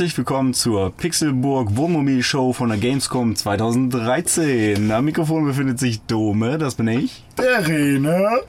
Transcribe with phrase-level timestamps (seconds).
[0.00, 4.90] Herzlich willkommen zur Pixelburg Wohnmobil Show von der Gamescom 2013.
[4.90, 7.22] Am Mikrofon befindet sich Dome, das bin ich.
[7.36, 8.40] Der Rene.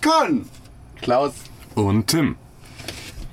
[0.00, 0.46] Con!
[1.02, 1.32] Klaus.
[1.74, 2.36] Und Tim.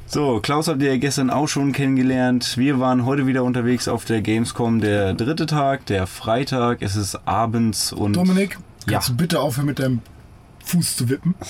[0.08, 2.58] So, Klaus habt ihr ja gestern auch schon kennengelernt.
[2.58, 4.82] Wir waren heute wieder unterwegs auf der Gamescom.
[4.82, 6.82] Der dritte Tag, der Freitag.
[6.82, 8.14] Es ist abends und.
[8.14, 8.94] Dominik, Ja.
[8.94, 10.02] kannst du bitte aufhören mit deinem
[10.64, 11.36] Fuß zu wippen?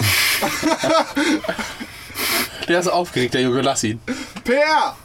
[2.67, 3.99] Der ist aufgeregt, der Junge, lass ihn.
[4.43, 4.95] Per!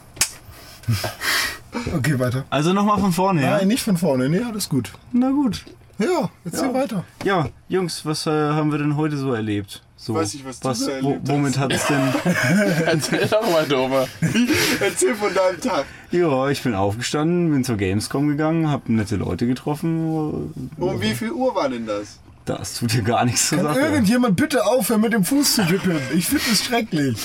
[1.95, 2.43] Okay, weiter.
[2.49, 3.57] Also nochmal von vorne, ja?
[3.57, 4.27] Nein, nicht von vorne.
[4.27, 4.91] Nee, alles gut.
[5.13, 5.63] Na gut.
[5.99, 7.05] Ja, erzähl weiter.
[7.23, 9.81] Ja, Jungs, was äh, haben wir denn heute so erlebt?
[9.95, 12.01] So, Weiß nicht, was du so wo, erlebt Womit hat es denn.
[12.85, 14.07] Erzähl doch mal, Dome.
[14.79, 15.85] Erzähl von deinem Tag.
[16.09, 20.51] ja, ich bin aufgestanden, bin zur Gamescom gegangen, hab nette Leute getroffen.
[20.77, 22.19] Um wie viel Uhr war denn das?
[22.45, 23.79] Das tut dir gar nichts Kann Sache.
[23.79, 25.99] irgendjemand bitte aufhören mit dem Fuß zu wippen?
[26.13, 27.17] Ich finde es schrecklich.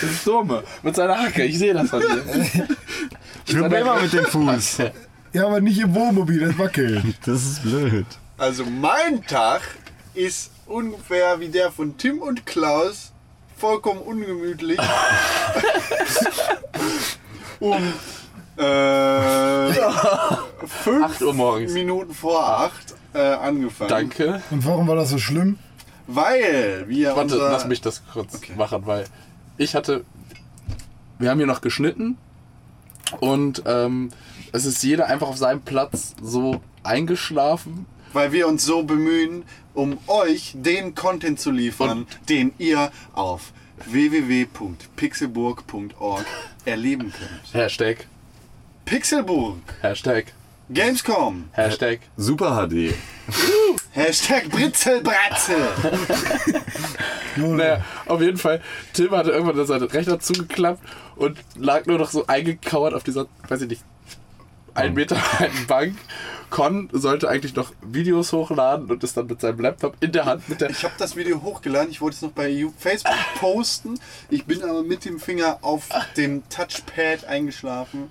[0.00, 0.62] Das ist Dome.
[0.82, 2.22] Mit seiner Hacke, ich sehe das von dir.
[3.46, 4.78] Ich wippe immer mit dem Fuß.
[5.32, 7.04] Ja, aber nicht im Wohnmobil, das wackelt.
[7.24, 8.04] Das ist blöd.
[8.36, 9.60] Also mein Tag
[10.12, 13.12] ist ungefähr wie der von Tim und Klaus.
[13.56, 14.78] Vollkommen ungemütlich.
[17.60, 17.74] um
[18.56, 19.72] äh,
[20.82, 21.72] fünf 8 Uhr morgens.
[21.72, 23.90] Minuten vor acht äh, angefangen.
[23.90, 24.42] Danke.
[24.50, 25.58] Und warum war das so schlimm?
[26.06, 29.04] Weil wir Warte, unser, lass mich das kurz machen, weil
[29.56, 30.04] ich hatte.
[31.18, 32.16] Wir haben hier noch geschnitten
[33.20, 34.10] und ähm,
[34.52, 37.86] es ist jeder einfach auf seinem Platz so eingeschlafen.
[38.12, 39.44] weil wir uns so bemühen,
[39.74, 43.52] um euch den Content zu liefern, den ihr auf
[43.86, 46.24] www.pixelburg.org
[46.64, 47.54] erleben könnt.
[47.54, 48.06] Hashtag,
[48.84, 50.32] Pixelburg, Hashtag,
[50.72, 51.98] Gamescom, Hashtag.
[52.16, 52.94] Super HD.
[53.92, 55.56] Hashtag Britzelbratzel.
[57.36, 58.60] Naja, auf jeden Fall,
[58.92, 60.82] Tim hatte irgendwann seinen Rechner zugeklappt
[61.16, 63.84] und lag nur noch so eingekauert auf dieser, weiß ich nicht,
[64.74, 65.96] ein Meter breiten Bank.
[66.50, 70.48] Con sollte eigentlich noch Videos hochladen und ist dann mit seinem Laptop in der Hand
[70.48, 70.70] mit der.
[70.70, 74.00] Ich habe das Video hochgeladen, ich wollte es noch bei Facebook posten.
[74.28, 78.10] Ich bin aber mit dem Finger auf dem Touchpad eingeschlafen.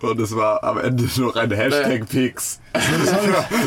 [0.00, 2.60] Und es war am Ende noch ein Hashtag-Pix.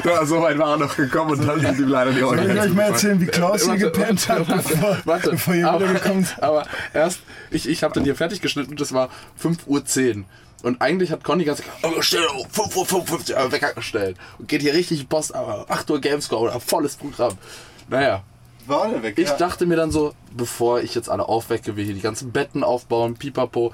[0.03, 2.59] Ja, so weit war er noch gekommen und dann sind ihm leider die Soll ich
[2.59, 5.29] euch mal erzählen, wie Klaus hier gepennt hat, warte, bevor, warte.
[5.31, 6.43] bevor ihr aber, wiedergekommen seid?
[6.43, 9.09] aber erst, ich, ich habe dann hier fertig geschnitten und das war
[9.41, 10.25] 5.10 Uhr.
[10.63, 14.17] Und eigentlich hat Conny ganz gesagt, oh, stell auf, 5.55 Uhr Wecker gestellt.
[14.39, 17.37] Und geht hier richtig Boss, aber 8 Uhr Gamescore oder volles Programm.
[17.89, 18.23] Naja,
[18.65, 19.17] War der weg?
[19.17, 19.37] ich ja.
[19.37, 23.15] dachte mir dann so, bevor ich jetzt alle aufwecke, wir hier die ganzen Betten aufbauen,
[23.15, 23.71] pipapo,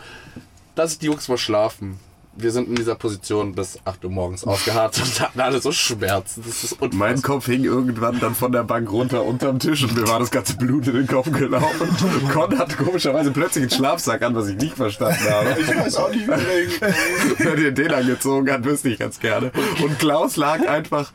[0.76, 2.00] dass die Jungs mal schlafen.
[2.36, 6.44] Wir sind in dieser Position bis 8 Uhr morgens ausgeharrt und hatten alle so Schmerzen.
[6.46, 7.10] Das ist unfassbar.
[7.10, 10.32] Mein Kopf hing irgendwann dann von der Bank runter unterm Tisch und mir war das
[10.32, 11.90] ganze Blut in den Kopf gelaufen.
[12.32, 15.56] Con hatte komischerweise plötzlich einen Schlafsack an, was ich nicht verstanden habe.
[15.60, 16.34] Ich weiß auch nicht, wie.
[17.38, 19.52] Wer dir den angezogen hat, wüsste ich ganz gerne.
[19.84, 21.12] Und Klaus lag einfach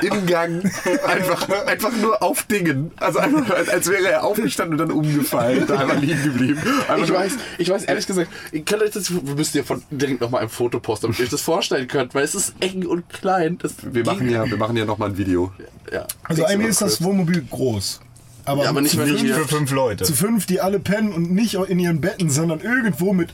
[0.00, 0.64] im Gang,
[1.06, 2.90] einfach, einfach nur auf Dingen.
[2.96, 6.60] Also einfach, als, wäre er aufgestanden und dann umgefallen, da einfach liegen geblieben.
[6.88, 9.82] Einfach Ich weiß, ich weiß ehrlich gesagt, ihr könnt euch das, wir müssen ja von
[9.90, 12.86] direkt nochmal ein Foto posten, damit ihr euch das vorstellen könnt, weil es ist eng
[12.86, 13.58] und klein.
[13.58, 15.52] Das Wir machen ja, wir machen ja noch mal ein Video.
[15.92, 16.06] ja.
[16.24, 18.00] Also eigentlich ist das Wohnmobil groß.
[18.44, 19.34] Aber, Ja, aber nicht hier.
[19.34, 20.04] Für fünf Leute.
[20.04, 23.30] zu fünf, die alle pennen und nicht in ihren Betten, sondern irgendwo mit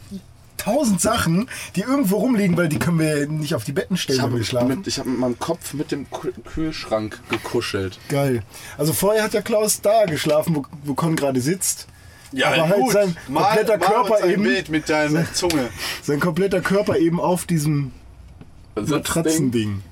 [0.59, 4.23] tausend Sachen, die irgendwo rumliegen, weil die können wir nicht auf die Betten stellen, Ich
[4.23, 4.69] wenn habe wir schlafen.
[4.69, 7.99] mit, ich hab mit meinem Kopf mit dem Kühl- Kühlschrank gekuschelt.
[8.09, 8.43] Geil.
[8.77, 11.87] Also vorher hat ja Klaus da geschlafen, wo, wo Con gerade sitzt.
[12.33, 12.93] Ja, Aber halt gut.
[12.93, 15.71] sein mal, kompletter mal Körper eben- Bild mit deiner Zunge.
[16.03, 17.93] Sein kompletter Körper eben auf diesem
[18.77, 19.83] Sitzding.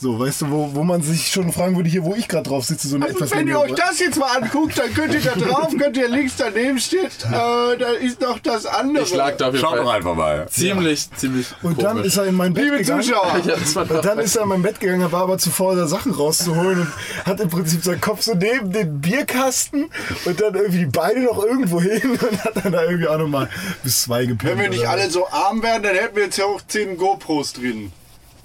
[0.00, 2.64] So, weißt du, wo, wo man sich schon fragen würde, hier, wo ich gerade drauf
[2.64, 5.20] sitze, so eine etwas Also Wenn ihr euch das jetzt mal anguckt, dann könnt ihr
[5.20, 9.02] da drauf, könnt ihr links daneben steht, äh, da ist noch das andere.
[9.02, 10.46] Ich lag da auf jeden Schaut doch einfach mal.
[10.48, 12.06] ziemlich, ziemlich Und dann komisch.
[12.06, 13.02] ist er in mein Bett Liebe gegangen.
[13.02, 16.12] Zuschauer, ja, Und dann ist er in mein Bett gegangen, war aber zuvor da Sachen
[16.12, 19.90] rauszuholen und hat im Prinzip seinen Kopf so neben den Bierkasten
[20.24, 23.48] und dann irgendwie die Beine noch irgendwo hin und hat dann da irgendwie auch nochmal
[23.82, 24.52] bis zwei gepennt.
[24.52, 27.52] wenn wir nicht alle so arm wären, dann hätten wir jetzt ja auch 10 GoPros
[27.54, 27.90] drin.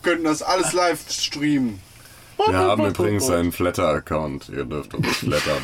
[0.03, 1.79] Könnten das alles live streamen.
[2.47, 4.49] Wir haben übrigens einen Flatter-Account.
[4.49, 5.61] Ihr dürft uns flattern.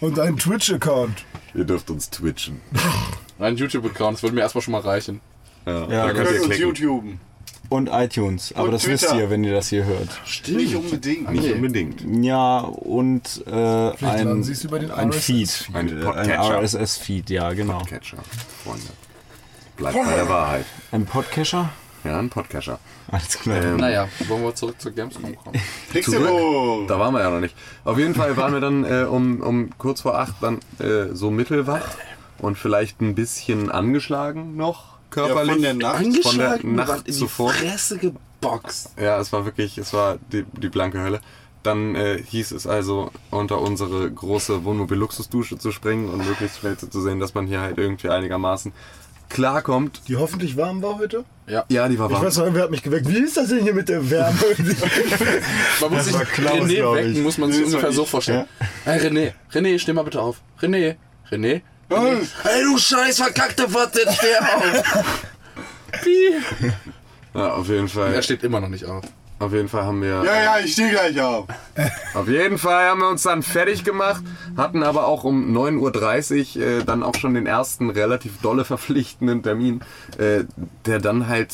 [0.00, 1.24] Und einen Twitch-Account.
[1.54, 2.60] Ihr dürft uns twitchen.
[3.38, 5.20] Ein YouTube-Account, das würde mir erstmal schon mal reichen.
[5.66, 6.58] Ja, Ja, da könnt ihr uns.
[6.58, 7.20] YouTuben.
[7.68, 8.52] Und iTunes.
[8.54, 9.22] Aber Und das wisst Twitter.
[9.22, 10.08] ihr, wenn ihr das hier hört.
[10.48, 11.30] Nicht unbedingt.
[11.32, 12.24] Nicht unbedingt.
[12.24, 14.44] Ja, und äh, ein,
[14.92, 15.74] ein RSS Feed.
[15.74, 16.60] Ein Ein Podcatcher.
[16.62, 17.78] RSS-Feed, ja, genau.
[17.80, 18.18] Catcher,
[18.62, 18.82] Freunde.
[19.76, 20.66] Bleibt bei der Wahrheit.
[20.92, 21.70] Ein Podcatcher?
[22.04, 22.78] Ja, ein Podcatcher.
[23.10, 23.62] Alles klar.
[23.62, 25.60] Ähm, Naja, wollen wir zurück zur Gamescom kommen?
[25.92, 26.86] Pixelburg.
[26.88, 27.56] Da waren wir ja noch nicht.
[27.84, 31.30] Auf jeden Fall waren wir dann äh, um, um kurz vor acht dann äh, so
[31.30, 31.80] mittelwach
[32.38, 35.52] und vielleicht ein bisschen angeschlagen noch Ja, körperlich.
[35.52, 35.96] von der Nacht.
[35.96, 37.50] Von der Angeschlagen, Nacht Nacht in die zuvor.
[37.50, 38.90] Fresse geboxt.
[39.00, 41.20] Ja, es war wirklich, es war die, die blanke Hölle.
[41.62, 47.00] Dann äh, hieß es also, unter unsere große Wohnmobil-Luxusdusche zu springen und möglichst schnell zu
[47.00, 48.72] sehen, dass man hier halt irgendwie einigermaßen
[49.34, 50.00] klarkommt.
[50.08, 51.24] Die hoffentlich warm war heute.
[51.46, 52.24] Ja, die war Ich warm.
[52.24, 53.06] weiß noch, wer hat mich geweckt.
[53.08, 54.38] Wie ist das denn hier mit der Wärme?
[55.80, 56.94] Man muss sich war Klaus, René ich.
[56.96, 58.08] wecken, muss man sich das ungefähr so ich.
[58.08, 58.46] vorstellen.
[58.84, 60.40] Hey René, René, steh mal bitte auf.
[60.62, 60.96] René,
[61.30, 61.60] René.
[61.90, 62.26] René.
[62.42, 65.04] Hey du scheiß verkackte Watte, steh auf.
[67.34, 68.14] Ja, auf jeden Fall.
[68.14, 69.04] Er steht immer noch nicht auf.
[69.44, 70.24] Auf jeden Fall haben wir.
[70.24, 71.46] Ja, ja, ich stehe gleich auf.
[72.14, 74.22] Auf jeden Fall haben wir uns dann fertig gemacht,
[74.56, 79.42] hatten aber auch um 9.30 Uhr äh, dann auch schon den ersten relativ dolle verpflichtenden
[79.42, 79.82] Termin,
[80.16, 80.44] äh,
[80.86, 81.52] der dann halt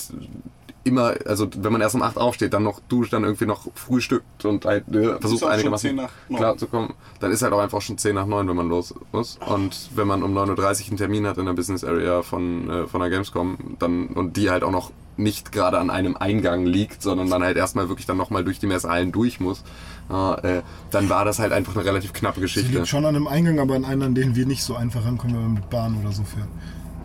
[0.84, 4.44] immer, also wenn man erst um 8 aufsteht, dann noch duscht, dann irgendwie noch frühstückt
[4.44, 6.38] und halt äh, versucht einigermaßen 10 nach 9.
[6.38, 8.94] klar zu kommen, dann ist halt auch einfach schon 10 nach 9, wenn man los
[9.12, 9.38] muss.
[9.46, 12.86] Und wenn man um 9.30 Uhr einen Termin hat in der Business Area von, äh,
[12.86, 14.92] von der Gamescom dann und die halt auch noch
[15.22, 18.66] nicht gerade an einem Eingang liegt, sondern man halt erstmal wirklich dann nochmal durch die
[18.66, 19.62] Messehallen durch muss,
[20.08, 22.72] ja, äh, dann war das halt einfach eine relativ knappe Die Geschichte.
[22.72, 25.36] liegt schon an einem Eingang, aber an einen, an den wir nicht so einfach rankommen,
[25.36, 26.34] wenn wir mit Bahn oder so ist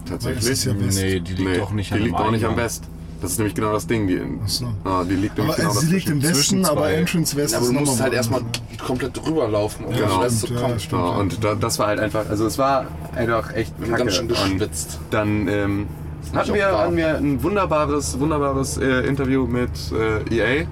[0.09, 0.65] Tatsächlich.
[0.65, 0.97] ja West.
[0.99, 2.55] Nee, die liegt Nee, doch nicht die an liegt dem auch nicht am.
[2.57, 2.83] West.
[3.21, 4.07] Das ist nämlich genau das Ding.
[4.07, 4.67] Die, so.
[4.83, 6.91] ja, die liegt Aber genau äh, sie liegt im Westen, aber.
[6.91, 8.61] Entrance West Ja, aber du musst halt erstmal woanders.
[8.85, 10.05] komplett drüber laufen, um Genau.
[10.07, 10.19] genau.
[10.21, 10.77] Rest zu kommen.
[10.77, 10.97] ja.
[10.97, 12.85] Ja, und da, das war halt einfach, also es war
[13.15, 13.97] einfach echt Und kacke.
[14.03, 14.29] ganz schön Und
[14.59, 14.99] geschwitzt.
[15.11, 15.87] dann ähm,
[16.33, 20.65] hatten, wir, hatten wir ein wunderbares, wunderbares äh, Interview mit äh, EA.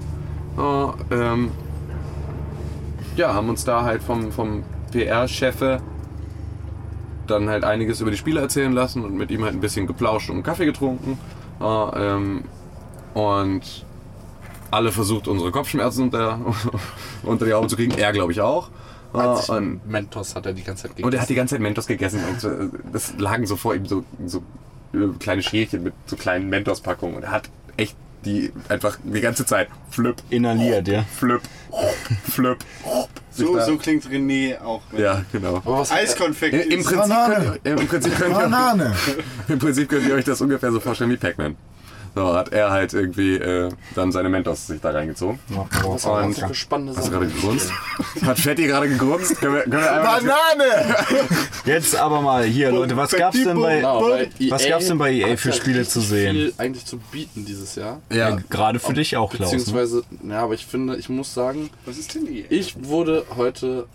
[0.56, 1.50] Ja, ähm,
[3.16, 5.80] ja, haben uns da halt vom, vom PR-Chefe
[7.26, 10.28] dann halt einiges über die Spiele erzählen lassen und mit ihm halt ein bisschen geplauscht
[10.30, 11.18] und einen Kaffee getrunken.
[11.60, 12.44] Ja, ähm,
[13.14, 13.84] und
[14.70, 16.38] alle versucht, unsere Kopfschmerzen unter,
[17.22, 17.96] unter die Augen zu kriegen.
[17.96, 18.70] Er, glaube ich, auch.
[19.12, 21.06] Hat sich und, Mentos hat er die ganze Zeit gegessen.
[21.06, 24.02] und er hat die ganze Zeit Mentos gegessen und das lagen so vor ihm so,
[24.26, 24.42] so
[25.18, 29.68] kleine Schälchen mit so kleinen Mentos-Packungen und er hat echt die einfach die ganze Zeit
[29.90, 31.04] flip, Inhaliert, ja.
[31.16, 31.42] flip,
[32.30, 32.56] flip.
[33.30, 34.80] So, so klingt René auch.
[34.96, 35.60] Ja, genau.
[35.90, 36.54] Eiskonfekt.
[36.54, 37.34] Im ist- Prinzip, Banane.
[37.34, 38.94] könnt ihr, Im Prinzip könnt ihr Banane!
[39.48, 41.56] Im Prinzip könnt ihr euch das ungefähr so vorstellen wie Pac-Man.
[42.24, 45.40] So hat er halt irgendwie äh, dann seine Mentos sich da reingezogen.
[45.48, 47.20] was haben Und wir für spannende hast du Sachen?
[47.28, 47.72] gerade gegrunzt?
[48.24, 49.36] Hat Fetti gerade gegrunzt?
[49.40, 50.96] Können wir, können wir Banane!
[51.64, 53.76] Jetzt aber mal hier, Leute, was gab's denn bei.
[53.76, 56.34] Genau, bei Was EA gab's denn bei EA für ja Spiele zu sehen?
[56.36, 58.00] Viel eigentlich zu bieten dieses Jahr.
[58.10, 59.50] Ja, ja, gerade für dich auch, Klaus.
[59.50, 59.58] Ne?
[59.58, 62.44] Beziehungsweise, ja, aber ich finde, ich muss sagen, Was ist denn hier?
[62.48, 63.86] ich wurde heute.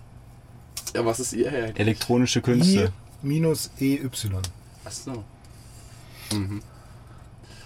[0.94, 1.52] Ja, was ist ihr?
[1.78, 2.92] Elektronische I Künste.
[3.22, 4.10] minus EY.
[4.84, 5.24] Achso.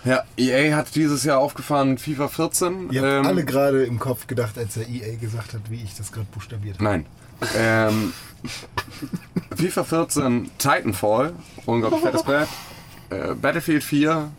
[0.05, 2.89] Ja, EA hat dieses Jahr aufgefahren FIFA 14.
[2.91, 5.95] Ihr habt ähm, alle gerade im Kopf gedacht, als er EA gesagt hat, wie ich
[5.95, 6.83] das gerade buchstabiert habe.
[6.83, 7.05] Nein.
[7.57, 8.13] Ähm,
[9.55, 11.33] FIFA 14 Titanfall,
[11.65, 12.47] unglaublich fettes Brett.
[13.09, 14.31] Äh, Battlefield 4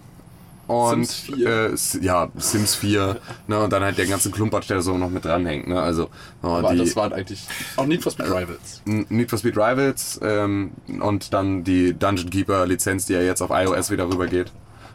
[0.66, 1.46] und Sims 4.
[1.46, 3.20] Äh, ja, Sims 4.
[3.46, 5.66] Ne, und dann halt der ganze Klumpatsch, der so noch mit dranhängt.
[5.68, 5.80] Ne?
[5.80, 6.08] Also
[6.42, 8.82] oh, Aber die das waren eigentlich auch Need for Speed Rivals.
[8.86, 13.42] N- Need for Speed Rivals ähm, und dann die Dungeon Keeper Lizenz, die ja jetzt
[13.42, 14.50] auf iOS wieder rübergeht.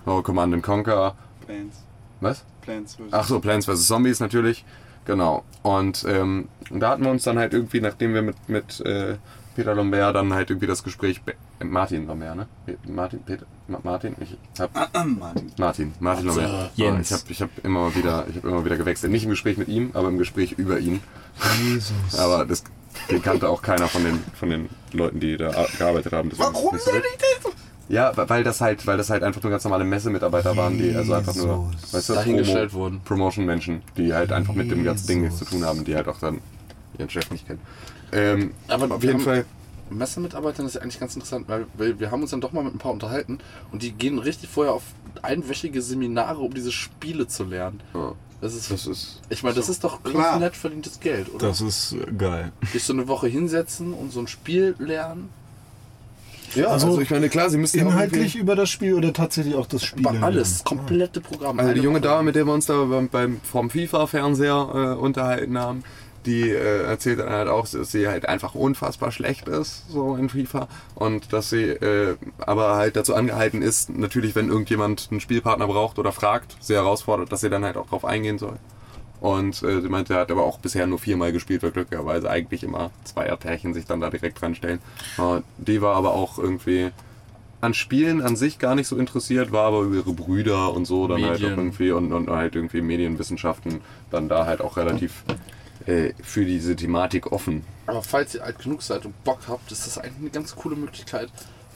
[0.09, 1.15] Oh, Command and Conquer.
[1.45, 1.77] Plants.
[2.21, 2.43] Was?
[2.61, 3.01] Plants vs.
[3.11, 3.87] Ach so, Plants vs.
[3.87, 4.65] Zombies natürlich.
[5.05, 5.43] Genau.
[5.61, 9.17] Und ähm, da hatten wir uns dann halt irgendwie, nachdem wir mit, mit äh,
[9.55, 11.21] Peter Lambert dann halt irgendwie das Gespräch.
[11.21, 12.47] be- äh, Martin Lambert, ne?
[12.87, 13.19] Martin?
[13.23, 13.45] Peter?
[13.67, 14.15] Ma- Martin?
[14.19, 14.73] Ich hab.
[14.73, 15.51] Martin.
[15.57, 15.93] Martin.
[15.99, 16.71] Martin Lambert.
[16.75, 17.11] Jens.
[17.11, 19.11] Ich habe ich hab immer, wieder- ich hab immer wieder gewechselt.
[19.11, 21.01] Nicht im Gespräch mit ihm, aber im Gespräch über ihn.
[21.63, 21.93] Jesus.
[22.19, 22.63] Aber das
[23.11, 26.31] den kannte auch keiner von den, von den Leuten, die da gearbeitet haben.
[26.37, 27.03] Warum nicht soll ich
[27.43, 27.53] das?
[27.89, 31.13] Ja, weil das halt, weil das halt einfach nur ganz normale Messemitarbeiter waren, die also
[31.13, 33.01] einfach nur, weißt du, Dahingestellt wurden.
[33.03, 36.19] Promotion-Menschen, die halt einfach mit dem ganzen Ding nichts zu tun haben, die halt auch
[36.19, 36.39] dann
[36.98, 37.60] ihren Chef nicht kennen.
[38.12, 39.46] Ähm, Aber auf wir jeden Fall.
[39.89, 42.75] Messemitarbeitern ist ja eigentlich ganz interessant, weil, weil wir haben uns dann doch mal mit
[42.75, 43.39] ein paar unterhalten
[43.72, 44.84] und die gehen richtig vorher auf
[45.24, 47.81] einwöchige Seminare, um diese Spiele zu lernen.
[47.96, 49.19] Ja, Das ist, das ist.
[49.29, 50.24] ich meine, das ist doch Klar.
[50.31, 51.48] ganz nett verdientes Geld, oder?
[51.48, 52.51] Das ist geil.
[52.72, 55.29] Dich so eine Woche hinsetzen und so ein Spiel lernen.
[56.56, 59.68] Ja, Also, also, ich meine, klar, sie müssen Inhaltlich über das Spiel oder tatsächlich auch
[59.68, 60.08] das Spiel?
[60.08, 61.60] Alles, komplette Programm.
[61.60, 62.01] Also die Eine junge.
[62.01, 65.84] Dame, mit der wir uns da beim, beim vom FIFA-Fernseher äh, unterhalten haben,
[66.25, 70.29] die äh, erzählt dann halt auch, dass sie halt einfach unfassbar schlecht ist, so in
[70.29, 70.68] FIFA.
[70.96, 75.98] Und dass sie äh, aber halt dazu angehalten ist, natürlich, wenn irgendjemand einen Spielpartner braucht
[76.00, 78.58] oder fragt, sie herausfordert, dass sie dann halt auch drauf eingehen soll.
[79.21, 82.63] Und äh, sie meinte, er hat aber auch bisher nur viermal gespielt, weil glücklicherweise eigentlich
[82.63, 84.79] immer Zweierpärchen sich dann da direkt dran stellen.
[85.17, 86.91] Äh, die war aber auch irgendwie
[87.61, 91.07] an Spielen an sich gar nicht so interessiert, war aber über ihre Brüder und so
[91.07, 91.59] dann halt auch Medien.
[91.59, 95.23] irgendwie und, und halt irgendwie Medienwissenschaften dann da halt auch relativ
[95.85, 97.63] äh, für diese Thematik offen.
[97.88, 100.77] Aber falls ihr alt genug seid und Bock habt, ist das eigentlich eine ganz coole
[100.77, 101.29] Möglichkeit,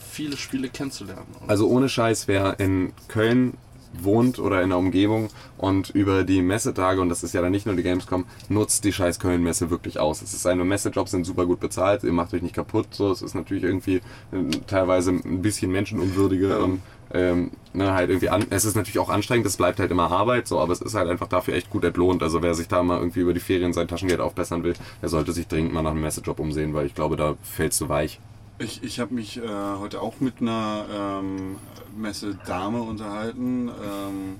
[0.09, 1.25] viele Spiele kennenzulernen.
[1.47, 3.57] Also ohne Scheiß, wer in Köln
[4.01, 7.65] wohnt oder in der Umgebung und über die Messetage, und das ist ja dann nicht
[7.65, 10.21] nur die Gamescom, nutzt die scheiß Köln-Messe wirklich aus.
[10.21, 13.21] Es ist eine Messejobs sind super gut bezahlt, ihr macht euch nicht kaputt, so, es
[13.21, 13.97] ist natürlich irgendwie
[14.31, 16.81] äh, teilweise ein bisschen menschenunwürdige und
[17.13, 20.47] ähm, ne, halt irgendwie an, es ist natürlich auch anstrengend, es bleibt halt immer Arbeit,
[20.47, 22.23] so, aber es ist halt einfach dafür echt gut entlohnt.
[22.23, 25.31] Also wer sich da mal irgendwie über die Ferien sein Taschengeld aufbessern will, der sollte
[25.31, 28.19] sich dringend mal nach einem Messejob umsehen, weil ich glaube, da fällst du weich.
[28.63, 31.57] Ich, ich habe mich äh, heute auch mit einer ähm,
[31.97, 34.39] Messe-Dame unterhalten, ähm,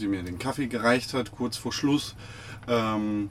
[0.00, 2.14] die mir den Kaffee gereicht hat, kurz vor Schluss.
[2.66, 3.28] Ähm,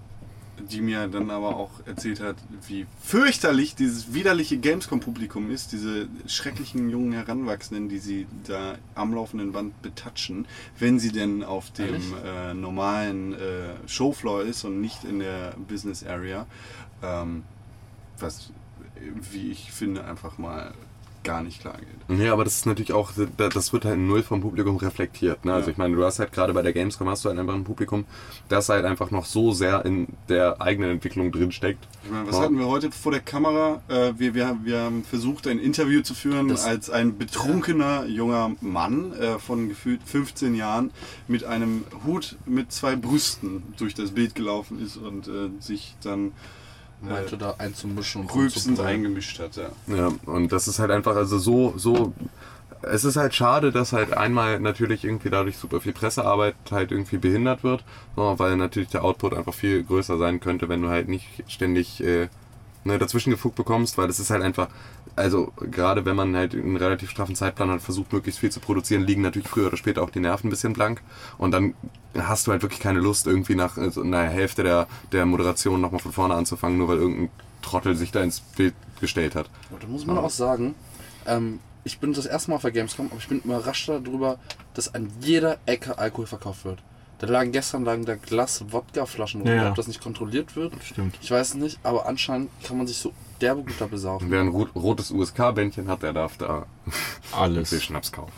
[0.72, 2.36] die mir dann aber auch erzählt hat,
[2.67, 9.51] wie fürchterlich dieses widerliche Gamescom-Publikum ist, diese schrecklichen jungen Heranwachsenden, die sie da am laufenden
[9.51, 10.48] Band betatschen,
[10.79, 16.03] wenn sie denn auf dem äh, normalen äh, Showfloor ist und nicht in der Business
[16.03, 16.48] Area.
[17.03, 17.44] Ähm,
[18.20, 18.51] was,
[19.32, 20.74] wie ich finde, einfach mal
[21.24, 21.75] gar nicht klar
[22.08, 22.20] geht.
[22.22, 25.44] Ja, aber das ist natürlich auch, das wird halt null vom Publikum reflektiert.
[25.44, 25.51] Ne?
[25.54, 25.72] Also Ja.
[25.74, 28.06] ich meine, du hast halt gerade bei der Gamescom hast du halt einfach ein Publikum,
[28.48, 31.86] das halt einfach noch so sehr in der eigenen Entwicklung drinsteckt.
[32.06, 32.44] Ich meine, was Ja.
[32.44, 33.82] hatten wir heute vor der Kamera?
[33.89, 38.51] Äh, wir, wir, wir haben versucht, ein Interview zu führen, Das- als ein betrunkener junger
[38.62, 40.92] Mann äh, von gefühlt 15 Jahren
[41.27, 46.32] mit einem Hut mit zwei Brüsten durch das Bild gelaufen ist und äh, sich dann
[47.01, 48.96] meinte da einzumischen und rülpsend rumzubrüllen.
[48.96, 49.56] eingemischt hat.
[49.56, 49.70] Ja.
[49.88, 52.13] Ja, und das ist halt einfach, also so, so,
[52.82, 57.18] es ist halt schade, dass halt einmal natürlich irgendwie dadurch super viel Pressearbeit halt irgendwie
[57.18, 57.84] behindert wird,
[58.16, 62.30] weil natürlich der Output einfach viel größer sein könnte, wenn du halt nicht ständig äh,
[62.84, 64.68] ne, dazwischen gefuckt bekommst, weil das ist halt einfach,
[65.17, 69.03] also gerade wenn man halt einen relativ straffen Zeitplan hat, versucht möglichst viel zu produzieren,
[69.05, 71.01] liegen natürlich früher oder später auch die Nerven ein bisschen blank
[71.38, 71.74] und dann
[72.17, 75.81] hast du halt wirklich keine Lust irgendwie nach äh, so einer Hälfte der, der Moderation
[75.81, 77.29] nochmal von vorne anzufangen, nur weil irgendein
[77.62, 79.50] Trottel sich da ins Bild gestellt hat.
[79.69, 80.74] Aber da muss man auch sagen,
[81.25, 84.39] ähm, ich bin das erste Mal auf der Gamescom, aber ich bin überrascht darüber,
[84.74, 86.79] dass an jeder Ecke Alkohol verkauft wird.
[87.19, 89.69] Da lagen gestern lagen da Glas Wodkaflaschen rum, Ja, ja.
[89.69, 90.74] ob das nicht kontrolliert wird.
[90.83, 91.17] Stimmt.
[91.21, 94.29] Ich weiß nicht, aber anscheinend kann man sich so derbe gut da besaufen.
[94.32, 96.65] Wer ein rot, rotes USK-Bändchen hat, der darf da
[97.32, 97.70] Alles.
[97.70, 98.32] viel Schnaps kaufen.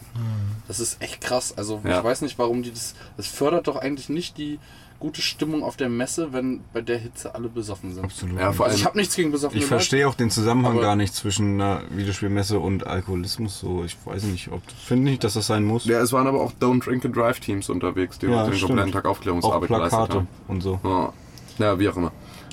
[0.68, 1.54] Das ist echt krass.
[1.58, 2.00] Also Ja.
[2.00, 2.96] ich weiß nicht, warum die das.
[3.18, 4.60] Das fördert doch eigentlich nicht die
[5.00, 8.04] gute Stimmung auf der Messe, wenn bei der Hitze alle besoffen sind.
[8.04, 8.38] Absolut.
[8.38, 10.98] Ja, vor Also allem, ich habe nichts gegen besoffene Ich verstehe auch den Zusammenhang gar
[10.98, 13.62] nicht zwischen einer Videospielmesse und Alkoholismus.
[13.62, 15.86] So, ich weiß nicht, ob finde nicht, dass das sein muss.
[15.86, 18.92] ja, es waren aber auch Don't Drink and Drive Teams unterwegs, die Ja, den kompletten
[18.92, 20.28] Tag Auch Aufklärungsarbeit geleistet Plakate haben.
[20.50, 20.82] und so.
[20.84, 21.14] Ja.
[21.60, 22.12] ja, wie auch immer.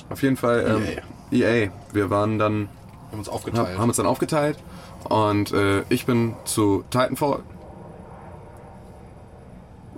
[0.09, 1.69] Auf jeden Fall ähm, EA.
[1.91, 2.69] Wir waren dann,
[3.11, 3.77] haben uns hab, aufgeteilt.
[3.77, 4.57] haben uns dann aufgeteilt
[5.09, 7.43] und äh, ich bin zu Titanfall.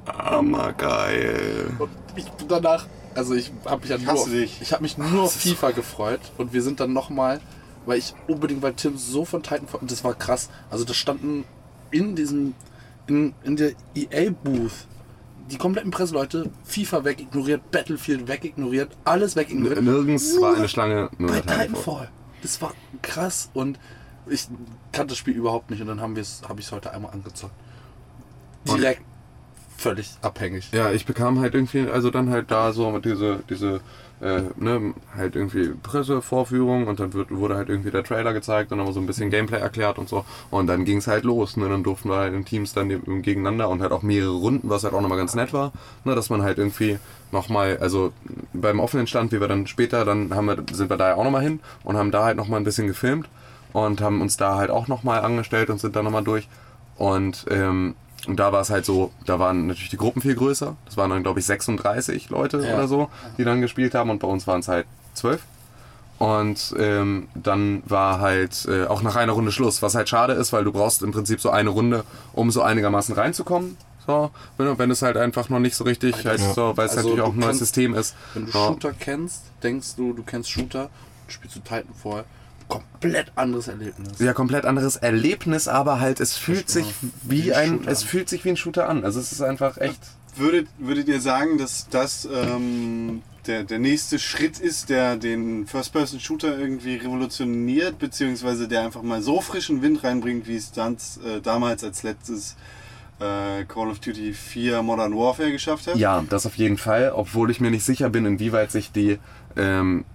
[0.08, 1.72] Hammergeil.
[1.78, 4.62] Und ich bin danach, also ich habe mich ja nur, dich.
[4.62, 7.40] ich habe mich nur auf FIFA gefreut und wir sind dann nochmal,
[7.86, 11.46] weil ich unbedingt, weil Tim so von Titanfall, und das war krass, also da standen
[11.92, 12.54] in diesem,
[13.08, 14.88] in, in der EA-Booth,
[15.52, 19.82] die kompletten Presseleute, FIFA wegignoriert, Battlefield wegignoriert, alles wegignoriert.
[19.82, 22.10] Nirgends war eine Schlange, nur bei Titanfall.
[22.42, 23.80] Das war krass und
[24.28, 24.48] ich
[24.92, 27.12] kannte das Spiel überhaupt nicht und dann haben wir es, habe ich es heute einmal
[27.12, 27.54] angezockt.
[28.66, 29.02] Direkt
[29.78, 30.70] völlig abhängig.
[30.72, 33.82] Ja, ich bekam halt irgendwie, also dann halt da so diese, diese,
[34.22, 38.80] äh, ne, halt irgendwie Pressevorführung und dann wird, wurde halt irgendwie der Trailer gezeigt und
[38.80, 40.26] dann so ein bisschen Gameplay erklärt und so.
[40.52, 42.90] Und dann ging es halt los, ne, dann durften wir halt in Teams dann
[43.22, 45.72] gegeneinander und halt auch mehrere Runden, was halt auch nochmal ganz nett war,
[46.04, 47.00] ne, dass man halt irgendwie
[47.32, 48.12] nochmal, also
[48.54, 51.24] beim offenen Stand, wie wir dann später, dann haben wir, sind wir da ja auch
[51.24, 53.30] nochmal hin und haben da halt nochmal ein bisschen gefilmt
[53.74, 56.48] und haben uns da halt auch nochmal angestellt und sind da nochmal durch.
[56.98, 57.96] Und, ähm,
[58.28, 60.76] und da war es halt so, da waren natürlich die Gruppen viel größer.
[60.86, 62.74] Das waren dann, glaube ich, 36 Leute Ja.
[62.76, 64.10] oder so, die dann gespielt haben.
[64.10, 65.42] Und bei uns waren es halt 12.
[66.18, 70.52] Und ähm, dann war halt äh, auch nach einer Runde Schluss, was halt schade ist,
[70.52, 73.78] weil du brauchst im Prinzip so eine Runde, um so einigermaßen reinzukommen.
[74.06, 77.10] So, wenn, wenn es halt einfach noch nicht so richtig, halt so, weil es Also
[77.10, 78.16] natürlich auch ein neues System ist.
[78.34, 78.68] Wenn du Ja.
[78.68, 80.90] Shooter kennst, denkst du, du kennst Shooter,
[81.30, 82.26] spielst du Titanfall,
[82.70, 84.20] komplett anderes Erlebnis.
[84.20, 86.86] Ja, komplett anderes Erlebnis, aber halt es fühlt sich
[87.24, 88.08] wie wie ein ein, Shooter es an.
[88.08, 89.04] fühlt sich wie ein Shooter an.
[89.04, 90.00] Also es ist einfach echt.
[90.36, 96.58] Würdet, würdet ihr sagen, dass das ähm, der, der nächste Schritt ist, der den First-Person-Shooter
[96.58, 101.84] irgendwie revolutioniert, beziehungsweise der einfach mal so frischen Wind reinbringt, wie es dann, äh, damals
[101.84, 102.56] als letztes
[103.20, 105.96] äh, Call of Duty 4 Modern Warfare geschafft hat.
[105.98, 109.18] Ja, das auf jeden Fall, obwohl ich mir nicht sicher bin, inwieweit sich die
[109.58, 110.06] ähm,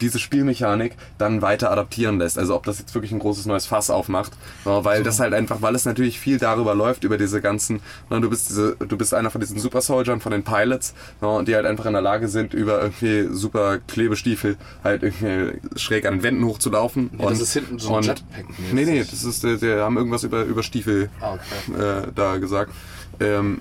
[0.00, 2.38] diese Spielmechanik dann weiter adaptieren lässt.
[2.38, 4.32] Also ob das jetzt wirklich ein großes neues Fass aufmacht,
[4.64, 8.20] ja, weil das halt einfach, weil es natürlich viel darüber läuft, über diese ganzen, na,
[8.20, 11.54] du bist diese, du bist einer von diesen Super Soldiern, von den Pilots, ja, die
[11.54, 16.22] halt einfach in der Lage sind, über irgendwie super Klebestiefel halt irgendwie schräg an den
[16.22, 17.10] Wänden hochzulaufen.
[17.18, 18.44] Ja, das ist hinten so ein Jetpack.
[18.72, 21.80] Nee, nee, das ist, die, die haben irgendwas über, über Stiefel Ah, okay.
[21.80, 22.72] äh, da gesagt.
[23.20, 23.60] Ähm,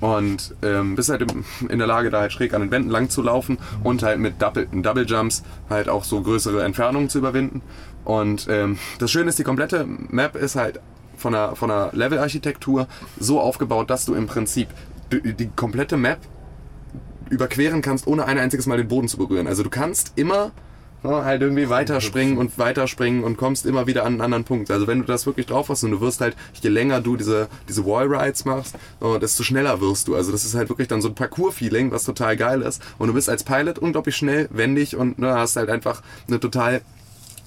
[0.00, 1.24] und ähm, bist halt
[1.68, 4.40] in der Lage, da halt schräg an den Wänden lang zu laufen und halt mit
[4.40, 7.62] Double, Double Jumps halt auch so größere Entfernungen zu überwinden.
[8.04, 10.80] Und ähm, das Schöne ist, die komplette Map ist halt
[11.16, 12.86] von der, von der Levelarchitektur
[13.18, 14.68] so aufgebaut, dass du im Prinzip
[15.10, 16.18] die, die komplette Map
[17.30, 19.46] überqueren kannst, ohne ein einziges Mal den Boden zu berühren.
[19.46, 20.52] Also du kannst immer
[21.06, 24.70] ja, halt irgendwie weiterspringen und weiterspringen und kommst immer wieder an einen anderen Punkt.
[24.70, 27.48] Also wenn du das wirklich drauf hast und du wirst halt, je länger du diese,
[27.68, 30.16] diese Wallrides machst, oh, desto schneller wirst du.
[30.16, 32.82] Also das ist halt wirklich dann so ein Parcours-Feeling, was total geil ist.
[32.98, 36.80] Und du bist als Pilot unglaublich schnell, wendig und ne, hast halt einfach eine total,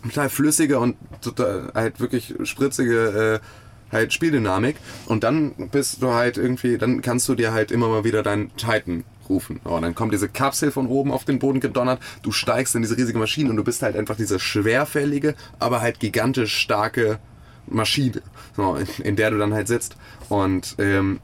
[0.03, 3.45] total flüssige und total, halt wirklich spritzige äh,
[3.91, 4.77] halt Spieldynamik.
[5.07, 8.55] Und dann bist du halt irgendwie, dann kannst du dir halt immer mal wieder deinen
[8.55, 9.57] Titan rufen.
[9.63, 12.97] Und dann kommt diese Kapsel von oben auf den Boden gedonnert, du steigst in diese
[12.97, 17.19] riesige Maschine und du bist halt einfach diese schwerfällige, aber halt gigantisch starke
[17.67, 18.21] Maschine,
[18.55, 19.95] so, in, in der du dann halt sitzt.
[20.29, 21.19] Und ähm,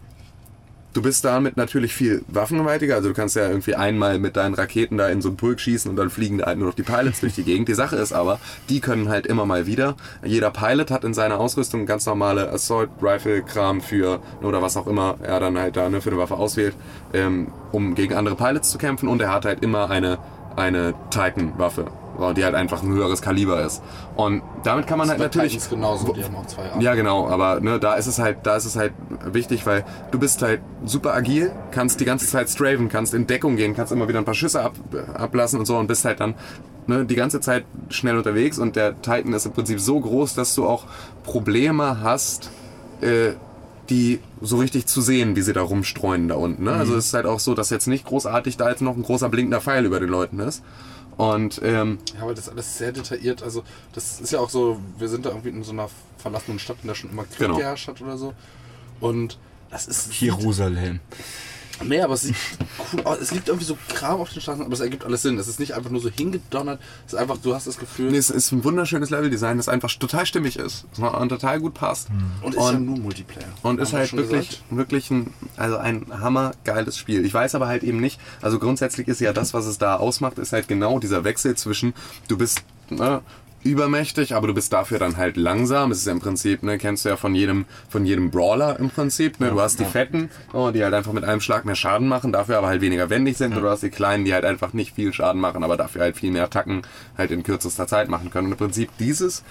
[0.96, 2.96] du bist damit natürlich viel waffenweitiger.
[2.96, 5.92] Also du kannst ja irgendwie einmal mit deinen Raketen da in so einen Pulk schießen
[5.92, 7.68] und dann fliegen da halt nur noch die Pilots durch die Gegend.
[7.68, 9.96] Die Sache ist aber, die können halt immer mal wieder.
[10.24, 14.88] Jeder Pilot hat in seiner Ausrüstung ganz normale Assault Rifle Kram für oder was auch
[14.88, 16.76] immer er dann halt da ne, für eine Waffe auswählt,
[17.14, 19.10] ähm, um gegen andere Pilots zu kämpfen.
[19.10, 20.18] Und er hat halt immer eine
[20.56, 21.88] eine Titan Waffe,
[22.36, 23.82] die halt einfach ein höheres Kaliber ist.
[24.16, 27.60] Und damit kann man halt Bei natürlich genauso, die haben auch zwei ja, genau, aber
[27.60, 28.94] ne, da ist es halt, da ist es halt
[29.26, 33.56] wichtig, weil du bist halt super agil, kannst die ganze Zeit straven, kannst in Deckung
[33.56, 34.74] gehen, kannst immer wieder ein paar Schüsse ab,
[35.14, 36.36] ablassen und so und bist halt dann
[36.88, 40.56] ne, die ganze Zeit schnell unterwegs und der Titan ist im Prinzip so groß, dass
[40.56, 40.86] du auch
[41.24, 42.50] Probleme hast,
[43.02, 43.34] äh,
[43.90, 46.64] die so richtig zu sehen, wie sie da rumstreuen da unten.
[46.64, 46.72] Ne?
[46.72, 49.30] Also es ist halt auch so, dass jetzt nicht großartig da jetzt noch ein großer
[49.30, 50.64] blinkender Pfeil über den Leuten ist.
[51.18, 53.42] Und ähm, Ja, aber das ist alles sehr detailliert.
[53.44, 56.78] Also, das ist ja auch so, wir sind da irgendwie in so einer verlassenen Stadt,
[56.82, 57.58] in der schon immer Krieg Genau.
[57.58, 58.34] geherrscht hat oder so.
[59.00, 59.38] Und
[59.70, 60.14] das ist.
[60.20, 61.00] Jerusalem.
[61.84, 62.36] Nee, aber es sieht
[62.94, 63.20] cool aus.
[63.20, 65.38] Es liegt irgendwie so Kram auf den Straßen, aber es ergibt alles Sinn.
[65.38, 66.80] Es ist nicht einfach nur so hingedonnert.
[67.06, 68.12] Es ist einfach, du hast das Gefühl.
[68.12, 72.08] nee, es ist ein wunderschönes Leveldesign, das einfach total stimmig ist und total gut passt.
[72.42, 73.48] und ist ja nur Multiplayer.
[73.64, 74.64] Und ist halt wirklich, gesagt.
[74.70, 77.26] wirklich ein, also ein hammergeiles Spiel.
[77.26, 80.40] Ich weiß aber halt eben nicht, also grundsätzlich ist ja das, was es da ausmacht,
[80.40, 81.94] ist halt genau dieser Wechsel zwischen,
[82.28, 83.22] du bist ne,
[83.66, 85.92] übermächtig, aber du bist dafür dann halt langsam.
[85.92, 88.92] Es ist ja im Prinzip, ne, kennst du ja von jedem, von jedem Brawler im
[88.92, 89.40] Prinzip.
[89.40, 89.50] Ne?
[89.50, 92.60] Du hast die Fetten, oh, die halt einfach mit einem Schlag mehr Schaden machen, dafür
[92.60, 93.56] aber halt weniger wendig sind.
[93.56, 96.16] Und du hast die Kleinen, die halt einfach nicht viel Schaden machen, aber dafür halt
[96.16, 96.84] viel mehr Attacken
[97.18, 98.48] halt in kürzester Zeit machen können.
[98.48, 99.44] Und im Prinzip dieses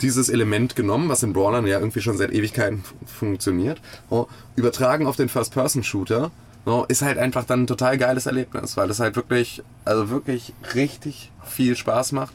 [0.00, 5.16] dieses Element genommen, was in Brawlern ja irgendwie schon seit Ewigkeiten funktioniert, oh, übertragen auf
[5.16, 6.30] den First-Person-Shooter,
[6.66, 10.52] oh, ist halt einfach dann ein total geiles Erlebnis, weil es halt wirklich, also wirklich
[10.74, 12.32] richtig viel Spaß macht,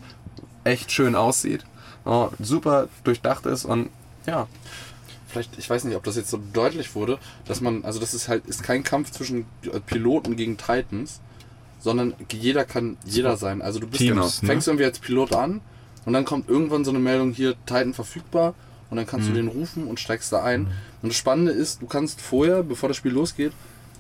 [0.63, 1.63] echt schön aussieht,
[2.39, 3.89] super durchdacht ist und
[4.25, 4.47] ja,
[5.29, 8.27] Vielleicht, ich weiß nicht, ob das jetzt so deutlich wurde, dass man, also das ist
[8.27, 11.21] halt, ist kein Kampf zwischen äh, Piloten gegen Titans,
[11.79, 13.61] sondern jeder kann jeder sein.
[13.61, 15.61] Also du bist Teams, ja, fängst irgendwie als Pilot an
[16.05, 18.55] und dann kommt irgendwann so eine Meldung hier, Titan verfügbar
[18.89, 20.65] und dann kannst du den rufen und steigst da ein.
[21.03, 23.53] Und das Spannende ist, du kannst vorher, bevor das Spiel losgeht,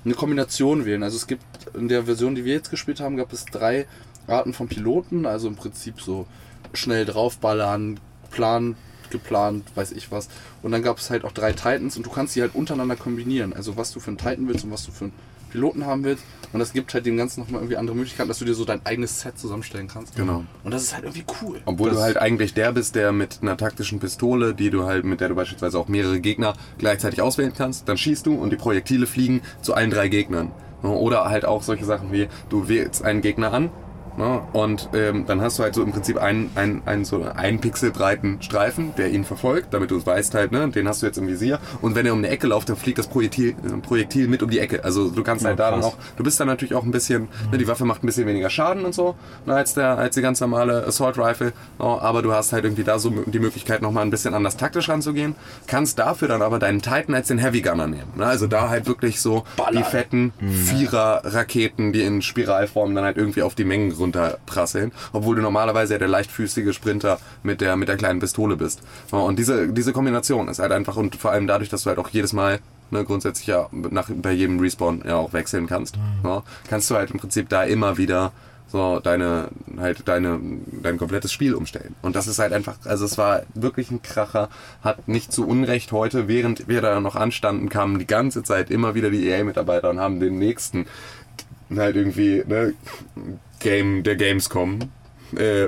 [0.03, 1.03] eine Kombination wählen.
[1.03, 1.43] Also es gibt
[1.75, 3.85] in der Version, die wir jetzt gespielt haben, gab es drei
[4.25, 6.25] Arten von Piloten, also im Prinzip so
[6.73, 7.99] schnell draufballern,
[8.31, 8.75] plan,
[9.09, 10.29] geplant, weiß ich was.
[10.61, 13.53] Und dann gab es halt auch drei Titans und du kannst die halt untereinander kombinieren.
[13.53, 15.13] Also was du für einen Titan willst und was du für einen
[15.49, 16.23] Piloten haben willst.
[16.53, 18.85] Und das gibt halt dem Ganzen nochmal irgendwie andere Möglichkeiten, dass du dir so dein
[18.85, 20.15] eigenes Set zusammenstellen kannst.
[20.15, 20.43] Genau.
[20.63, 21.61] Und das ist halt irgendwie cool.
[21.65, 25.21] Obwohl du halt eigentlich der bist, der mit einer taktischen Pistole, die du halt, mit
[25.21, 29.05] der du beispielsweise auch mehrere Gegner gleichzeitig auswählen kannst, dann schießt du und die Projektile
[29.05, 30.51] fliegen zu allen drei Gegnern.
[30.81, 33.69] Oder halt auch solche Sachen wie, du wählst einen Gegner an
[34.17, 34.41] Ne?
[34.53, 37.91] Und ähm, dann hast du halt so im Prinzip einen, einen, einen, so einen Pixel
[37.91, 40.69] breiten Streifen, der ihn verfolgt, damit du es weißt halt, ne?
[40.69, 41.59] den hast du jetzt im Visier.
[41.81, 44.49] Und wenn er um eine Ecke läuft, dann fliegt das Projektil, äh, Projektil mit um
[44.49, 44.83] die Ecke.
[44.83, 47.57] Also du kannst halt da dann auch, du bist dann natürlich auch ein bisschen, ne,
[47.57, 50.39] die Waffe macht ein bisschen weniger Schaden und so, ne, als, der, als die ganz
[50.39, 51.53] normale Assault Rifle.
[51.79, 51.85] Ne?
[51.85, 55.35] Aber du hast halt irgendwie da so die Möglichkeit, nochmal ein bisschen anders taktisch ranzugehen.
[55.67, 58.11] Kannst dafür dann aber deinen Titan als den Heavy Gunner nehmen.
[58.15, 58.25] Ne?
[58.25, 59.43] Also da halt wirklich so
[59.73, 65.41] die fetten Vierer-Raketen, die in Spiralform dann halt irgendwie auf die Mengen runterprasseln, obwohl du
[65.41, 68.81] normalerweise ja der leichtfüßige Sprinter mit der, mit der kleinen Pistole bist.
[69.11, 72.09] Und diese, diese Kombination ist halt einfach, und vor allem dadurch, dass du halt auch
[72.09, 72.59] jedes Mal
[72.91, 77.11] ne, grundsätzlich ja nach, bei jedem Respawn ja auch wechseln kannst, ja, kannst du halt
[77.11, 78.31] im Prinzip da immer wieder
[78.71, 80.39] so deine halt deine
[80.83, 81.95] dein komplettes Spiel umstellen.
[82.03, 84.49] Und das ist halt einfach also es war wirklich ein Kracher
[84.83, 88.93] hat nicht zu Unrecht heute während wir da noch anstanden kamen die ganze Zeit immer
[88.93, 90.85] wieder die EA Mitarbeiter und haben den nächsten
[91.75, 92.73] halt irgendwie ne
[93.59, 94.79] Game der Gamescom
[95.35, 95.67] äh,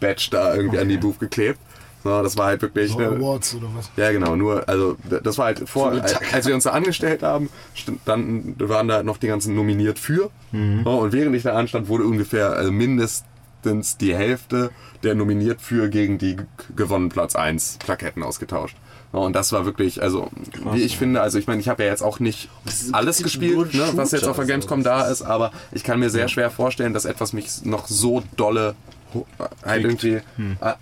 [0.00, 1.58] Badge da irgendwie an die Booth geklebt
[2.04, 3.88] so, das war halt wirklich So ne, Awards oder was?
[3.96, 7.48] ja, genau, nur, also das war halt vor, als, als wir uns da angestellt haben,
[7.74, 10.30] stand, dann waren da noch die ganzen nominiert für.
[10.50, 14.70] Ja, und während ich da anstand, wurde ungefähr also mindestens die Hälfte
[15.04, 16.42] der nominiert für gegen die g-
[16.74, 18.76] gewonnen Platz 1 Plaketten ausgetauscht.
[19.12, 20.30] Und das war wirklich, also
[20.72, 22.48] wie ich finde, also ich meine, ich habe ja jetzt auch nicht
[22.92, 26.08] alles gespielt, ne, was jetzt auf der Shooter, Gamescom da ist, aber ich kann mir
[26.08, 28.74] sehr schwer vorstellen, dass etwas mich noch so dolle
[29.12, 29.26] ho-
[29.64, 30.20] halt irgendwie
[30.62, 30.72] äh,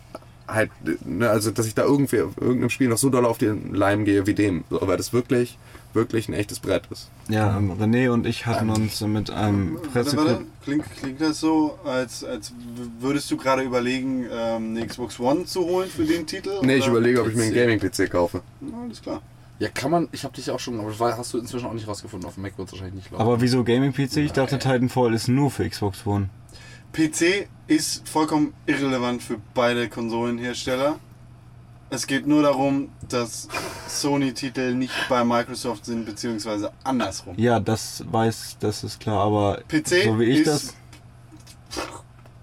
[0.46, 0.70] halt,
[1.04, 4.26] ne, also dass ich da irgendwie irgendeinem Spiel noch so doll auf den Leim gehe
[4.28, 5.58] wie dem, so, weil das wirklich,
[5.92, 7.08] wirklich ein echtes Brett ist.
[7.28, 10.16] Ja, ähm, René und ich hatten uns mit einem Warte, Presse...
[10.16, 10.44] warte.
[10.64, 12.52] Klingt, klingt das so, als, als
[13.00, 16.60] würdest du gerade überlegen, ähm, eine Xbox One zu holen für den Titel?
[16.62, 16.92] Nee, ich oder?
[16.92, 18.42] überlege, ob ich mir einen Gaming-PC kaufe.
[18.84, 19.22] Alles klar.
[19.58, 22.26] Ja, kann man, ich habe dich auch schon, aber hast du inzwischen auch nicht rausgefunden.
[22.26, 23.22] Auf dem Mac wird es wahrscheinlich nicht laufen.
[23.22, 24.16] Aber wieso Gaming-PC?
[24.18, 26.30] Ich dachte Titanfall ist nur für Xbox One.
[26.92, 30.98] PC ist vollkommen irrelevant für beide Konsolenhersteller.
[31.90, 33.48] Es geht nur darum, dass
[33.88, 37.34] Sony-Titel nicht bei Microsoft sind, beziehungsweise andersrum.
[37.36, 40.74] Ja, das weiß, das ist klar, aber PC so wie ich ist- das...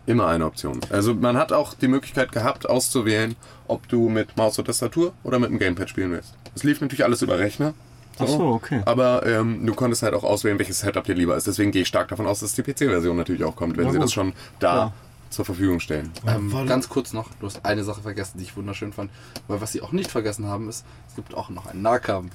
[0.05, 0.79] Immer eine Option.
[0.89, 3.35] Also man hat auch die Möglichkeit gehabt, auszuwählen,
[3.67, 6.33] ob du mit Maus und Tastatur oder mit dem Gamepad spielen willst.
[6.55, 7.73] Es lief natürlich alles über Rechner.
[8.19, 8.81] Ach so, okay.
[8.85, 11.45] Aber ähm, du konntest halt auch auswählen, welches Setup dir lieber ist.
[11.45, 13.97] Deswegen gehe ich stark davon aus, dass die PC-Version natürlich auch kommt, wenn Na sie
[13.97, 14.05] gut.
[14.05, 14.93] das schon da Klar.
[15.29, 16.11] Zur Verfügung stellen.
[16.25, 19.11] Ähm, ganz kurz noch, du hast eine Sache vergessen, die ich wunderschön fand.
[19.47, 22.33] Weil was sie auch nicht vergessen haben, ist, es gibt auch noch einen Nahkampf.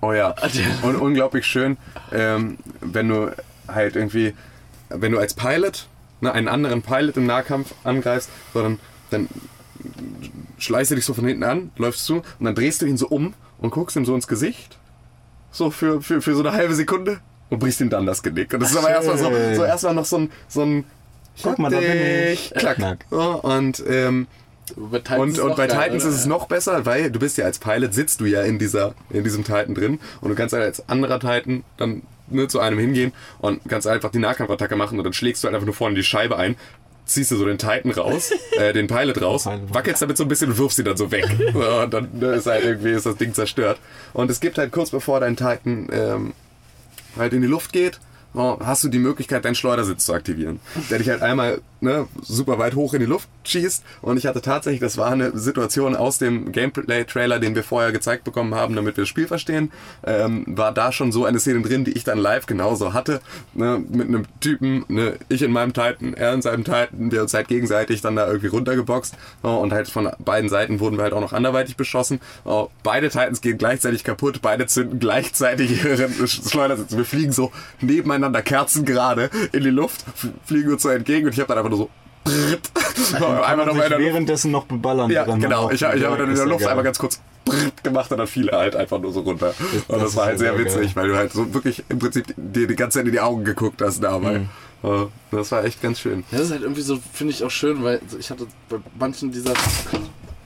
[0.00, 0.34] Oh ja.
[0.82, 1.76] Und unglaublich schön,
[2.12, 3.34] ähm, wenn du
[3.66, 4.34] halt irgendwie,
[4.88, 5.88] wenn du als Pilot
[6.20, 8.76] ne, einen anderen Pilot im Nahkampf angreifst, so
[9.10, 9.28] dann,
[10.58, 13.08] schleichst du dich so von hinten an, läufst zu und dann drehst du ihn so
[13.08, 14.78] um und guckst ihm so ins Gesicht.
[15.50, 18.52] So für, für, für so eine halbe Sekunde und brichst ihm dann das Genick.
[18.52, 20.84] Und das ist aber erstmal so, so erstmal noch so ein, so ein
[21.42, 22.52] Guck mal, da bin ich.
[22.56, 22.76] Klack.
[22.76, 23.04] Knack.
[23.10, 24.26] So, und ähm,
[24.76, 26.12] Bei Titans und, ist und bei geil, Titans oder?
[26.12, 28.94] ist es noch besser, weil du bist ja als Pilot, sitzt du ja in, dieser,
[29.10, 32.78] in diesem Titan drin und du kannst halt als anderer Titan dann ne, zu einem
[32.78, 35.94] hingehen und kannst einfach die Nahkampfattacke machen und dann schlägst du halt einfach nur vorne
[35.94, 36.56] die Scheibe ein,
[37.06, 40.50] ziehst du so den Titan raus, äh, den Pilot raus, wackelst damit so ein bisschen
[40.50, 41.24] und wirfst ihn dann so weg.
[41.52, 43.78] So, und dann ne, ist halt irgendwie ist das Ding zerstört.
[44.12, 46.34] Und es gibt halt kurz bevor dein Titan ähm,
[47.16, 47.98] halt in die Luft geht,
[48.34, 50.60] hast du die Möglichkeit, deinen Schleudersitz zu aktivieren.
[50.90, 53.82] Der dich halt einmal ne, super weit hoch in die Luft schießt.
[54.02, 58.24] Und ich hatte tatsächlich, das war eine Situation aus dem Gameplay-Trailer, den wir vorher gezeigt
[58.24, 59.72] bekommen haben, damit wir das Spiel verstehen,
[60.04, 63.20] ähm, war da schon so eine Szene drin, die ich dann live genauso hatte.
[63.54, 67.34] Ne, mit einem Typen, ne, ich in meinem Titan, er in seinem Titan, wir uns
[67.34, 69.14] halt gegenseitig dann da irgendwie runtergeboxt.
[69.42, 72.20] So, und halt von beiden Seiten wurden wir halt auch noch anderweitig beschossen.
[72.44, 76.96] So, beide Titans gehen gleichzeitig kaputt, beide zünden gleichzeitig ihren Schleudersitz.
[76.96, 80.04] Wir fliegen so nebeneinander kerzengerade in die Luft,
[80.44, 81.90] fliegen uns so entgegen und ich habe dann einfach nur so
[83.44, 84.12] einmal noch sich in der Luft.
[84.12, 85.10] währenddessen noch beballern.
[85.10, 85.70] Ja, genau.
[85.70, 86.68] Ich, ich habe dann in der Luft geil.
[86.68, 89.54] einmal ganz kurz brrrt gemacht und dann fiel er halt einfach nur so runter.
[89.88, 92.66] Und das, das war halt sehr witzig, weil du halt so wirklich im Prinzip dir
[92.66, 94.40] die ganze Zeit in die Augen geguckt hast dabei.
[94.82, 95.08] Mhm.
[95.30, 96.24] Das war echt ganz schön.
[96.30, 99.32] Ja, das ist halt irgendwie so, finde ich auch schön, weil ich hatte bei manchen
[99.32, 99.54] dieser.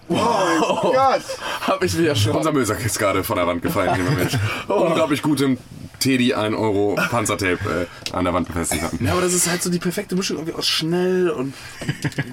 [0.08, 1.22] Oh Gott!
[1.62, 2.36] Habe ich ja schon.
[2.36, 4.36] Unser Müllsack ist gerade von der Wand gefallen, lieber Mensch.
[4.68, 5.56] Unglaublich gutem
[6.02, 9.04] Teddy 1 Euro Panzertape äh, an der Wand befestigt hatten.
[9.04, 11.54] Ja, aber das ist halt so die perfekte Mischung irgendwie aus schnell und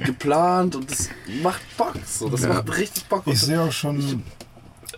[0.06, 1.10] geplant und das
[1.44, 1.94] macht Bock.
[2.06, 2.50] So, das Ja.
[2.50, 3.24] macht richtig Bock.
[3.28, 4.24] Ich sehe auch schon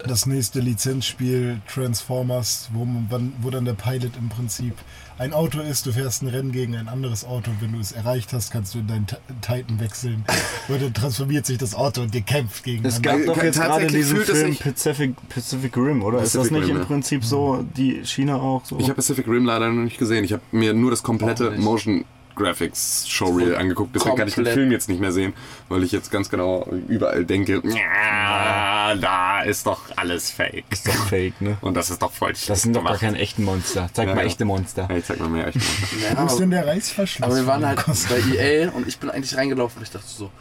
[0.07, 4.73] das nächste Lizenzspiel Transformers, wo, man, wo dann der Pilot im Prinzip
[5.21, 7.51] ein Auto ist, du fährst ein Rennen gegen ein anderes Auto.
[7.59, 10.25] Wenn du es erreicht hast, kannst du in deinen Ti- Titan wechseln.
[10.67, 13.01] Und dann transformiert sich das Auto und ihr kämpft Es gegeneinander.
[13.01, 16.17] gab doch jetzt gerade Tatsächlich diesen es Film Pacific, Pacific Rim, oder?
[16.23, 16.87] ist Pacific das nicht Rim, im ja.
[16.87, 18.77] Prinzip so, die Schiene auch so?
[18.79, 20.23] Ich habe Pacific Rim leider noch nicht gesehen.
[20.23, 21.51] Ich habe mir nur das komplette.
[21.51, 22.03] Motion
[22.35, 23.95] Graphics Showreel angeguckt.
[23.95, 24.53] Deswegen kann ich den Komplett.
[24.55, 25.33] Film jetzt nicht mehr sehen,
[25.69, 30.65] weil ich jetzt ganz genau überall denke, ja, da ist doch alles fake.
[30.69, 31.57] Ist doch fake, ne?
[31.61, 33.01] Und das ist doch voll Das sind doch gar gemacht.
[33.01, 33.89] keine echten Monster.
[33.93, 34.27] Zeig Ja, mal ja.
[34.27, 34.87] echte Monster.
[34.89, 35.59] Ja, ich zeig mal mehr echt.
[36.17, 37.25] Wo ist denn der Reißverschluss?
[37.25, 40.31] Aber wir waren halt bei EA und ich bin eigentlich reingelaufen und ich dachte so,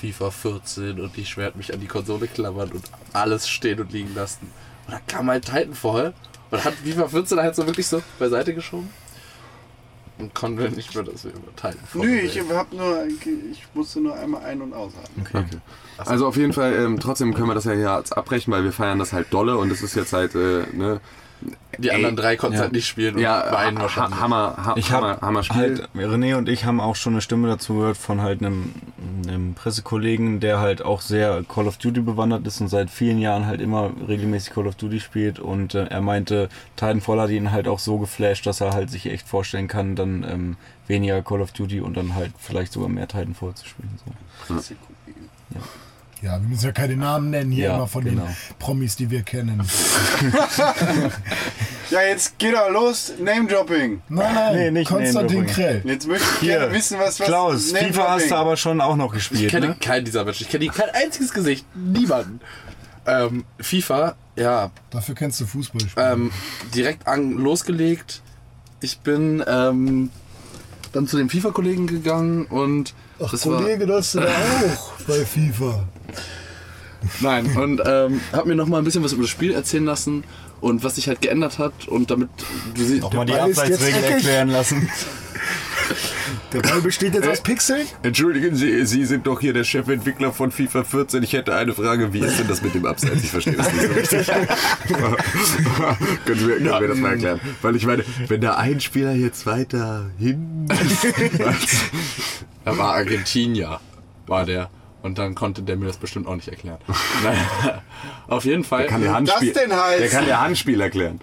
[0.00, 4.14] FIFA 14 und ich werde mich an die Konsole klammern und alles stehen und liegen
[4.14, 4.50] lassen.
[4.86, 6.12] Und dann kam halt Titanfall
[6.50, 8.90] und hat FIFA 14 halt so wirklich so beiseite geschoben.
[10.22, 14.14] Und konnte nicht mehr, dass wir über Titanfall Nö, ich hab nur, ich musste nur
[14.14, 15.26] einmal ein- und ausatmen.
[15.28, 15.44] Okay.
[15.98, 18.72] Also auf jeden Fall, ähm, trotzdem können wir das ja hier jetzt abbrechen, weil wir
[18.72, 21.00] feiern das halt dolle und es ist jetzt halt, äh, ne,
[21.78, 22.62] Die anderen drei konnten Ja.
[22.62, 24.20] halt nicht spielen und ja, weinen ha wahrscheinlich.
[24.20, 25.56] Hammer, ha Ich Hammer, habe Hammer Spiel.
[25.56, 28.74] halt, René und ich haben auch schon eine Stimme dazu gehört von halt einem,
[29.26, 33.46] einem Pressekollegen, der halt auch sehr Call of Duty bewandert ist und seit vielen Jahren
[33.46, 37.66] halt immer regelmäßig Call of Duty spielt und äh, er meinte, Titanfall hat ihn halt
[37.68, 40.56] auch so geflasht, dass er halt sich echt vorstellen kann, dann ähm,
[40.88, 43.98] weniger Call of Duty und dann halt vielleicht sogar mehr Titanfall zu spielen.
[44.04, 44.54] So.
[45.54, 45.60] Ja,
[46.22, 48.22] wir müssen ja keine Namen nennen hier Ja, immer von genau.
[48.24, 49.62] den Promis, die wir kennen.
[51.90, 54.00] Ja, jetzt geht doch los, Name-Dropping.
[54.08, 55.44] Nein, nein, Nee, nicht Konstantin.
[55.46, 55.82] Krell.
[55.84, 57.20] Jetzt möchte ich Hier, gerne wissen, was...
[57.20, 59.76] was Klaus, FIFA hast du aber schon auch noch Ich gespielt, kenne ne?
[59.78, 60.44] keinen dieser Menschen.
[60.44, 61.66] Ich kenne kein einziges Gesicht.
[61.74, 62.40] Niemanden.
[63.04, 66.30] Ähm, FIFA, ja, Dafür kennst du Fußball ähm,
[66.74, 68.22] direkt an, losgelegt.
[68.80, 70.08] Ich bin ähm,
[70.92, 75.24] dann zu den FIFA-Kollegen gegangen und Ach, das Kollege, das hast du da auch bei
[75.24, 75.64] FIFA.
[75.66, 75.84] war
[77.20, 80.24] nein und ähm, habe mir noch mal ein bisschen was über das Spiel erzählen lassen
[80.60, 82.30] und was sich halt geändert hat und damit
[82.74, 84.88] du siehst Auch mal die Abseitsregel erklären lassen.
[86.52, 87.86] Der Ball besteht jetzt aus Pixeln?
[88.02, 91.22] Entschuldigen Sie, Sie sind doch hier der Chefentwickler von FIFA 14.
[91.22, 92.12] Ich hätte eine Frage.
[92.12, 93.24] Wie ist denn das mit dem Abseits?
[93.24, 94.26] Ich verstehe das nicht so richtig.
[96.26, 97.40] können, wir, können wir das mal erklären?
[97.62, 100.68] Weil ich meine, wenn da ein Spieler jetzt weiter hin...
[102.64, 103.80] er war Argentinier
[104.26, 104.68] war der
[105.02, 106.78] und dann konnte der mir das bestimmt auch nicht erklären.
[107.24, 107.82] naja,
[108.28, 108.86] auf jeden Fall.
[108.86, 110.00] kann der Handspiel, das denn heißt?
[110.00, 111.20] Der kann der Handspiel erklären.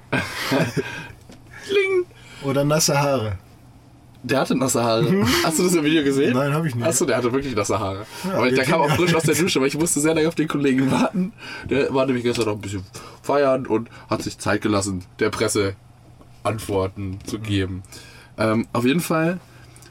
[1.66, 2.06] Kling.
[2.44, 3.38] Oder nasse Haare?
[4.22, 5.26] Der hatte nasse Haare.
[5.44, 6.34] Hast du das im Video gesehen?
[6.34, 6.86] Nein, hab ich nicht.
[6.86, 8.06] Achso, der hatte wirklich nasse Haare.
[8.26, 10.36] Ja, aber der kam auch frisch aus der Dusche, weil ich musste sehr lange auf
[10.36, 11.32] den Kollegen warten.
[11.70, 12.84] Der war nämlich gestern noch ein bisschen
[13.22, 15.76] feiern und hat sich Zeit gelassen, der Presse
[16.44, 17.84] Antworten zu geben.
[18.38, 19.40] Ähm, auf jeden Fall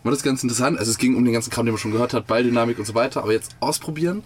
[0.02, 0.78] war das ganz interessant.
[0.78, 2.94] Also es ging um den ganzen Kram, den man schon gehört hat, Balldynamik und so
[2.94, 4.22] weiter, aber jetzt ausprobieren.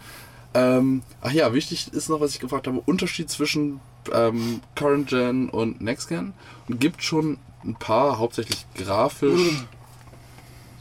[0.55, 3.81] Ähm, ach ja, wichtig ist noch, was ich gefragt habe, Unterschied zwischen
[4.13, 6.35] ähm, Current Gen und Next Gen.
[6.69, 9.65] Und gibt schon ein paar, hauptsächlich grafisch.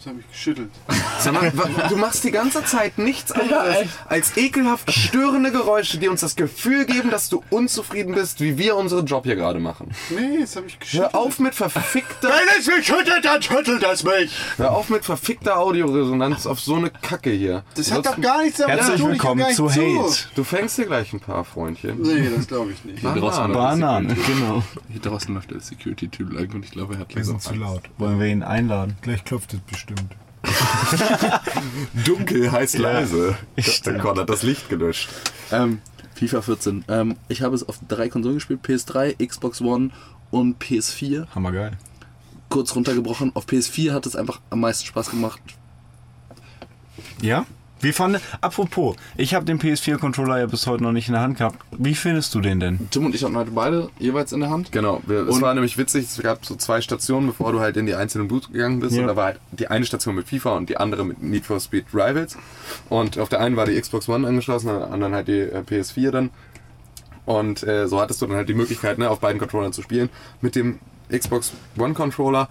[0.04, 0.72] Das habe ich geschüttelt.
[1.20, 1.52] Sag mal,
[1.90, 6.86] du machst die ganze Zeit nichts anderes als ekelhaft störende Geräusche, die uns das Gefühl
[6.86, 9.92] geben, dass du unzufrieden bist, wie wir unseren Job hier gerade machen.
[10.10, 11.14] Nee, das habe ich geschüttelt.
[11.14, 14.32] Hör auf mit verfickter, Wenn es mich schüttelt, dann schüttelt es mich.
[14.58, 17.64] hör auf mit verfickter Audioresonanz auf so eine Kacke hier.
[17.76, 19.14] Das hat doch gar nichts damit Herzlich zu tun.
[19.14, 20.18] ich hör willkommen zu Hate.
[20.34, 22.02] Du fängst dir gleich ein paar Freundchen.
[22.02, 23.02] Nee, das glaube ich nicht.
[23.02, 24.64] Hier draußen, läuft der Bananen, Security- genau.
[24.90, 27.60] hier draußen läuft der Security-Typ lang und ich glaube, er hat Wir sind langsam zu
[27.60, 27.84] laut.
[28.00, 28.98] Wollen wir ihn einladen?
[29.04, 29.91] Gleich klopft es bestimmt.
[32.06, 33.38] Dunkel heißt leise.
[33.86, 35.10] Der Gott hat das Licht gelöscht.
[35.52, 35.82] Ähm,
[36.16, 36.86] FIFA 14.
[36.88, 39.92] Ähm, ich habe es auf drei Konsolen gespielt: PS3, Xbox One
[40.32, 41.28] und PS4.
[41.34, 41.78] Hammergeil.
[42.50, 43.32] Kurz runtergebrochen.
[43.36, 45.42] Auf PS4 hat es einfach am meisten Spaß gemacht.
[47.22, 47.46] Ja?
[47.82, 51.38] Wie fand, apropos, ich habe den PS4-Controller ja bis heute noch nicht in der Hand
[51.38, 51.58] gehabt.
[51.72, 52.88] Wie findest du den denn?
[52.92, 54.72] Tim und ich hatten heute beide jeweils in der Hand.
[54.72, 57.88] Genau, wir, es war nämlich witzig, es gab so zwei Stationen, bevor du halt in
[57.88, 58.96] die einzelnen Boots gegangen bist.
[58.96, 59.02] Ja.
[59.02, 61.60] Und da war halt die eine Station mit FIFA und die andere mit Need for
[61.60, 62.38] Speed Rivals.
[62.90, 65.64] Und auf der einen war die Xbox One angeschlossen, auf der anderen halt die äh,
[65.68, 66.30] PS4 dann.
[67.26, 70.10] Und äh, so hattest du dann halt die Möglichkeit, ne, auf beiden Controllern zu spielen.
[70.42, 72.48] Mit dem Xbox One Controller,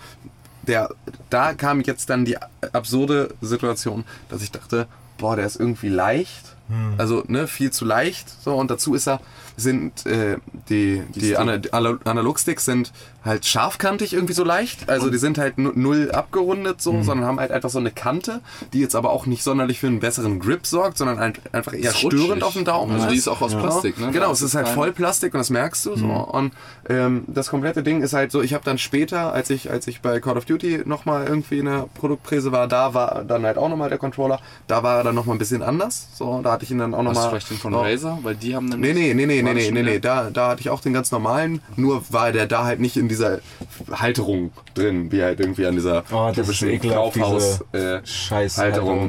[0.62, 0.90] der,
[1.30, 2.36] da kam jetzt dann die
[2.72, 4.86] absurde Situation, dass ich dachte,
[5.20, 6.56] boah, der ist irgendwie leicht.
[6.98, 8.28] Also ne, viel zu leicht.
[8.42, 9.20] So, und dazu ist er,
[9.56, 10.36] sind äh,
[10.68, 11.60] die, die, die Ana-
[12.04, 12.92] Analogsticks sind
[13.24, 14.88] halt scharfkantig irgendwie so leicht.
[14.88, 18.40] Also die sind halt nu- null abgerundet so, sondern haben halt einfach so eine Kante,
[18.72, 21.92] die jetzt aber auch nicht sonderlich für einen besseren Grip sorgt, sondern halt einfach eher
[21.92, 22.94] störend auf dem Daumen.
[22.94, 24.10] Also die ist auch aus Plastik, ne?
[24.10, 26.06] Genau, es ist halt voll Plastik und das merkst du so.
[26.06, 26.52] Und
[26.88, 30.00] ähm, das komplette Ding ist halt so, ich habe dann später, als ich, als ich
[30.00, 33.68] bei Call of Duty nochmal irgendwie in der Produktpräse war, da war dann halt auch
[33.68, 34.40] nochmal der Controller.
[34.66, 36.08] Da war er dann nochmal ein bisschen anders.
[36.14, 37.28] So, da hatte ich ihn dann auch nochmal.
[37.28, 38.18] vielleicht den von Razer?
[38.22, 39.14] Weil die haben Nee, nämlich.
[39.14, 39.98] nee, nee, nee, nee, nee, nee, nee.
[40.00, 43.08] Da, da hatte ich auch den ganz normalen, nur war der da halt nicht in
[43.08, 43.40] dieser
[43.90, 48.02] Halterung drin, wie halt irgendwie an dieser Oh, das ist typischen ekelhaft, Kaufhaus diese äh.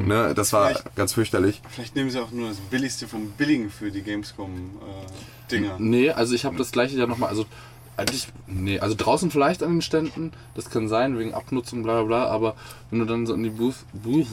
[0.06, 0.32] Ne?
[0.34, 1.60] Das war Vielleicht- ganz fürchterlich.
[1.70, 5.76] Vielleicht nehmen sie auch nur das Billigste vom Billigen für die Gamescom-Dinger.
[5.78, 7.28] Nee, also ich habe das gleiche ja nochmal.
[7.30, 7.46] Also
[7.94, 12.04] Eigentlich, nee, also draußen vielleicht an den Ständen, das kann sein, wegen Abnutzung, bla bla
[12.04, 12.54] bla, aber
[12.90, 14.28] wenn du dann so in die Booth, Booth,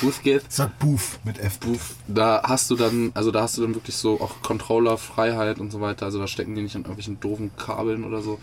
[0.00, 1.60] Booth gehst, Sag Booth mit F.
[1.60, 5.70] Booth, da hast du dann, also da hast du dann wirklich so auch Controller-Freiheit und
[5.70, 8.40] so weiter, also da stecken die nicht an irgendwelchen doofen Kabeln oder so.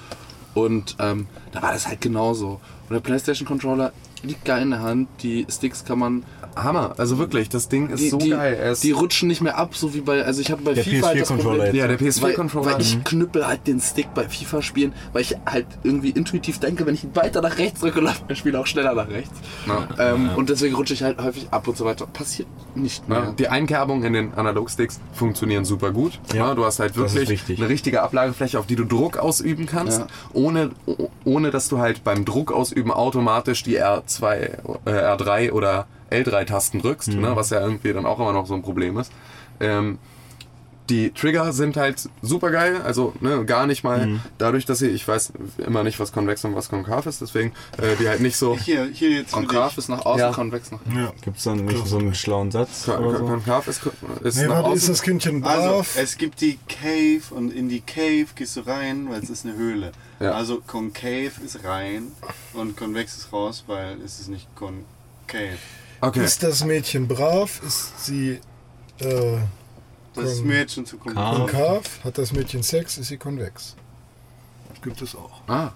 [0.54, 2.62] Und ähm, da war das halt genauso.
[2.88, 6.24] Und der PlayStation-Controller liegt geil in der Hand, die Sticks kann man
[6.56, 6.94] Hammer.
[6.98, 8.54] Also wirklich, das Ding ist die, so die, geil.
[8.72, 11.08] Ist die rutschen nicht mehr ab, so wie bei, also ich hatte bei Der FIFA
[11.08, 11.76] halt das PS4-Controller Problem, jetzt.
[11.76, 12.66] ja, der weil, PS4-Controller.
[12.74, 16.86] weil ich knüppel halt den Stick bei FIFA spielen, weil ich halt irgendwie intuitiv denke,
[16.86, 19.32] wenn ich ihn weiter nach rechts drücke, läuft mein Spiel auch schneller nach rechts.
[19.68, 19.88] Ja.
[20.13, 22.06] Ähm, Und deswegen rutsche ich halt häufig ab und so weiter.
[22.08, 23.20] Passiert nicht mehr.
[23.20, 26.20] Ja, die Einkerbungen in den Analogsticks funktionieren super gut.
[26.34, 26.54] Ja.
[26.56, 30.08] du hast halt wirklich eine richtige Ablagefläche, auf die du Druck ausüben kannst, Ja.
[30.34, 34.34] ohne, oh- ohne dass du halt beim Druck ausüben automatisch die R2,
[34.86, 37.21] äh, R3 oder L3-Tasten drückst, Mhm.
[37.21, 39.12] ne, was ja irgendwie dann auch immer noch so ein Problem ist.
[39.60, 39.97] Ähm,
[40.89, 44.19] die Trigger sind halt super geil, also ne, gar nicht mal Mhm.
[44.38, 45.32] dadurch, dass sie, ich weiß
[45.65, 48.58] immer nicht, was konvex und was konkav ist, deswegen äh, die halt nicht so.
[48.58, 50.32] Hier, hier jetzt Konkav ist nach außen, Ja.
[50.34, 51.13] konvex nach Ja.
[51.21, 52.84] Gibt es dann nicht so einen schlauen Satz?
[52.86, 53.26] Kon- Oder so?
[53.28, 53.82] Konkav ist,
[54.23, 54.93] ist Nee, nach warte, ist außen.
[54.93, 55.95] das Kindchen Also, brav?
[55.97, 59.56] es gibt die Cave und in die Cave gehst du rein, weil es ist eine
[59.56, 59.93] Höhle.
[60.19, 60.32] Ja.
[60.34, 62.12] Also concave ist rein
[62.54, 64.84] und convex ist raus, weil es ist nicht concave.
[66.04, 66.26] Okay.
[66.26, 67.62] Ist das Mädchen brav?
[67.66, 68.39] Ist sie
[69.00, 69.38] äh,
[70.13, 70.42] Das
[70.74, 71.84] schon zu Konkav.
[72.04, 72.98] Hat das Mädchen Sex?
[72.98, 73.76] Ist sie konvex?
[74.82, 75.42] Gibt es auch.
[75.48, 75.72] Ah.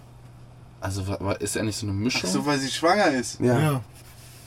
[0.82, 1.02] Also
[1.40, 2.24] ist er nicht so eine Mischung?
[2.26, 3.40] Ach so, weil sie schwanger ist.
[3.40, 3.60] ja.
[3.60, 3.82] Ja.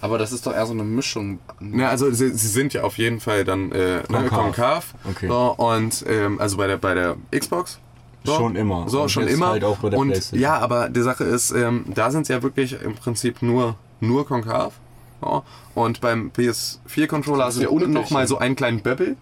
[0.03, 1.40] Aber das ist doch eher so eine Mischung.
[1.61, 4.31] Ja, also sie, sie sind ja auf jeden Fall dann äh, ne, Konkav.
[4.31, 4.95] konkav.
[5.05, 5.29] Okay.
[5.29, 7.79] So, und ähm, also bei der bei der Xbox.
[8.25, 8.88] So, Schon immer.
[8.88, 9.49] So, Und schon jetzt immer.
[9.49, 10.40] halt auch bei der und PlayStation.
[10.40, 14.27] ja, aber die Sache ist, ähm, da sind sie ja wirklich im Prinzip nur, nur
[14.27, 14.75] konkav.
[15.21, 15.45] So.
[15.75, 19.17] Und beim PS4-Controller hast du ja unten nochmal so einen kleinen Böbbel,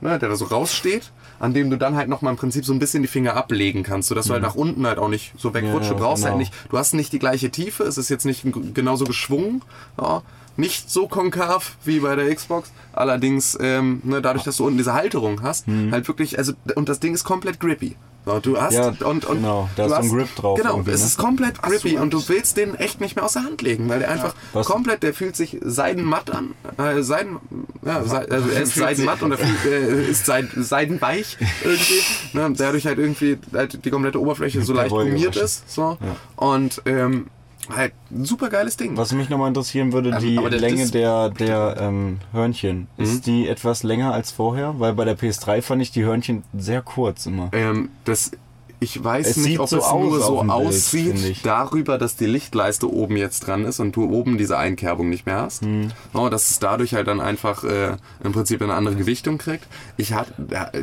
[0.00, 2.78] ne, der da so raussteht, an dem du dann halt nochmal im Prinzip so ein
[2.78, 5.90] bisschen die Finger ablegen kannst, sodass du halt nach unten halt auch nicht so wegrutscht.
[5.90, 6.38] Ja, du brauchst halt genau.
[6.38, 9.62] nicht, du hast nicht die gleiche Tiefe, es ist jetzt nicht genauso geschwungen.
[10.00, 10.22] Ja.
[10.56, 14.94] Nicht so konkav wie bei der Xbox, allerdings ähm, ne, dadurch, dass du unten diese
[14.94, 17.96] Halterung hast, halt wirklich, also und das Ding ist komplett grippy.
[18.26, 20.58] So, du hast Ja, und, und genau, da du ist so ein hast- Grip drauf
[20.58, 20.92] Genau, es ne?
[20.94, 23.98] ist komplett grippy und du willst den echt nicht mehr aus der Hand legen, weil
[23.98, 27.36] der einfach Was- komplett, der fühlt sich seidenmatt an, äh, seiden,
[27.84, 32.00] ja, sei, also er ist seidenmatt und er fühlt, äh, ist seid, seidenweich irgendwie,
[32.32, 35.98] ne, dadurch halt irgendwie halt die komplette Oberfläche so leicht gummiert ist, so.
[36.36, 37.26] Und ähm,
[37.74, 38.96] halt ein super geiles Ding.
[38.96, 42.88] Was mich nochmal interessieren würde, Ähm, die der Länge Dis- der, der ähm, Hörnchen.
[42.96, 43.04] Mhm.
[43.04, 44.74] Ist die etwas länger als vorher?
[44.78, 47.48] Weil bei der PS3 fand ich die Hörnchen sehr kurz immer.
[47.52, 48.32] Ähm, das,
[48.80, 52.26] ich weiß Es nicht, ob so es aus nur so Bild, aussieht, darüber, dass die
[52.26, 55.62] Lichtleiste oben jetzt dran ist und du oben diese Einkerbung nicht mehr hast.
[55.62, 55.90] Hm.
[56.12, 59.66] Oh, dass es dadurch halt dann einfach äh, im Prinzip eine andere Gewichtung kriegt.
[59.96, 60.26] Ich habe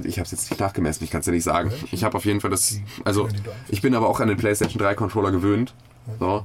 [0.03, 1.71] ich habe es jetzt nicht nachgemessen, ich kann es dir nicht sagen.
[1.91, 3.27] Ich habe auf jeden Fall das, also
[3.67, 5.75] ich bin aber auch an den PlayStation 3 Controller gewöhnt.
[6.19, 6.43] So.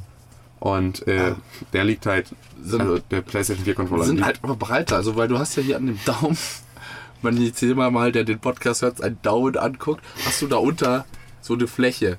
[0.61, 1.35] Und äh,
[1.73, 2.29] der liegt halt,
[2.63, 5.57] Sind- also der PlayStation 4 Controller sind liegt, halt aber breiter, also weil du hast
[5.57, 6.37] ja hier an dem Daumen,
[7.23, 11.05] wenn jetzt jemand mal, der den Podcast hört, einen Daumen anguckt, hast du da unter
[11.43, 12.17] so eine Fläche.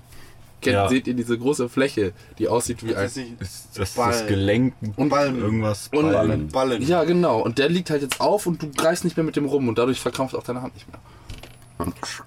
[0.62, 0.88] Kennt, Ja.
[0.90, 3.04] Seht ihr diese große Fläche, die aussieht wie ein...
[3.04, 5.40] Das ist nicht Ist das das Gelenk und Ballen.
[5.40, 5.90] irgendwas?
[5.94, 6.48] Und- Ballen.
[6.48, 6.82] Ballen.
[6.82, 7.40] Ja, genau.
[7.42, 9.78] Und der liegt halt jetzt auf und du greifst nicht mehr mit dem rum und
[9.78, 11.00] dadurch verkrampft auch deine Hand nicht mehr.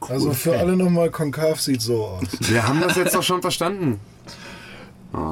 [0.08, 2.22] Also für alle nochmal, konkav sieht so aus.
[2.40, 3.98] Wir haben das jetzt doch schon verstanden.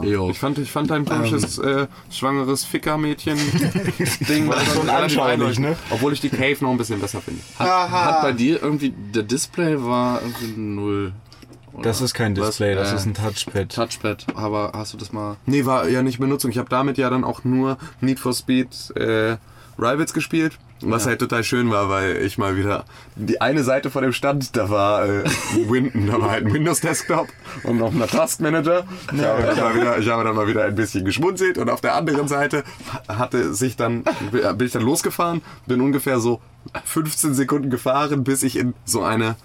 [0.02, 0.28] Jo.
[0.30, 5.76] Ich fand, ich fand dein komisches äh, schwangeres Ficker-Mädchen-Ding War schon anschaulich, ne?
[5.90, 7.40] Obwohl ich die Cave noch ein bisschen besser finde.
[7.58, 11.12] Hat, hat bei dir irgendwie, der Display war irgendwie null.
[11.72, 12.48] Oder Das ist kein was?
[12.48, 13.74] Display, das Äh, ist ein Touchpad.
[13.74, 14.26] Touchpad.
[14.34, 15.36] Aber hast du das mal...
[15.46, 16.50] Nee, war ja nicht Benutzung.
[16.50, 19.36] Ich habe damit ja dann auch nur Need for Speed äh,
[19.78, 20.58] Rivals gespielt.
[20.80, 21.10] Was Ja.
[21.10, 22.84] halt total schön war, weil ich mal wieder
[23.16, 25.24] die eine Seite von dem Stand, da war äh,
[25.68, 27.28] Win da war halt ein Windows Desktop
[27.64, 28.84] und noch ein Taskmanager.
[29.12, 31.80] Ich, habe dann mal wieder, ich habe dann mal wieder ein bisschen geschmunzelt und auf
[31.80, 32.62] der anderen Seite
[33.08, 36.40] hatte sich dann bin ich dann losgefahren, bin ungefähr so
[36.84, 39.36] 15 Sekunden gefahren, bis ich in so eine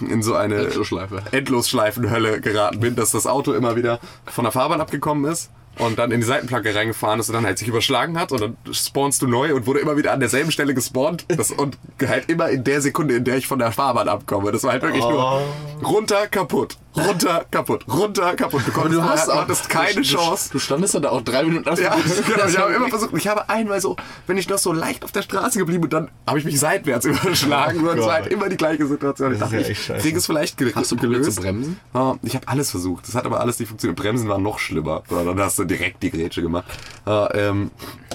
[0.00, 1.22] in so eine Endlosschleife.
[1.32, 6.10] Endlosschleifenhölle geraten bin, dass das Auto immer wieder von der Fahrbahn abgekommen ist und dann
[6.10, 9.26] in die Seitenplanke reingefahren ist und dann halt sich überschlagen hat und dann spawnst du
[9.26, 12.80] neu und wurde immer wieder an derselben Stelle gespawnt das, und halt immer in der
[12.80, 14.52] Sekunde, in der ich von der Fahrbahn abkomme.
[14.52, 15.42] Das war halt wirklich nur
[15.82, 18.62] runter, kaputt, runter, kaputt, runter, kaputt.
[18.66, 18.96] Du, konntest,
[19.28, 20.50] du hattest keine du, Chance.
[20.52, 23.48] Du standest dann da auch drei Minuten Ja, genau, ich habe immer versucht, ich habe
[23.48, 26.44] einmal so, wenn ich noch so leicht auf der Straße geblieben und dann habe ich
[26.44, 29.32] mich seitwärts überschlagen und es war halt immer die gleiche Situation.
[29.32, 30.00] Ich Das ist dachte, ja echt ich scheiße.
[30.02, 31.36] kriege es vielleicht ge Hast du probiert gelöst.
[31.36, 31.80] zu bremsen?
[31.94, 33.06] Ja, ich habe alles versucht.
[33.06, 33.98] Das hat aber alles nicht funktioniert.
[33.98, 35.02] Bremsen war noch schlimmer.
[35.08, 36.64] Dann hast du direkt die Grätsche gemacht.
[37.06, 37.70] Ja, ähm,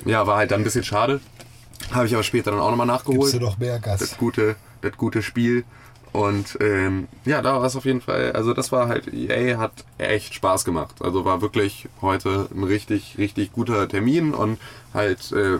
[0.06, 1.22] ja, war halt dann ein bisschen schade.
[1.92, 4.00] Habe ich aber später dann auch nochmal nachgeholt Gibst du doch mehr Gas.
[4.00, 5.64] das gute, das gute Spiel.
[6.16, 9.74] Und ähm, ja, da war es auf jeden Fall, also das war halt, EA hat
[9.98, 10.96] echt Spaß gemacht.
[11.02, 14.58] Also war wirklich heute ein richtig, richtig guter Termin und
[14.94, 15.58] halt, äh,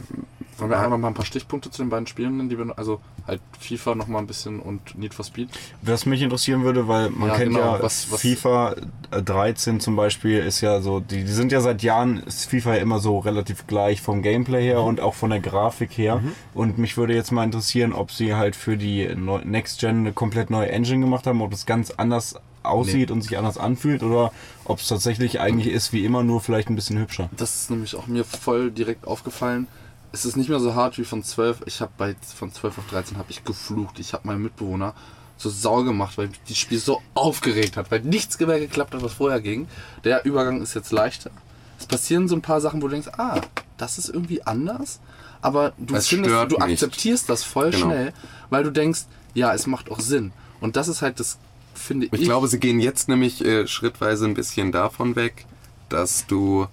[0.58, 3.02] Wollen wir einfach mal ein paar Stichpunkte zu den beiden Spielen nennen, die wir, also
[3.28, 5.50] halt FIFA noch mal ein bisschen und Need for Speed.
[5.82, 8.76] Was mich interessieren würde, weil man Ja, kennt genau, ja was- was- FIFA
[9.12, 12.82] 13 zum Beispiel ist ja so, die, die sind ja seit Jahren, ist FIFA ja
[12.82, 14.88] immer so relativ gleich vom Gameplay her Mhm.
[14.88, 16.22] und auch von der Grafik her.
[16.54, 19.08] Und mich würde jetzt mal interessieren, ob sie halt für die
[19.44, 23.38] Next Gen eine komplett neue Engine gemacht haben, ob es ganz anders aussieht und sich
[23.38, 24.32] anders anfühlt oder
[24.64, 27.30] ob es tatsächlich eigentlich ist wie immer, nur vielleicht ein bisschen hübscher.
[27.38, 29.68] Das ist nämlich auch mir voll direkt aufgefallen.
[30.16, 31.64] Es ist nicht mehr so hart wie von 12.
[31.66, 34.00] Ich habe bei von 12 auf 13 habe ich geflucht.
[34.00, 34.94] Ich habe meinen Mitbewohner
[35.36, 39.12] so sauer gemacht, weil das Spiel so aufgeregt hat, weil nichts mehr geklappt hat, was
[39.12, 39.68] vorher ging.
[40.06, 41.32] Der Übergang ist jetzt leichter.
[41.78, 43.42] Es passieren so ein paar Sachen, wo du denkst, ah,
[43.76, 45.02] das ist irgendwie anders.
[45.42, 47.88] Aber du Es findest, du akzeptierst das voll Genau.
[47.88, 48.14] schnell,
[48.50, 49.02] weil du denkst,
[49.34, 50.32] ja, es macht auch Sinn.
[50.62, 51.38] Und das ist halt das,
[51.74, 52.14] finde ich.
[52.14, 55.46] Ich glaube, sie gehen jetzt nämlich äh, schrittweise ein bisschen davon weg,
[55.90, 56.68] dass du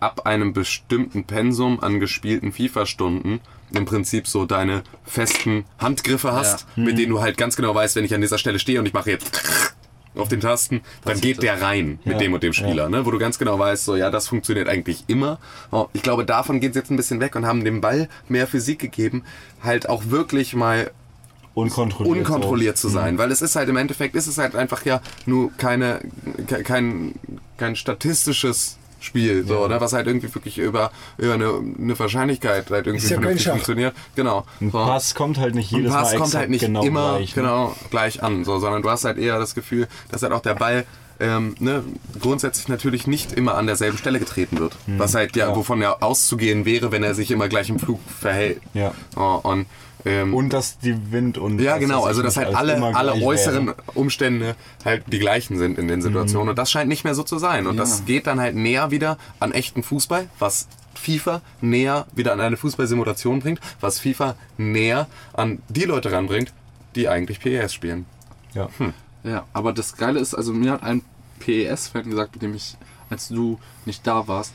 [0.00, 3.40] ab einem bestimmten Pensum an gespielten FIFA-Stunden
[3.72, 8.04] im Prinzip so deine festen Handgriffe hast, mit denen du halt ganz genau weißt, wenn
[8.04, 9.42] ich an dieser Stelle stehe und ich mache jetzt
[10.14, 12.18] auf den Tasten, dann geht der rein mit Ja.
[12.18, 13.04] dem und dem Spieler, ne?
[13.04, 15.38] wo du ganz genau weißt, so ja, das funktioniert eigentlich immer.
[15.70, 18.46] Oh, Ich glaube, davon geht es jetzt ein bisschen weg und haben dem Ball mehr
[18.46, 19.24] Physik gegeben,
[19.62, 20.90] halt auch wirklich mal
[21.54, 22.18] Unkontrolliert.
[22.18, 25.50] unkontrolliert zu sein, weil es ist halt im Endeffekt ist es halt einfach ja nur
[25.56, 26.00] keine
[26.46, 27.14] ke- kein
[27.56, 29.80] kein statistisches Spiel, so, oder?
[29.80, 33.94] Was halt irgendwie wirklich über, über eine, eine Wahrscheinlichkeit halt irgendwie ja vernünftig funktioniert.
[34.14, 34.44] Genau.
[34.60, 34.78] Ein So.
[34.78, 37.36] Pass kommt halt nicht jedes Pass Mal kommt halt nicht genau immer gleich.
[37.36, 37.42] ne?
[37.42, 40.54] genau gleich an, so, sondern du hast halt eher das Gefühl, dass halt auch der
[40.54, 40.84] Ball
[41.18, 41.82] ähm, ne,
[42.20, 44.76] grundsätzlich natürlich nicht immer an derselben Stelle getreten wird.
[44.86, 44.98] Hm.
[44.98, 48.60] Was halt ja, wovon ja auszugehen wäre, wenn er sich immer gleich im Flug verhält.
[48.74, 48.92] Ja.
[49.16, 49.66] Oh, und
[50.06, 51.60] ähm, Und dass die Wind und.
[51.60, 53.76] ja, genau, also dass halt alle, alle äußeren wäre.
[53.94, 54.54] Umstände
[54.84, 56.50] halt die gleichen sind in den Situationen.
[56.50, 57.66] Und das scheint nicht mehr so zu sein.
[57.66, 62.40] Und das geht dann halt näher wieder an echten Fußball, was FIFA näher wieder an
[62.40, 66.52] eine Fußballsimulation bringt, was FIFA näher an die Leute ranbringt,
[66.94, 68.06] die eigentlich PES spielen.
[68.54, 68.68] Ja.
[69.24, 71.02] Ja, aber das Geile ist, also mir hat ein
[71.40, 72.76] PES-Fan gesagt, mit dem ich,
[73.10, 74.52] als du nicht da warst,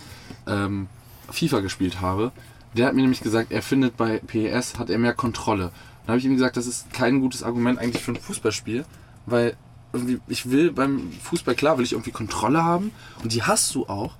[0.47, 0.87] ähm,
[1.29, 2.31] FIFA gespielt habe.
[2.75, 5.71] Der hat mir nämlich gesagt, er findet bei PES hat er mehr Kontrolle.
[6.05, 8.85] Dann habe ich ihm gesagt, das ist kein gutes Argument eigentlich für ein Fußballspiel,
[9.25, 9.55] weil
[9.93, 12.91] irgendwie, ich will beim Fußball, klar, will ich irgendwie Kontrolle haben
[13.23, 14.15] und die hast du auch.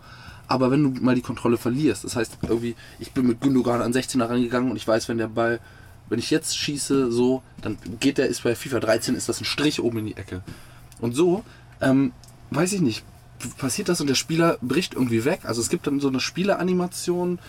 [0.48, 3.94] Aber wenn du mal die Kontrolle verlierst, das heißt irgendwie, ich bin mit Gündogan an
[3.94, 5.62] 16er rangegangen und ich weiß, wenn der Ball,
[6.10, 9.46] wenn ich jetzt schieße, so, dann geht der, ist bei FIFA 13, ist das ein
[9.46, 10.42] Strich oben in die Ecke.
[11.00, 11.46] Und so,
[11.80, 12.12] ähm,
[12.50, 13.06] weiß ich nicht,
[13.58, 15.42] passiert das und der Spieler bricht irgendwie weg.
[15.44, 17.40] Also es gibt dann so eine Spieleranimation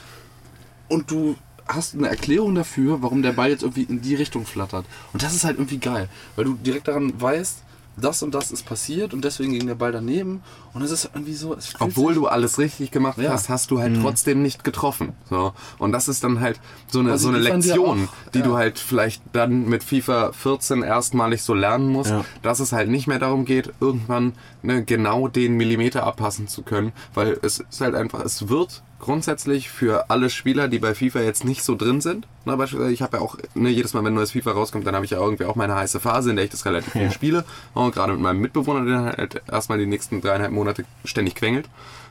[0.89, 1.37] und du
[1.68, 4.85] hast eine Erklärung dafür, warum der Ball jetzt irgendwie in die Richtung flattert.
[5.12, 7.62] Und das ist halt irgendwie geil, weil du direkt daran weißt,
[7.95, 10.43] das und das ist passiert und deswegen ging der Ball daneben.
[10.72, 11.55] Und es ist irgendwie so.
[11.78, 13.33] Obwohl du alles richtig gemacht Ja.
[13.33, 15.12] hast, hast du halt trotzdem nicht getroffen.
[15.28, 15.53] So.
[15.78, 16.59] Und das ist dann halt
[16.89, 18.45] so eine, so eine Lektion, auch- die ja.
[18.45, 22.24] du halt vielleicht dann mit FIFA 14 erstmalig so lernen musst, Ja.
[22.41, 26.93] dass es halt nicht mehr darum geht, irgendwann ne, genau den Millimeter abpassen zu können,
[27.12, 31.45] weil es ist halt einfach, es wird grundsätzlich für alle Spieler, die bei FIFA jetzt
[31.45, 34.15] nicht so drin sind, ne, beispielsweise, ich habe ja auch, ne, jedes Mal, wenn ein
[34.15, 36.53] neues FIFA rauskommt, dann habe ich ja irgendwie auch meine heiße Phase, in der ich
[36.53, 37.45] das relativ viel spiele,
[37.75, 41.67] und gerade mit meinem Mitbewohner, der halt erstmal die nächsten dreieinhalb Monate ständig quengelt,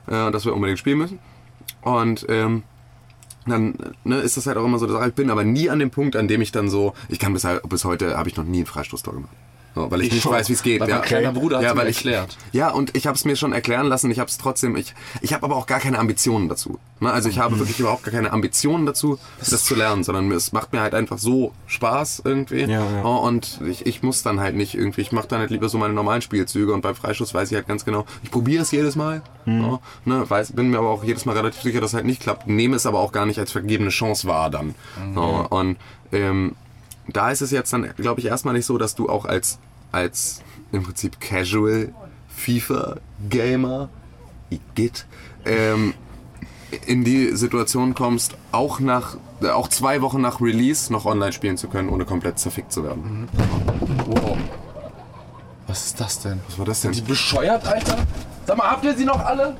[0.08, 1.20] äh, dass wir unbedingt spielen müssen.
[1.82, 2.64] Und ähm,
[3.48, 3.74] dann
[4.04, 6.16] ne, ist das halt auch immer so, dass ich bin aber nie an dem Punkt,
[6.16, 8.58] an dem ich dann so, ich kann bis, halt, bis heute habe ich noch nie
[8.58, 9.32] einen Freistoßtor gemacht.
[9.74, 10.34] So, weil ich, Ich nicht schon.
[10.34, 10.82] weiß, wie es geht.
[10.82, 12.38] Weil mein kleiner Bruder hat's ja, mir weil ich, erklärt.
[12.52, 14.12] Ja, und ich habe es mir schon erklären lassen.
[14.12, 14.76] Ich habe es trotzdem.
[14.76, 16.78] Ich, ich habe aber auch gar keine Ambitionen dazu.
[17.00, 17.12] Ne?
[17.12, 17.42] Also ich Mhm.
[17.42, 20.94] habe wirklich überhaupt gar keine Ambitionen dazu, das zu lernen, sondern es macht mir halt
[20.94, 22.62] einfach so Spaß irgendwie.
[22.64, 23.04] Ja, ja.
[23.06, 25.02] Oh, Und ich, ich muss dann halt nicht irgendwie.
[25.02, 27.68] Ich mache dann halt lieber so meine normalen Spielzüge und beim Freischuss weiß ich halt
[27.68, 28.06] ganz genau.
[28.24, 29.22] Ich probiere es jedes Mal.
[29.46, 29.62] Mhm.
[29.62, 30.30] So, ne?
[30.30, 32.48] weiß, bin mir aber auch jedes Mal relativ sicher, dass es halt nicht klappt.
[32.48, 34.76] Nehme es aber auch gar nicht als vergebene Chance wahr dann.
[35.02, 35.14] Mhm.
[35.16, 35.78] So, und
[36.12, 36.56] ähm,
[37.08, 39.60] da ist es jetzt dann, glaube ich, erstmal nicht so, dass du auch als,
[39.92, 40.42] als
[40.72, 41.94] im Prinzip Casual
[42.36, 43.90] FIFA-Gamer,
[44.50, 45.06] Igitt,
[45.46, 45.94] ähm,
[46.86, 51.58] in die Situation kommst, auch nach, äh, auch zwei Wochen nach Release noch online spielen
[51.58, 53.28] zu können, ohne komplett zerfickt zu werden.
[54.08, 54.38] Wow.
[55.68, 56.40] Was ist das denn?
[56.48, 56.92] Was war das denn?
[56.92, 57.98] Die bescheuert, Alter?
[58.46, 59.56] Sag mal, habt ihr sie noch alle?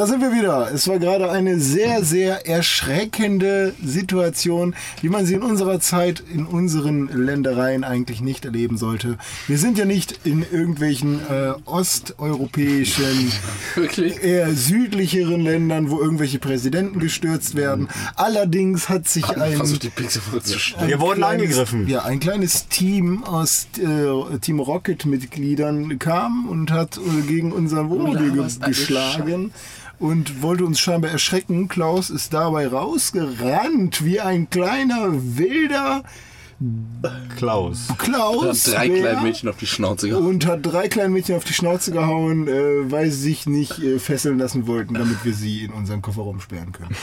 [0.00, 0.70] Da sind wir wieder.
[0.72, 6.46] Es war gerade eine sehr, sehr erschreckende Situation, wie man sie in unserer Zeit, in
[6.46, 9.18] unseren Ländereien eigentlich nicht erleben sollte.
[9.46, 13.30] Wir sind ja nicht in irgendwelchen äh, osteuropäischen,
[13.74, 14.24] Wirklich?
[14.24, 17.88] eher südlicheren Ländern, wo irgendwelche Präsidenten gestürzt werden.
[18.16, 19.58] Allerdings hat sich ein...
[19.58, 21.88] Versucht die Pixel zu ein Wir wurden kleines- angegriffen.
[21.88, 28.28] Ja, ein kleines Team aus äh, Team Rocket-Mitgliedern kam und hat äh, gegen unseren Wohnmobil
[28.28, 29.52] laberst eine geschlagen
[30.00, 31.68] und wollte uns scheinbar erschrecken.
[31.68, 36.02] Klaus ist dabei rausgerannt wie ein kleiner wilder
[37.38, 37.88] Klaus.
[37.96, 38.64] Klaus.
[38.64, 40.26] drei Bär kleine Mädchen auf die Schnauze gehauen.
[40.26, 43.98] und hat drei kleine Mädchen auf die Schnauze gehauen, äh, weil sie sich nicht äh,
[43.98, 46.94] fesseln lassen wollten, damit wir sie in unseren Kofferraum sperren können.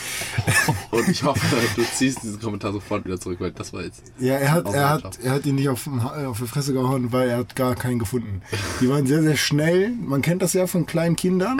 [0.91, 1.41] Und ich hoffe,
[1.75, 4.03] du ziehst diesen Kommentar sofort wieder zurück, weil das war jetzt.
[4.19, 7.11] Ja, er hat, er hat, er hat ihn nicht auf, Ha- auf die Fresse gehauen,
[7.11, 8.41] weil er hat gar keinen gefunden.
[8.79, 9.89] Die waren sehr, sehr schnell.
[9.89, 11.59] Man kennt das ja von kleinen Kindern.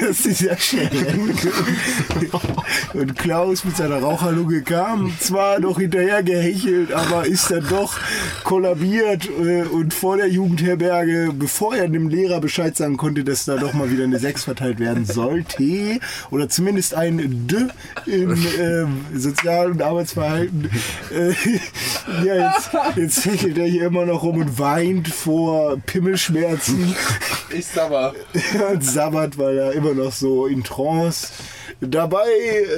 [0.00, 0.90] Dass sie sehr schnell.
[2.92, 6.22] Und Klaus mit seiner Raucherlunge kam zwar noch hinterher
[6.66, 7.94] gehechelt, aber ist dann doch
[8.44, 13.56] kollabiert äh, und vor der Jugendherberge, bevor er dem Lehrer Bescheid sagen konnte, dass da
[13.56, 16.00] doch mal wieder eine 6 verteilt werden sollte
[16.30, 17.56] oder zumindest ein D
[18.06, 20.70] im ähm, Sozial- und Arbeitsverhalten.
[21.14, 21.32] Äh,
[22.24, 26.94] ja, jetzt, jetzt hechelt er hier immer noch rum und weint vor Pimmelschmerzen
[27.50, 28.12] Ich mal.
[28.72, 31.28] und sabbert, weil er immer noch so in Trance
[31.80, 32.26] dabei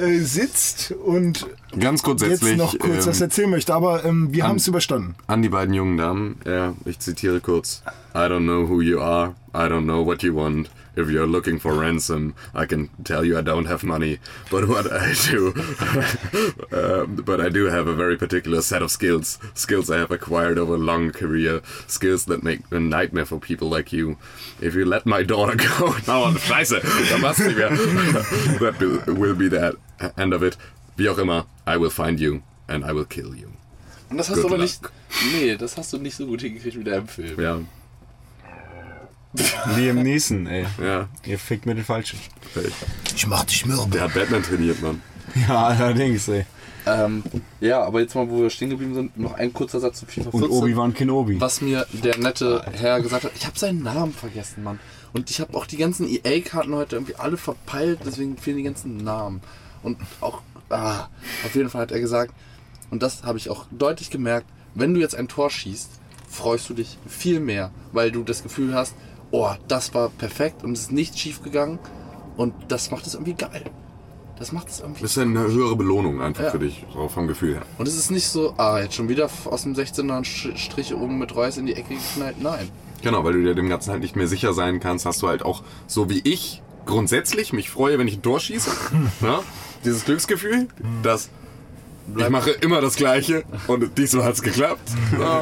[0.01, 1.47] äh, sitzt und
[1.79, 3.73] Ganz grundsätzlich jetzt noch kurz was ähm, erzählen möchte.
[3.73, 5.15] Aber ähm, wir haben es überstanden.
[5.27, 6.37] an die beiden jungen Damen.
[6.45, 7.83] Ja, ich zitiere kurz.
[8.13, 9.35] I don't know who you are.
[9.53, 10.69] I don't know what you want.
[10.99, 14.19] If you're looking for ransom, I can tell you I don't have money.
[14.51, 15.53] But what I do,
[16.71, 19.39] um, but I do have a very particular set of skills.
[19.53, 21.61] Skills I have acquired over a long career.
[21.87, 24.17] Skills that make a nightmare for people like you.
[24.61, 27.69] If you let my daughter go, oh, scheiße, da passt nicht mehr.
[28.59, 29.77] That will- be the
[30.17, 30.57] end of it.
[30.97, 33.47] Wie auch immer, I will find you and I will kill you.
[34.09, 34.61] Und das hast Good du aber luck.
[34.65, 34.81] nicht.
[35.33, 37.39] Nee, das hast du nicht so gut hingekriegt wie deinem Film.
[37.39, 37.59] Ja,
[39.75, 40.65] Liam Neeson, ey.
[40.83, 41.07] ja.
[41.25, 42.19] Ihr fickt mit den Falschen.
[43.15, 43.89] Ich mach dich mürbe.
[43.91, 45.01] Der hat Batman trainiert, Mann.
[45.47, 46.45] Ja, allerdings, ey.
[46.87, 47.23] Ähm,
[47.59, 50.29] ja, aber jetzt mal, wo wir stehen geblieben sind, noch ein kurzer Satz zu FIFA
[50.31, 50.49] Und 14.
[50.57, 51.39] Obi-Wan Kenobi.
[51.39, 53.31] was mir der nette Herr gesagt hat.
[53.35, 54.79] Ich habe seinen Namen vergessen, Mann.
[55.13, 58.97] Und ich habe auch die ganzen EA-Karten heute irgendwie alle verpeilt, deswegen fehlen die ganzen
[58.97, 59.41] Namen.
[59.83, 61.07] Und auch, ah,
[61.45, 62.33] auf jeden Fall hat er gesagt,
[62.89, 65.89] und das habe ich auch deutlich gemerkt, wenn du jetzt ein Tor schießt,
[66.27, 68.95] freust du dich viel mehr, weil du das Gefühl hast,
[69.31, 71.79] oh, das war perfekt und es ist nicht schief gegangen
[72.37, 73.63] und das macht es irgendwie geil.
[74.37, 76.51] Das macht es irgendwie Das ist ja eine höhere Belohnung einfach Ja.
[76.51, 77.61] für dich, so vom Gefühl her.
[77.77, 80.93] Und es ist nicht so, ah, jetzt schon wieder aus dem 16er ein Sch- Strich
[80.95, 82.41] oben mit Reus in die Ecke geknallt.
[82.41, 82.69] Nein.
[83.01, 85.43] Genau, weil du dir dem Ganzen halt nicht mehr sicher sein kannst, hast du halt
[85.43, 88.71] auch, so wie ich, grundsätzlich mich freue, wenn ich ein Tor schieße.
[89.21, 89.41] ja?
[89.83, 90.67] Dieses Glücksgefühl,
[91.03, 91.29] dass
[92.17, 94.89] ich mache immer das Gleiche und diesmal hat es geklappt.
[95.19, 95.41] Ja.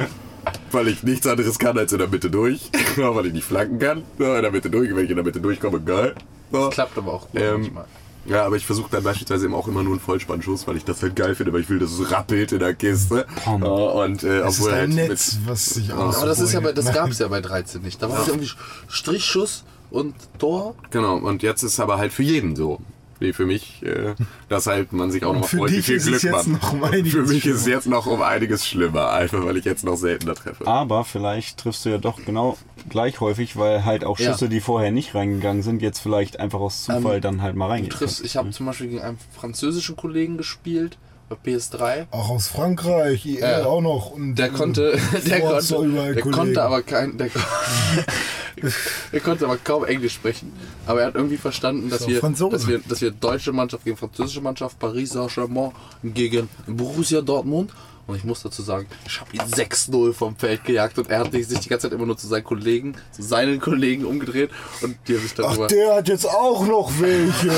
[0.72, 2.70] Weil ich nichts anderes kann als in der Mitte durch.
[2.98, 4.04] Ja, weil ich nicht flanken kann.
[4.20, 6.16] Ja, in der Mitte durch, wenn ich in der Mitte durchkomme, geil.
[6.52, 6.70] Ja.
[6.70, 7.86] Klappt aber auch gut Ähm, manchmal.
[8.26, 11.02] Ja, aber ich versuche dann beispielsweise eben auch immer nur einen Vollspannschuss, weil ich das
[11.02, 13.26] halt geil finde, weil ich will, dass es rappelt in der Kiste.
[13.46, 16.60] Ja, und äh, Das ist obwohl ein halt Netz, was sich Aber das ist ja
[16.60, 16.94] bei, das Nein.
[16.94, 18.02] gab es ja bei 13 nicht.
[18.04, 18.50] Da war es irgendwie
[18.90, 20.76] Strichschuss und Tor.
[20.90, 22.82] Genau, und jetzt ist aber halt für jeden so.
[23.20, 24.14] Wie für mich, äh,
[24.50, 26.48] dass halt man sich auch noch mal für freut, wie viel ist es Glück jetzt
[26.48, 26.60] man.
[26.60, 27.76] noch um einiges für mich ist es schlimmer.
[27.78, 30.68] jetzt noch um einiges schlimmer, einfach weil ich jetzt noch seltener treffe.
[30.68, 32.58] Aber vielleicht triffst du ja doch genau
[32.90, 34.32] gleich häufig, weil halt auch Ja.
[34.32, 37.72] Schüsse, die vorher nicht reingegangen sind, jetzt vielleicht einfach aus Zufall dann halt mal Du
[37.72, 37.90] reingehen.
[37.92, 40.98] triffst, ich habe zum Beispiel gegen einen französischen Kollegen gespielt
[41.36, 42.08] PS3.
[42.12, 43.66] Auch aus Frankreich, IR Ja.
[43.66, 44.12] auch noch.
[44.12, 44.98] Und, Der konnte,
[45.28, 47.30] der konnte, der konnte aber kein, der,
[49.12, 50.54] der konnte aber kaum Englisch sprechen.
[50.86, 53.98] Aber er hat irgendwie verstanden, dass So, wir, dass wir, dass wir deutsche Mannschaft gegen
[53.98, 55.72] französische Mannschaft, Paris Saint-Germain
[56.04, 57.72] gegen Borussia Dortmund.
[58.08, 61.34] Und ich muss dazu sagen, ich habe ihn 6-0 vom Feld gejagt und er hat
[61.34, 64.50] sich die ganze Zeit immer nur zu seinen Kollegen, zu seinen Kollegen umgedreht
[64.82, 65.68] und die haben sich Ach, darüber.
[65.68, 67.52] der hat jetzt auch noch welche.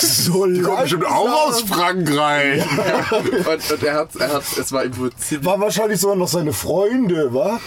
[0.00, 2.62] so Kommt bestimmt auch aus Frankreich.
[3.10, 6.28] und, und er hat, er hat, es war ihm wohl ziemlich War wahrscheinlich sogar noch
[6.28, 7.58] seine Freunde, wa?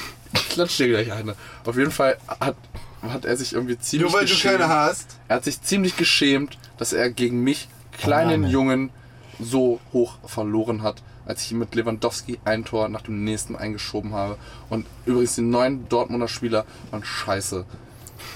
[0.49, 1.35] klatscht dir gleich eine.
[1.65, 2.55] Auf jeden Fall hat,
[3.01, 4.59] hat er sich irgendwie ziemlich Nur weil du geschämt.
[4.59, 5.17] keine hast.
[5.27, 7.67] Er hat sich ziemlich geschämt, dass er gegen mich,
[7.99, 8.91] kleinen Jungen,
[9.39, 14.13] so hoch verloren hat, als ich ihm mit Lewandowski ein Tor nach dem nächsten eingeschoben
[14.13, 14.37] habe.
[14.69, 17.65] Und übrigens die neuen Dortmunder Spieler waren scheiße.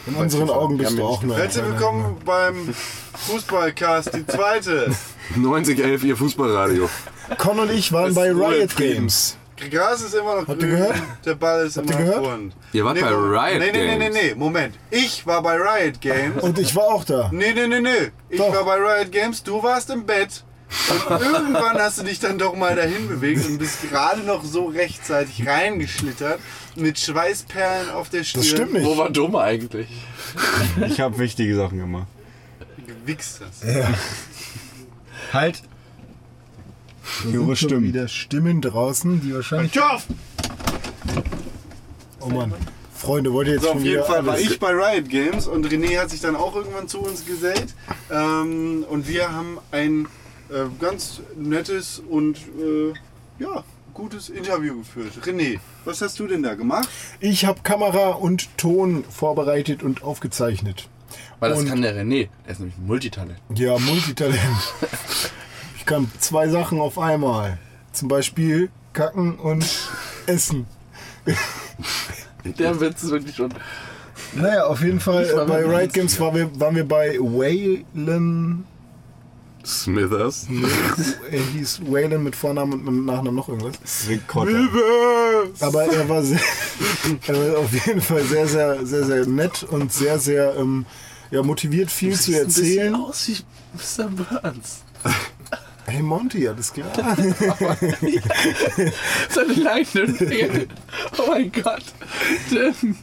[0.06, 1.38] In unseren Augen bist du auch noch.
[1.38, 2.74] Herzlich willkommen beim
[3.28, 4.92] Fußballcast, die zweite.
[5.36, 6.90] 9011, ihr Fußballradio.
[7.38, 8.76] Con und ich waren Das bei Riot.
[8.76, 9.38] Games.
[9.72, 10.96] Gras ist immer noch Habt ihr grün, gehört?
[11.26, 12.34] der Ball ist Habt immer ihr noch gehört?
[12.40, 12.56] rund.
[12.74, 13.34] Ihr wart bei Moment.
[13.34, 14.16] Riot nee, nee, Nee, nee, Games.
[14.22, 14.76] nee, Moment.
[14.92, 16.44] Ich war bei Riot Games.
[16.44, 17.30] Und ich war auch da.
[17.34, 18.12] Nee, nee, nee, nee.
[18.30, 18.54] Ich Doch.
[18.54, 20.44] war bei Riot Games, du warst im Bett.
[21.10, 24.66] Und irgendwann hast du dich dann doch mal dahin bewegt und bist gerade noch so
[24.66, 26.40] rechtzeitig reingeschlittert
[26.76, 28.42] mit Schweißperlen auf der Stirn.
[28.42, 28.86] Das stimmt nicht.
[28.86, 29.88] Wo war Dome eigentlich?
[30.88, 32.08] Ich habe wichtige Sachen gemacht.
[32.86, 33.64] Gewichst hast.
[35.34, 35.62] Halt!
[37.24, 37.84] Da Höre Stimmen.
[37.86, 39.72] wieder Stimmen draußen, die wahrscheinlich.
[39.72, 40.04] Tür auf!
[42.20, 42.54] Oh Mann.
[42.94, 45.66] Freunde, wollt ihr jetzt So, schon auf jeden Fall war ich bei Riot Games und
[45.68, 47.74] René hat sich dann auch irgendwann zu uns gesellt.
[48.12, 50.08] Ähm, und wir haben ein
[50.50, 52.94] äh, ganz nettes und äh,
[53.40, 55.14] ja, gutes Interview geführt.
[55.24, 56.88] René, was hast du denn da gemacht?
[57.20, 60.88] Ich habe Kamera und Ton vorbereitet und aufgezeichnet.
[61.40, 62.30] Weil das Und- kann der René.
[62.46, 63.40] Er ist nämlich Multitalent.
[63.56, 64.40] Ja, Multitalent.
[65.78, 67.58] Ich kann zwei Sachen auf einmal.
[67.92, 69.66] Zum Beispiel kacken und
[70.26, 70.66] essen.
[72.44, 73.54] Der Witz ist wirklich schon.
[74.34, 78.66] Naja, auf jeden Fall äh, bei Riot Games waren wir, waren wir bei Waylon.
[79.68, 80.48] Smithers.
[81.30, 83.74] Er hieß Waylon mit Vornamen und mit Nachnamen noch irgendwas.
[84.08, 84.68] Rick Cotter.
[85.60, 86.40] Aber er war, sehr,
[87.28, 90.86] er war auf jeden Fall sehr, sehr, sehr, sehr nett und sehr, sehr ähm,
[91.32, 92.96] ja, motiviert, viel zu Sieht ein bisschen erzählen.
[92.96, 93.38] aus wie
[94.04, 94.10] Mr.
[94.10, 94.84] Burns.
[95.86, 96.92] Hey Monty, alles klar.
[99.30, 100.50] Seine Finger.
[101.18, 101.84] Oh mein Gott.
[102.50, 102.96] Tim.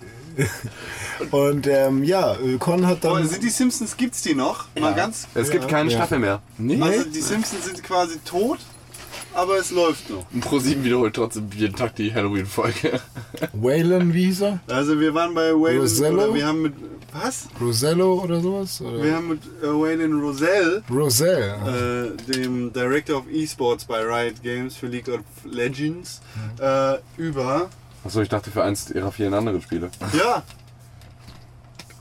[1.30, 3.28] Und ähm, ja, Con hat Oh, dann.
[3.28, 4.66] sind die Simpsons, gibt's die noch?
[4.78, 5.26] Mal ganz.
[5.34, 5.98] Es gibt keine Ja.
[5.98, 6.42] Staffel mehr.
[6.58, 6.80] Nee.
[6.80, 8.58] Also die Simpsons sind quasi tot,
[9.34, 10.24] aber es läuft noch.
[10.32, 13.00] Und Pro7 wiederholt trotzdem jeden Tag die Halloween-Folge.
[13.52, 14.60] Waylon, er?
[14.68, 16.24] Also wir waren bei Waylon Rosello?
[16.24, 16.74] oder wir haben mit
[17.12, 17.46] was?
[17.60, 18.80] Rosello oder sowas?
[18.80, 19.02] Oder?
[19.02, 22.14] Wir haben mit äh, Waylon Rosell, Rosell.
[22.28, 26.20] äh, dem Director of Esports bei Riot Games für League of Legends,
[26.60, 27.68] äh, über
[28.04, 29.90] Achso, ich dachte für eins ihrer vielen anderen Spiele.
[30.12, 30.42] ja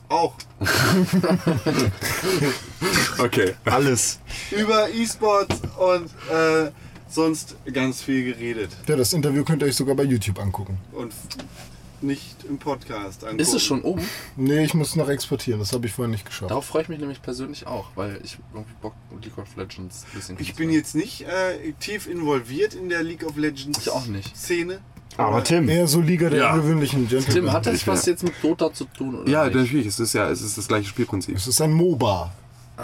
[0.08, 0.34] auch
[3.18, 3.54] Okay.
[3.64, 4.18] Alles.
[4.50, 6.70] über Esports und äh,
[7.08, 10.78] sonst ganz viel geredet Ja, das Interview könnt ihr euch sogar bei YouTube angucken.
[10.92, 11.12] und
[12.00, 13.40] nicht im Podcast angucken.
[13.40, 13.98] Ist es schon um?
[14.36, 16.50] Nee, ich muss noch exportieren, das habe ich vorhin nicht geschafft.
[16.50, 18.92] Darauf freue ich mich nämlich persönlich auch, weil ich irgendwie Bock
[19.22, 23.24] League of Legends ein bisschen Ich bin jetzt nicht äh, tief involviert in der League
[23.24, 24.36] of Legends Ich auch nicht.
[24.36, 24.80] Szene.
[25.16, 26.54] Aber Tim, Eher so Liga der Ja.
[26.54, 27.46] ungewöhnlichen Gentlemen.
[27.46, 29.14] Tim, hat das was jetzt mit Dota zu tun?
[29.20, 29.54] Oder Ja, nicht?
[29.54, 29.86] natürlich.
[29.86, 31.36] Es ist ja es ist das gleiche Spielprinzip.
[31.36, 32.32] Es ist ein MOBA.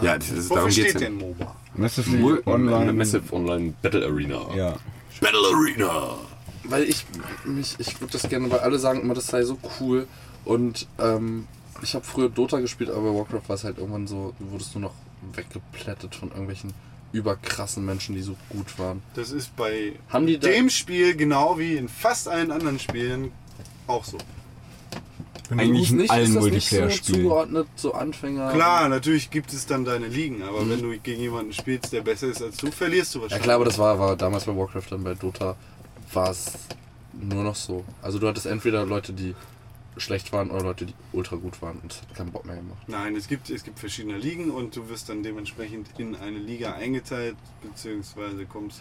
[0.03, 1.01] Ja, das ist, Wofür darum steht ja.
[1.01, 1.57] denn MOBA?
[1.75, 2.93] Massive Online.
[2.93, 4.41] Massive Online Battle Arena.
[4.55, 4.77] Ja.
[5.21, 6.15] Battle Arena.
[6.65, 7.05] Weil ich
[7.45, 10.07] mich, ich würde das gerne, weil alle sagen immer, das sei so cool.
[10.45, 11.49] Und ähm,
[11.83, 14.83] ich habe früher Dota gespielt, aber Warcraft war es halt irgendwann so, du wurdest nur
[14.83, 14.95] noch
[15.35, 16.73] weggeplättet von irgendwelchen
[17.13, 19.03] überkrassen Menschen, die so gut waren.
[19.15, 23.33] Das ist bei Haben die da, dem Spiel genau wie in fast allen anderen Spielen
[23.87, 24.19] auch so.
[25.51, 27.19] Eigentlich in nicht, allen ist das nicht so Multiplayer-Spielen.
[27.23, 28.53] zugeordnet, so Anfänger?
[28.53, 32.29] Klar, natürlich gibt es dann deine Ligen, aber wenn du gegen jemanden spielst, der besser
[32.29, 33.43] ist als du, verlierst du Ja wahrscheinlich.
[33.43, 35.57] klar, aber das war, war damals bei Warcraft, dann bei Dota
[36.13, 36.53] war es
[37.21, 37.85] nur noch so.
[38.01, 39.35] Also du hattest entweder Leute, die
[39.97, 42.79] schlecht waren oder Leute, die ultra gut waren und es hat keinen Bock mehr gemacht.
[42.87, 46.73] Nein, es gibt, es gibt verschiedene Ligen und du wirst dann dementsprechend in eine Liga
[46.75, 48.81] eingeteilt, beziehungsweise kommst.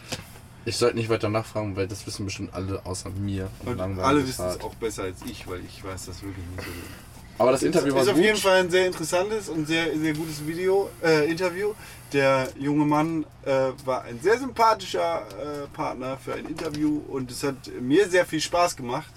[0.64, 3.50] Ich sollte nicht weiter nachfragen, weil das wissen bestimmt alle außer mir.
[3.64, 6.64] Und langweilig alle wissen es auch besser als ich, weil ich weiß das wirklich nicht
[6.64, 6.90] so gut.
[7.38, 8.24] Aber das Interview war ist auf gut.
[8.24, 11.72] jeden Fall ein sehr interessantes und sehr, sehr gutes Video, äh, Interview.
[12.12, 17.42] Der junge Mann äh, war ein sehr sympathischer äh, Partner für ein Interview und es
[17.42, 19.10] hat mir sehr viel Spaß gemacht,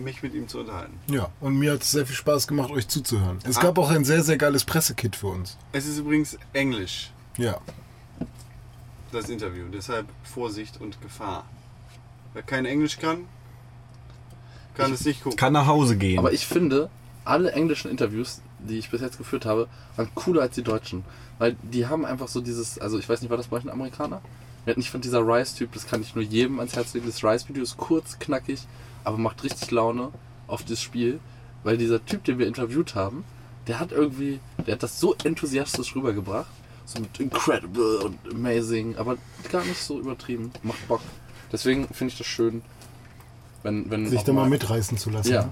[0.00, 0.98] mich mit ihm zu unterhalten.
[1.08, 3.38] Ja, und mir hat es sehr viel Spaß gemacht, euch zuzuhören.
[3.44, 3.62] Es Ah.
[3.62, 5.56] gab auch ein sehr, sehr geiles Pressekit für uns.
[5.72, 7.58] Es ist übrigens Englisch, Ja.
[9.12, 11.44] das Interview, deshalb Vorsicht und Gefahr.
[12.34, 13.26] Wer kein Englisch kann,
[14.74, 15.38] kann es nicht gucken.
[15.38, 16.18] Kann nach Hause gehen.
[16.18, 16.90] Aber ich finde,
[17.24, 21.04] alle englischen Interviews, die ich bis jetzt geführt habe, waren cooler als die deutschen.
[21.38, 23.70] Weil die haben einfach so dieses, also ich weiß nicht, war das bei euch ein
[23.70, 24.20] Amerikaner?
[24.64, 27.06] Ich fand dieser Rice-Typ, das kann ich nur jedem ans Herz legen.
[27.06, 28.66] Das Rice-Video ist kurz, knackig,
[29.06, 30.10] aber macht richtig Laune
[30.48, 31.20] auf das Spiel.
[31.62, 33.24] Weil dieser Typ, den wir interviewt haben,
[33.66, 36.50] der hat irgendwie, der hat das so enthusiastisch rübergebracht.
[36.84, 39.16] So mit incredible und amazing, aber
[39.50, 40.52] gar nicht so übertrieben.
[40.62, 41.00] Macht Bock.
[41.50, 42.62] Deswegen finde ich das schön,
[43.66, 45.32] wenn, wenn Sich da mal mitreißen zu lassen.
[45.32, 45.48] Ja,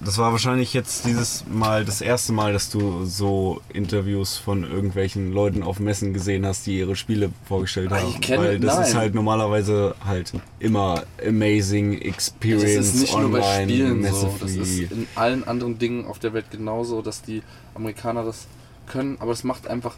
[0.00, 5.32] das war wahrscheinlich jetzt dieses Mal das erste Mal, dass du so Interviews von irgendwelchen
[5.32, 8.08] Leuten auf Messen gesehen hast, die ihre Spiele vorgestellt Ah, haben.
[8.08, 9.02] ich kenne- Weil das ist nein.
[9.02, 14.34] halt normalerweise halt immer amazing Das experience ist nicht nur bei online Spielen so.
[14.40, 17.42] Das ist in allen anderen Dingen auf der Welt genauso, dass die
[17.74, 18.46] Amerikaner das
[18.86, 19.16] können.
[19.20, 19.96] Aber es macht einfach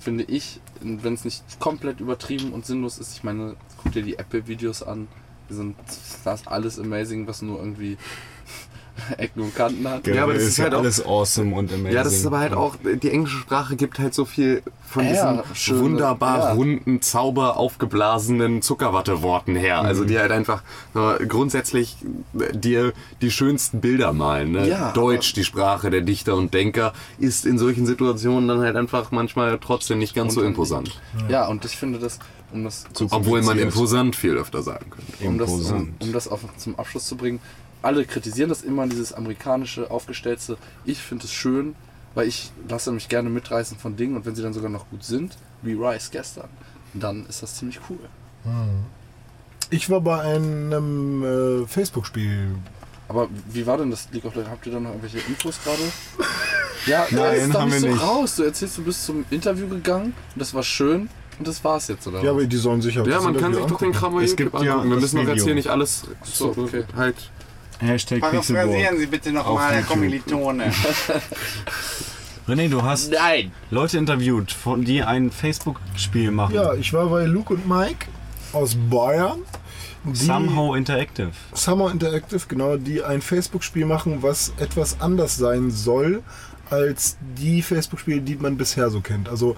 [0.00, 4.18] finde ich, wenn es nicht komplett übertrieben und sinnlos ist, ich meine, guck dir die
[4.18, 5.08] Apple-Videos an,
[5.48, 5.76] sind
[6.24, 7.96] das alles amazing, was nur irgendwie
[9.18, 10.06] Ecken und Kanten hat.
[10.06, 11.92] Ja, aber das ist ist ja halt auch- alles awesome und amazing.
[11.92, 15.32] Ja, das ist aber halt auch, die englische Sprache gibt halt so viel von Ja,
[15.42, 16.52] diesen schöne- wunderbar ja.
[16.52, 19.80] runden, Zauber aufgeblasenen Zuckerwatteworten her.
[19.80, 20.62] Also die halt einfach
[20.94, 21.96] äh, grundsätzlich
[22.38, 24.52] äh, dir die schönsten Bilder malen.
[24.52, 24.68] Ne?
[24.68, 29.10] Ja, Deutsch, die Sprache der Dichter und Denker, ist in solchen Situationen dann halt einfach
[29.10, 31.00] manchmal trotzdem nicht ganz so imposant.
[31.28, 32.18] Ja, und ich finde das,
[32.52, 35.24] um das kurz Obwohl man imposant viel öfter sagen könnte.
[35.28, 37.40] um das, um, um das auf, zum Abschluss zu bringen.
[37.84, 40.56] Alle kritisieren das immer, dieses amerikanische, aufgestellte.
[40.84, 41.74] Ich finde es schön,
[42.14, 45.04] weil ich lasse mich gerne mitreißen von Dingen und wenn sie dann sogar noch gut
[45.04, 46.48] sind, wie Rice gestern,
[46.94, 47.98] dann ist das ziemlich cool.
[49.70, 52.54] Ich war bei einem äh, Facebook-Spiel.
[53.08, 54.50] Aber wie war denn das League of Legends?
[54.50, 55.82] Habt ihr da noch irgendwelche Infos gerade?
[56.86, 58.02] Ja, Nein, doch haben nicht wir so nicht.
[58.02, 58.36] raus.
[58.36, 61.08] Du erzählst, du bist zum Interview gegangen und das war schön
[61.38, 62.18] und das war's jetzt, oder?
[62.18, 62.30] Ja, was?
[62.32, 63.92] aber die sollen sich auch Ja, man kann sich doch den angucken.
[63.92, 64.90] Kram bei Es gibt ja angucken.
[64.90, 66.84] Wir müssen doch jetzt hier nicht alles So, okay.
[66.94, 67.16] halt
[67.80, 68.20] Hashtag.
[68.20, 69.82] Paraphrasieren Sie bitte nochmal, Herr.
[69.82, 70.72] Kommilitone.
[72.48, 73.52] René, du hast Nein!
[73.70, 76.54] Leute interviewt, von die ein Facebook-Spiel machen.
[76.54, 78.06] Ja, ich war bei Luke und Mike
[78.52, 79.40] aus Bayern.
[80.04, 81.30] Die Somehow Interactive.
[81.54, 86.22] Summer Interactive, genau, die ein Facebook-Spiel machen, was etwas anders sein soll
[86.68, 89.28] als die Facebook-Spiele, die man bisher so kennt.
[89.28, 89.56] Also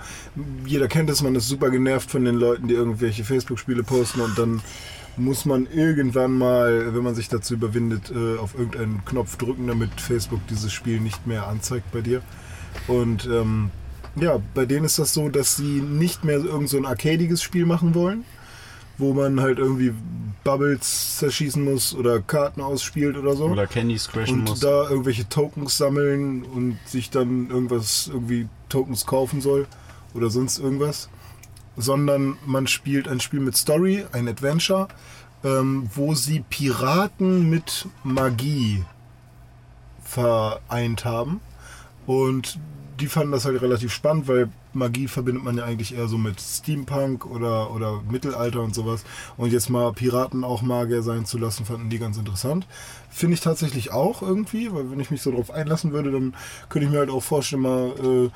[0.65, 4.39] jeder kennt es, man ist super genervt von den Leuten, die irgendwelche Facebook-Spiele posten und
[4.39, 4.61] dann
[5.17, 10.01] muss man irgendwann mal, wenn man sich dazu überwindet, äh, auf irgendeinen Knopf drücken, damit
[10.01, 12.23] Facebook dieses Spiel nicht mehr anzeigt bei dir.
[12.87, 13.71] Und ähm,
[14.17, 17.67] ja, bei denen ist das so, dass sie nicht mehr irgend so ein arcadiges Spiel
[17.67, 18.25] machen wollen,
[18.99, 19.93] wo man halt irgendwie
[20.45, 23.47] Bubbles zerschießen muss oder Karten ausspielt oder so.
[23.47, 24.61] Oder Candies crashen und muss.
[24.61, 29.67] da irgendwelche Tokens sammeln und sich dann irgendwas, irgendwie Tokens kaufen soll
[30.15, 31.09] oder sonst irgendwas.
[31.77, 34.89] Sondern man spielt ein Spiel mit Story, ein Adventure,
[35.45, 38.85] ähm, wo sie Piraten mit Magie
[40.03, 41.41] vereint haben.
[42.07, 42.59] Und
[43.01, 46.41] die fanden das halt relativ spannend, weil Magie verbindet man ja eigentlich eher so mit
[46.41, 49.05] Steampunk oder, oder Mittelalter und sowas.
[49.37, 52.67] Und jetzt mal Piraten auch Magier sein zu lassen, fanden die ganz interessant.
[53.11, 56.35] Finde ich tatsächlich auch irgendwie, weil wenn ich mich so drauf einlassen würde, dann
[56.69, 58.31] könnte ich mir halt auch vorstellen, mal äh,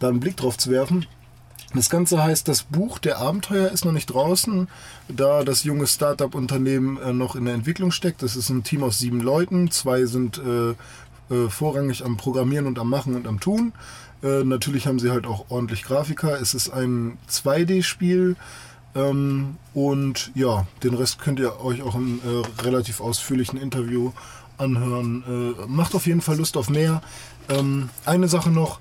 [0.00, 1.06] da einen Blick drauf zu werfen.
[1.74, 4.68] Das Ganze heißt, das Buch der Abenteuer ist noch nicht draußen,
[5.08, 8.22] da das junge Startup-Unternehmen äh, noch in der Entwicklung steckt.
[8.22, 9.70] Das ist ein Team aus sieben Leuten.
[9.70, 10.70] Zwei sind äh,
[11.34, 13.72] äh, vorrangig am Programmieren und am Machen und am Tun.
[14.22, 16.38] Äh, natürlich haben sie halt auch ordentlich Grafiker.
[16.40, 18.36] Es ist ein 2D-Spiel.
[18.94, 24.12] Ähm, und ja, den Rest könnt ihr euch auch im äh, relativ ausführlichen Interview
[24.58, 25.56] anhören.
[25.58, 27.00] Äh, macht auf jeden Fall Lust auf mehr.
[27.48, 28.78] Ähm, eine Sache noch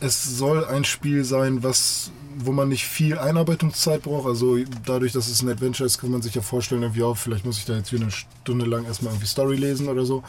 [0.00, 2.10] es soll ein Spiel sein, was,
[2.44, 4.26] wo man nicht viel Einarbeitungszeit braucht.
[4.26, 7.44] Also dadurch, dass es ein Adventure ist, kann man sich ja vorstellen, irgendwie, ja, vielleicht
[7.44, 10.22] muss ich da jetzt wieder eine Stunde lang erstmal irgendwie Story lesen oder so.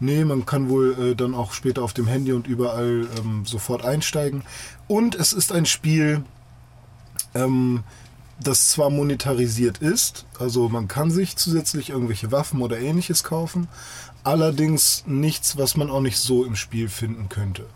[0.00, 3.84] Nee, man kann wohl äh, dann auch später auf dem Handy und überall ähm, sofort
[3.84, 4.42] einsteigen.
[4.88, 6.22] Und es ist ein Spiel,
[7.34, 7.82] ähm,
[8.40, 13.68] das zwar monetarisiert ist, also man kann sich zusätzlich irgendwelche Waffen oder ähnliches kaufen,
[14.24, 17.66] allerdings nichts, was man auch nicht so im Spiel finden könnte.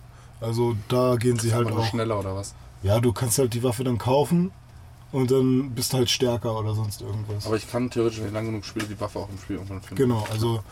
[0.40, 1.86] Also da gehen sie halt auch.
[1.86, 2.54] schneller oder was?
[2.82, 4.52] Ja, du kannst halt die Waffe dann kaufen
[5.12, 7.46] und dann bist du halt stärker oder sonst irgendwas.
[7.46, 9.82] Aber ich kann theoretisch, wenn ich lang genug spiele, die Waffe auch im Spiel irgendwann
[9.82, 9.96] finden.
[9.96, 10.62] genau, also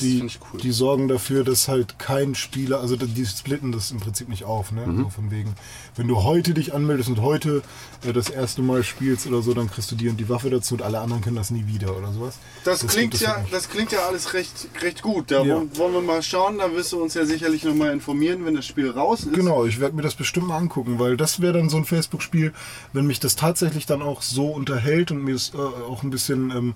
[0.00, 0.60] die, cool.
[0.60, 4.70] die sorgen dafür, dass halt kein Spieler, also die splitten das im Prinzip nicht auf,
[4.72, 4.86] ne?
[4.86, 5.02] Mhm.
[5.04, 5.54] So von wegen,
[5.96, 7.62] wenn du heute dich anmeldest und heute
[8.06, 10.74] äh, das erste Mal spielst oder so, dann kriegst du die und die Waffe dazu
[10.74, 12.36] und alle anderen können das nie wieder oder sowas.
[12.64, 15.30] Das, klingt gibt es ja, das klingt ja alles recht, recht gut.
[15.30, 15.56] Da Ja.
[15.56, 16.58] wollen- wollen wir mal schauen.
[16.58, 19.32] Da wirst du uns ja sicherlich nochmal informieren, wenn das Spiel raus ist.
[19.32, 22.52] Genau, ich werde mir das bestimmt mal angucken, weil das wäre dann so ein Facebook-Spiel,
[22.92, 26.50] wenn mich das tatsächlich dann auch so unterhält und mir es äh, auch ein bisschen
[26.50, 26.74] ähm,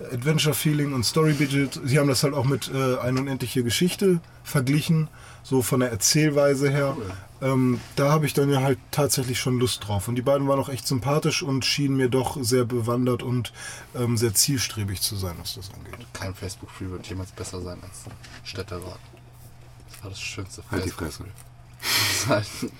[0.00, 1.80] Adventure-Feeling und Story-Budget.
[1.84, 5.08] Sie haben das halt auch mit äh, Eine unendliche Geschichte verglichen,
[5.42, 6.96] so von der Erzählweise her.
[7.42, 10.08] Ähm, da habe ich dann ja halt tatsächlich schon Lust drauf.
[10.08, 13.52] Und die beiden waren auch echt sympathisch und schienen mir doch sehr bewandert und
[13.94, 16.06] ähm, sehr zielstrebig zu sein, was das angeht.
[16.12, 18.04] Kein Facebook-Spiel wird jemals besser sein als
[18.44, 18.98] Städterat.
[19.90, 21.28] Das war das schönste Halt die Facebook.
[21.80, 22.70] Fresse.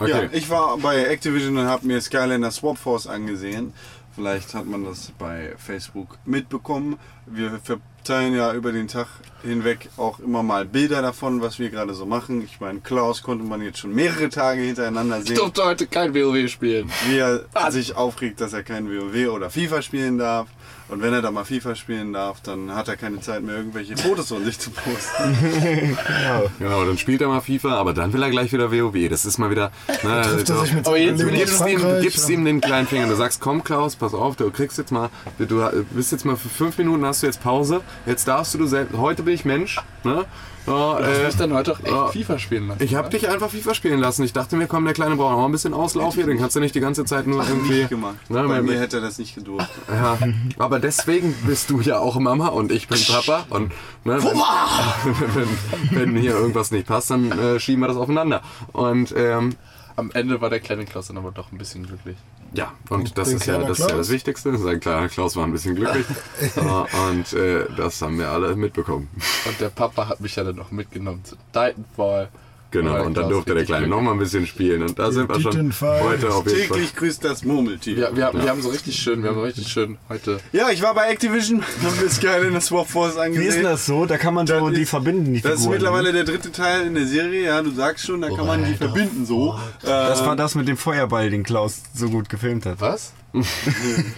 [0.00, 0.28] Ja, Okay.
[0.32, 3.74] ich war bei Activision und habe mir Skylander Swap Force angesehen.
[4.14, 6.98] Vielleicht hat man das bei Facebook mitbekommen.
[7.26, 9.06] Wir verteilen ja über den Tag
[9.42, 12.42] hinweg auch immer mal Bilder davon, was wir gerade so machen.
[12.42, 16.14] Ich meine, Klaus konnte man jetzt schon mehrere Tage hintereinander Ich sehen, durfte heute kein
[16.14, 16.90] WoW spielen.
[17.08, 20.48] wie er sich aufregt, dass er kein WoW oder FIFA spielen darf.
[20.90, 23.96] Und wenn er da mal FIFA spielen darf, dann hat er keine Zeit mehr, irgendwelche
[23.96, 25.96] Fotos von sich zu posten.
[26.58, 29.08] Genau, dann spielt er mal FIFA, aber dann will er gleich wieder WoW.
[29.08, 29.70] Das ist mal wieder.
[30.02, 33.06] Ne, Trifft er sich mit Aber jetzt- Du gibst ihm, gibst ihm den kleinen Finger.
[33.08, 36.48] Du sagst, komm Klaus, pass auf, du kriegst jetzt mal, du bist jetzt mal für
[36.48, 37.80] fünf Minuten, hast du jetzt Pause.
[38.06, 39.78] Jetzt darfst du du selbst, heute bin ich Mensch.
[40.04, 40.24] Ne?
[40.66, 42.06] Ja, Du äh, hast dann heute auch echt ja.
[42.08, 42.82] FIFA spielen lassen.
[42.82, 44.22] ich habe dich einfach FIFA spielen lassen.
[44.24, 46.26] Ich dachte mir, komm, der Kleine braucht mal ein bisschen Auslauf hier.
[46.26, 47.78] Den kannst du nicht die ganze Zeit nur irgendwie.
[47.78, 48.16] Nicht gemacht.
[48.30, 49.70] Ne, Bei mir hätte er das nicht gedurft.
[49.90, 50.18] Ja,
[50.58, 53.46] aber deswegen bist du ja auch Mama und ich bin Papa.
[53.50, 53.72] Und
[54.04, 58.42] ne, wenn, wenn, wenn hier irgendwas nicht passt, dann äh, schieben wir das aufeinander.
[58.72, 59.56] Und ähm,
[59.96, 62.16] Am Ende war der kleine Klaus dann aber doch ein bisschen glücklich.
[62.52, 64.56] Ja, und das den ist ja, das ist ja das Wichtigste.
[64.58, 66.06] Sein kleiner Klaus war ein bisschen glücklich.
[66.40, 69.08] Äh, und äh, das haben wir alle mitbekommen.
[69.46, 72.28] Und der Papa hat mich ja dann noch mitgenommen zu Titanfall.
[72.70, 74.82] Genau, Weil und dann durfte der Kleine noch mal ein bisschen spielen.
[74.82, 75.52] Und da sind wir schon
[75.82, 76.68] heute auf jeden Fall.
[76.76, 77.96] Täglich grüßt das Murmeltier.
[77.96, 80.38] Wir, wir, wir haben so richtig schön, wir haben so richtig schön heute.
[80.52, 83.42] Ja, ich war bei Activision, haben wir Skylanders Warforce angesehen.
[83.44, 84.06] Wie ist denn das so?
[84.06, 85.74] Da kann man so Das die ist- verbinden, die Das ist Figuren.
[85.78, 88.74] mittlerweile der dritte Teil in der Serie, ja, du sagst schon, da kann man die
[88.74, 89.58] verbinden so.
[89.82, 92.80] Das Ähm, war das mit dem Feuerball, den Klaus so gut gefilmt hat.
[92.80, 93.12] Was?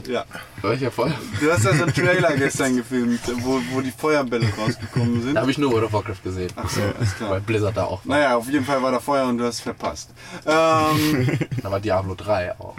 [0.08, 0.24] Ja.
[0.62, 1.12] War ich ja voll?
[1.40, 5.34] Du hast ja so einen Trailer gestern gefilmt, wo, wo die Feuerbälle rausgekommen sind.
[5.34, 6.50] Da habe ich nur World of Warcraft gesehen.
[6.56, 7.30] Ach so, ist klar.
[7.30, 8.16] Weil Blizzard da auch war.
[8.16, 10.10] Naja, auf jeden Fall war da Feuer und du hast verpasst.
[10.46, 12.76] Ähm, Da war Diablo 3 auch.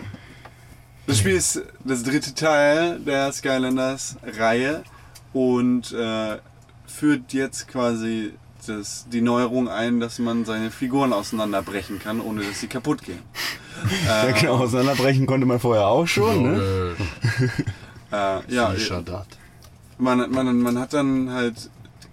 [1.08, 4.84] das Spiel ist das dritte Teil der Skylanders-Reihe
[5.34, 6.38] und äh,
[6.88, 8.34] führt jetzt quasi
[8.66, 13.20] das, die Neuerung ein, dass man seine Figuren auseinanderbrechen kann, ohne dass sie kaputt gehen.
[14.08, 16.96] Ja, genau, auseinanderbrechen konnte man vorher auch schon, ne?
[18.12, 19.28] Äh, ja, Shadat.
[19.98, 21.70] man, man, man hat dann halt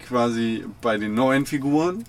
[0.07, 2.03] quasi bei den neuen Figuren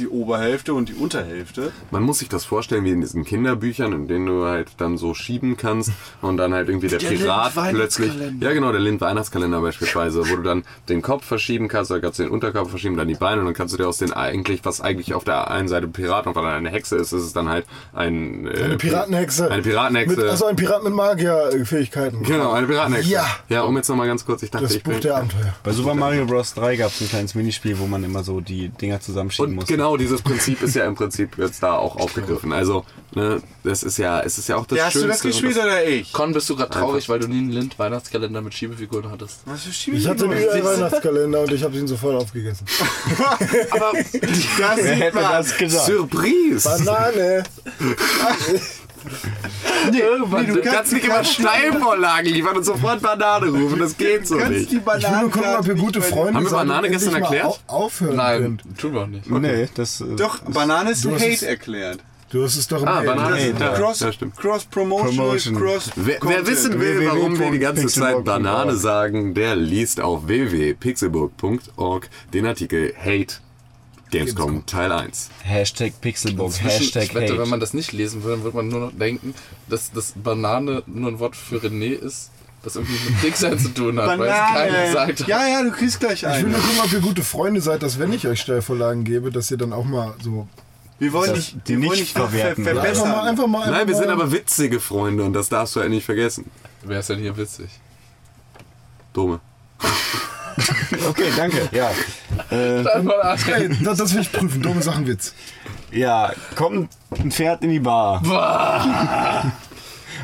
[0.00, 1.72] die Oberhälfte und die Unterhälfte.
[1.90, 5.14] Man muss sich das vorstellen wie in diesen Kinderbüchern, in denen du halt dann so
[5.14, 5.92] schieben kannst
[6.22, 8.12] und dann halt irgendwie der, Der Pirat plötzlich.
[8.40, 12.24] Ja, genau, der Lind-Weihnachtskalender beispielsweise, wo du dann den Kopf verschieben kannst, oder kannst du
[12.24, 14.80] den Unterkörper verschieben, dann die Beine und dann kannst du dir aus den eigentlich, was
[14.80, 17.32] eigentlich auf der einen Seite Pirat und auf der anderen eine Hexe ist, ist es
[17.32, 18.46] dann halt ein.
[18.46, 19.50] Äh, Eine Piratenhexe.
[19.50, 20.16] Eine Piratenhexe.
[20.16, 22.22] Mit, also ein Pirat mit Magierfähigkeiten.
[22.22, 23.10] Genau, eine Piratenhexe.
[23.10, 23.26] Ja.
[23.48, 25.00] Ja, um jetzt nochmal ganz kurz, ich dachte, Das ich Buch bin.
[25.02, 25.54] der Abenteuer.
[25.62, 26.54] Bei Super Mario Bros.
[26.54, 29.72] 3 gab es ein kleines Minispiel, wo man immer so die Dinger zusammenschieben Und musste.
[29.74, 32.52] genau dieses Prinzip ist ja im Prinzip jetzt da auch aufgegriffen.
[32.52, 32.84] Also,
[33.14, 35.84] ne, das ist ja, es ist ja auch das Ja, hast du das gespielt oder
[35.84, 36.12] ich?
[36.12, 39.40] Con, bist du gerade traurig, weil du nie einen Lind-Weihnachtskalender mit Schiebefiguren hattest?
[39.46, 42.66] Was für Ich hatte einen Weihnachtskalender und ich habe ihn sofort aufgegessen.
[43.70, 45.32] Aber das Wer sieht hätte man.
[45.32, 45.86] das gesagt?
[45.86, 46.68] Surprise!
[46.68, 47.44] Banane!
[49.92, 54.36] Irgendwann, nee, du kannst nicht immer Steilvorlagen liefern und sofort Banane rufen, das geht so
[54.36, 54.70] kannst nicht.
[54.72, 57.46] die Ich will nur gucken, ob ihr gute Freunde Haben wir Banane gestern erklärt?
[57.46, 58.78] au- aufhören Nein, könnt.
[58.78, 59.30] tun wir auch nicht.
[59.30, 60.00] Nee, das.
[60.00, 62.00] äh, Doch, Banane ist Hate es- erklärt.
[62.30, 63.00] Du hast es doch im Ah.
[63.02, 63.54] Banane.
[63.58, 64.36] Ja, Cross, ja, stimmt.
[64.36, 65.56] Cross Promotion, Promotion.
[65.56, 68.24] Cross Wer, wer wissen will, warum wir die ganze Zeit.
[68.24, 73.34] Banane sagen, der liest auf www.pixelburg.org den Artikel Hate
[74.10, 75.30] Gamescom Teil 1.
[75.42, 77.42] Hashtag Pixelbook, Hashtag ich wette, Hate.
[77.42, 79.34] wenn man das nicht lesen würde, dann würde man nur noch denken,
[79.68, 82.30] dass das Banane nur ein Wort für René ist,
[82.62, 85.28] das irgendwie mit Dicksein zu tun hat, weil es keiner gesagt hat.
[85.28, 86.50] Ja, ja, du kriegst gleich Ich will einen.
[86.52, 89.56] nur gucken, ob ihr gute Freunde seid, dass wenn ich euch Stellvorlagen gebe, dass ihr
[89.56, 90.48] dann auch mal so.
[90.98, 92.64] Wir wollen Das- nicht, die wir nicht nicht verwerten.
[92.64, 93.08] ver Einfach verbessern.
[93.10, 93.58] mal, einfach mal.
[93.62, 96.50] Einfach Nein, wir mal, sind aber witzige Freunde und das darfst du ja nicht vergessen.
[96.82, 97.70] Wer ist denn hier witzig?
[99.14, 99.40] Dome.
[101.08, 101.68] Okay, danke.
[101.72, 101.90] Ja.
[102.50, 102.84] Äh,
[103.52, 104.62] Ey, das, das will ich prüfen.
[104.62, 105.34] Dumme Sachen Witz.
[105.92, 108.22] ja, kommt ein Pferd in die Bar.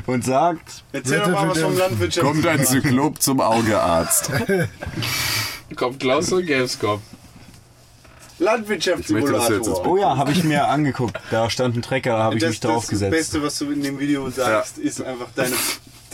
[0.06, 2.26] Und sagt, Erzähl doch mal was vom Landwirtschaft.
[2.26, 4.30] Kommt ein Zyklop zum Augearzt.
[5.76, 7.00] Kommt Klaus und Gamescom.
[8.38, 9.86] Landwirtschaftssimulator.
[9.86, 11.18] oh ja, habe ich mir angeguckt.
[11.30, 13.10] Da stand ein Trecker, da habe ich mich das, drauf das gesetzt.
[13.10, 15.54] Beste, was du in dem Video sagst, ist einfach deine,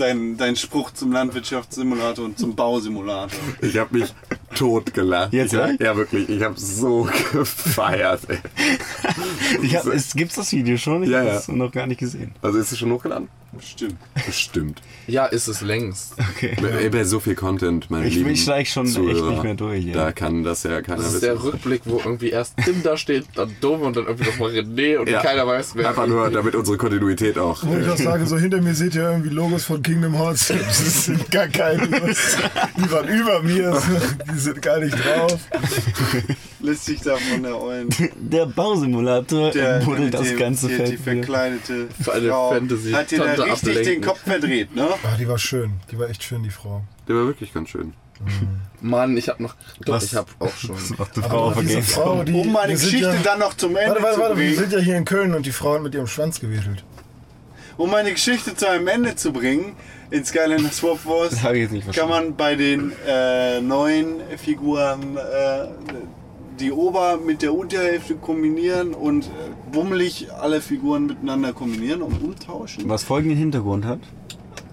[0.02, 3.38] dein, dein Spruch zum Landwirtschaftssimulator und zum Bausimulator.
[3.60, 4.12] Ich habe mich
[4.54, 5.32] tot gelacht.
[5.32, 5.80] Jetzt, echt?
[5.80, 6.28] ja, wirklich.
[6.28, 8.20] Ich habe so gefeiert.
[8.28, 8.38] Ey.
[9.62, 11.04] Ich hab, es, gibt's das Video schon?
[11.04, 11.36] Ich Ja, habe ja.
[11.36, 12.32] es noch gar nicht gesehen.
[12.42, 13.28] Also ist es schon hochgeladen?
[13.60, 13.96] Stimmt.
[14.26, 14.80] Bestimmt.
[15.06, 16.14] Ja, ist es längst.
[16.36, 16.56] Okay.
[16.80, 19.54] Ey, Bei so viel Content, meine Ich, lieben ich steig schon echt Zuhörer, nicht mehr
[19.54, 19.84] durch.
[19.84, 19.92] Ja.
[19.94, 21.24] Da kann das ja keiner Das ist wissen.
[21.26, 24.98] der Rückblick, wo irgendwie erst Tim da steht, dann Dome und dann irgendwie nochmal René
[24.98, 25.20] und Ja.
[25.22, 25.88] keiner weiß, wer.
[25.90, 27.62] Einfach nur, damit unsere Kontinuität auch.
[27.64, 30.48] Wo ich auch sage, so hinter mir seht ihr irgendwie Logos von Kingdom Hearts.
[30.48, 31.86] Das sind gar keine.
[31.86, 33.80] Die waren über mir.
[34.32, 35.38] Die sind gar nicht drauf.
[36.60, 37.88] Lässt sich da von der Eulen.
[38.16, 40.92] Der Bausimulator Der buddelt das ganze die, Feld.
[40.92, 43.84] Die verkleidete Frau Fantasy- hat dir Richtig ablenken.
[43.94, 44.88] den Kopf verdreht, ne?
[45.04, 45.74] Ah, die war schön.
[45.90, 46.82] Die war echt schön, die Frau.
[47.08, 47.94] Der war wirklich ganz schön.
[48.80, 49.56] Mann, ich hab noch.
[49.84, 50.04] Doch, Was?
[50.04, 50.76] ich hab auch schon.
[50.76, 51.82] Das macht die Aber Frau auf der diese.
[51.82, 54.20] Frau, die, Um meine wir sind Geschichte ja, dann noch zum Ende Warte, warte, zu
[54.20, 54.58] warte, wir bringen.
[54.58, 56.84] sind ja hier in Köln und die Frau hat mit ihrem Schwanz gewedelt.
[57.78, 59.74] um meine Geschichte zu einem Ende zu bringen,
[60.10, 62.28] in Skylander Swap Wars Das habe ich jetzt nicht kann verstanden.
[62.28, 65.66] man bei den äh, neuen Figuren äh,
[66.60, 69.28] die Ober mit der Unterhälfte kombinieren und äh,
[69.72, 72.88] bummelig alle Figuren miteinander kombinieren und umtauschen.
[72.88, 74.00] Was folgenden Hintergrund hat.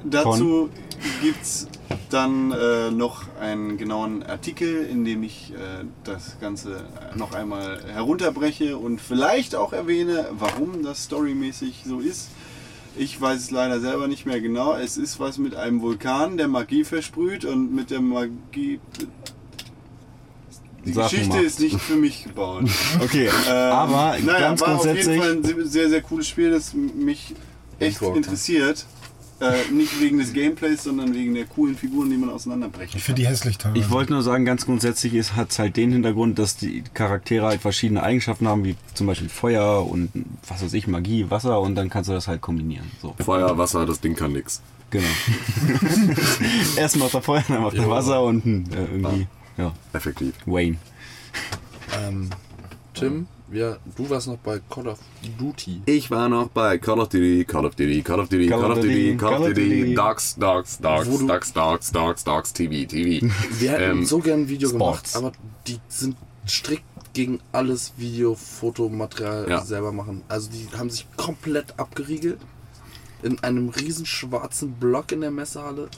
[0.03, 0.69] Dazu
[1.21, 1.67] gibt es
[2.09, 8.77] dann äh, noch einen genauen Artikel, in dem ich äh, das Ganze noch einmal herunterbreche
[8.77, 12.30] und vielleicht auch erwähne, warum das storymäßig so ist.
[12.97, 14.73] Ich weiß es leider selber nicht mehr genau.
[14.73, 18.80] Es ist was mit einem Vulkan, der Magie versprüht und mit der Magie.
[20.86, 21.43] Die Sag Geschichte mal.
[21.43, 22.65] ist nicht für mich gebaut.
[23.03, 25.19] Okay, Ähm, aber naja, ganz war auf jeden grundsätzlich.
[25.21, 27.36] Fall ein sehr, sehr cooles Spiel, das mich
[27.80, 28.15] echt Intro.
[28.15, 28.86] interessiert.
[29.41, 33.21] Äh, nicht wegen des Gameplays, sondern wegen der coolen Figuren, die man auseinanderbrechen Ich finde
[33.21, 33.82] die hässlich teilweise.
[33.86, 37.61] Ich wollte nur sagen, ganz grundsätzlich hat es halt den Hintergrund, dass die Charaktere halt
[37.61, 40.09] verschiedene Eigenschaften haben, wie zum Beispiel Feuer und
[40.45, 42.91] was weiß ich, Magie, Wasser und dann kannst du das halt kombinieren.
[43.01, 44.61] So, Feuer, Wasser, das Ding kann nix.
[44.89, 45.07] genau.
[46.75, 49.27] Erst macht er Feuer, dann macht er Wasser und hm, äh, irgendwie, ja,
[49.93, 50.34] Effektiv.
[50.45, 50.78] Wayne.
[51.99, 52.30] Ähm,
[52.93, 54.99] Tim, ja, du warst noch bei Call of
[55.38, 55.82] Duty.
[55.86, 58.80] Ich war noch bei Call of Duty, Call of Duty, Call of Duty, Call of
[58.80, 63.26] Duty, Call of Duty, Dogs, Dogs, Dogs, Dogs, Dogs, Dogs, Dogs, TV, TV.
[63.60, 65.32] Wir hätten Ähm, so gern ein Video gemacht, aber
[65.68, 66.16] die sind
[66.47, 66.84] strikt
[67.14, 69.62] gegen alles Video, Fotomaterial Ja.
[69.66, 70.24] selber machen.
[70.28, 72.39] Also die haben sich komplett abgeriegelt
[73.24, 75.89] in einem riesen schwarzen Block in der Messehalle.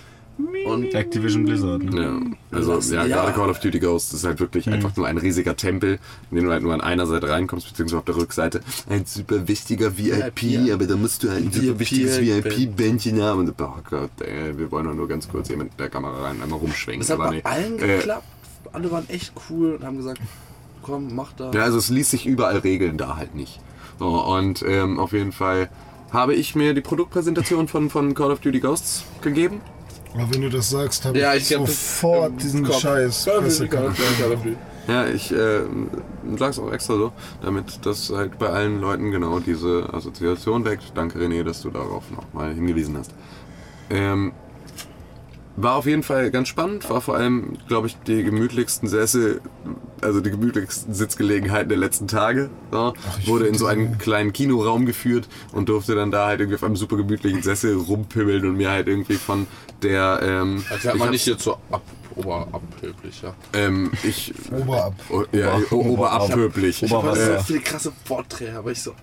[0.65, 1.83] Und Activision Blizzard.
[1.83, 2.21] Ne?
[2.51, 3.15] Ja, also ja, Ja.
[3.17, 6.45] gerade Call of Duty Ghosts ist halt wirklich einfach nur ein riesiger Tempel, in den
[6.45, 8.61] du halt nur an einer Seite reinkommst, beziehungsweise auf der Rückseite.
[8.89, 10.73] Ein super wichtiger VIP, ja.
[10.73, 12.19] aber da musst du halt ein super VIP wichtiges.
[12.21, 13.39] VIP-Bändchen haben.
[13.39, 16.41] Und, oh Gott, ey, wir wollen doch nur ganz kurz hier mit der Kamera rein,
[16.41, 17.01] einmal rumschwenken.
[17.01, 17.41] es hat aber bei nee.
[17.43, 18.23] allen Äh, geklappt.
[18.73, 20.21] Alle waren echt cool und haben gesagt,
[20.81, 21.51] komm, mach da.
[21.51, 23.59] Ja, also es ließ sich überall regeln, da halt nicht.
[23.99, 25.69] So, und ähm, auf jeden Fall
[26.11, 29.61] habe ich mir die Produktpräsentation von, von Call of Duty Ghosts gegeben.
[30.13, 32.79] Aber wenn du das sagst, habe Ja, ich, ich hab sofort diesen Kopf.
[32.79, 33.23] Scheiß.
[34.87, 35.61] Ja, ich äh,
[36.37, 40.91] sag's auch extra so, damit das halt bei allen Leuten genau diese Assoziation weckt.
[40.95, 43.13] Danke René, dass du darauf nochmal hingewiesen hast.
[43.89, 44.33] Ähm,
[45.57, 49.41] war auf jeden Fall ganz spannend, war vor allem, glaube ich, die gemütlichsten Sessel,
[50.01, 52.49] also die gemütlichsten Sitzgelegenheiten der letzten Tage.
[52.71, 52.93] So.
[53.19, 56.63] ich Wurde in so einen kleinen Kinoraum geführt und durfte dann da halt irgendwie auf
[56.63, 59.45] einem super gemütlichen Sessel rumpimmeln und mir halt irgendwie von
[59.83, 60.19] der...
[60.23, 61.81] Ähm, Also hat ich man nicht jetzt so ab,
[62.15, 63.33] oberabhilflich, ja.
[63.53, 64.33] ähm, ich...
[64.51, 64.93] Oberab.
[65.31, 66.83] Ja, Ober- o- oberabhöblich.
[66.83, 68.93] Ich habe so viele krasse Vorträge, aber ich so,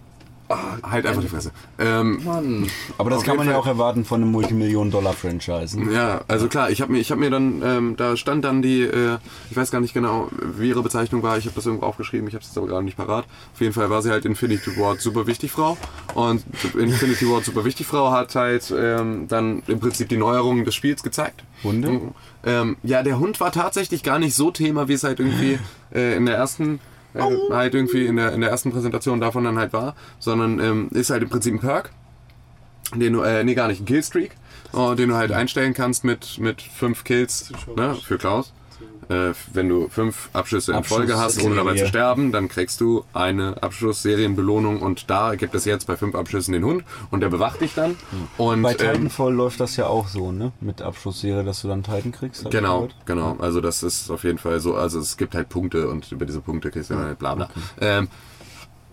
[0.49, 1.53] ah, Halt einfach die Fresse.
[1.79, 2.67] Ähm, Mann.
[2.97, 3.73] Aber das kann man jeden ja Fall.
[3.73, 5.81] auch erwarten von einem Multimillionen-Dollar-Franchise.
[5.81, 5.93] ne?
[5.93, 8.83] ja, also klar, ich habe mir, ich hab mir dann, ähm, da stand dann die,
[8.83, 9.19] äh,
[9.51, 12.35] ich weiß gar nicht genau, wie ihre Bezeichnung war, ich habe das irgendwo aufgeschrieben, ich
[12.35, 13.27] habe es jetzt aber gerade nicht parat.
[13.55, 15.77] Auf jeden Fall war sie halt Infinity Ward super wichtig Frau.
[16.15, 16.45] Und
[16.79, 21.03] Infinity Ward super wichtig Frau hat halt ähm, dann im Prinzip die Neuerungen des Spiels
[21.03, 21.45] gezeigt.
[21.63, 22.01] Hunde?
[22.45, 25.59] Ähm, ja, der Hund war tatsächlich gar nicht so Thema, wie es halt irgendwie
[25.93, 26.81] äh, in der ersten
[27.15, 30.89] äh, halt irgendwie in der, in der ersten Präsentation davon dann halt war, sondern ähm,
[30.93, 31.91] ist halt im Prinzip ein Perk,
[32.95, 34.33] den du, äh, nee, gar nicht, ein Killstreak,
[34.75, 38.53] äh, den du halt einstellen kannst mit, mit fünf Kills ne, für Klaus.
[39.09, 43.05] Äh, wenn du fünf Abschüsse in Folge hast, ohne dabei zu sterben, dann kriegst du
[43.15, 47.63] eine Abschussserienbelohnung und da gibt es jetzt bei fünf Abschüssen den Hund und der bewacht
[47.63, 47.97] dich dann.
[48.37, 50.53] Und, Bei ähm, Titanfall läuft das ja auch so, ne?
[50.61, 52.51] Mit Abschlussserie, dass du dann Titan kriegst.
[52.51, 53.37] Genau, genau.
[53.39, 54.75] Also das ist auf jeden Fall so.
[54.75, 57.49] Also es gibt halt Punkte und über diese Punkte kriegst du dann halt bla bla.
[57.81, 58.09] Ähm,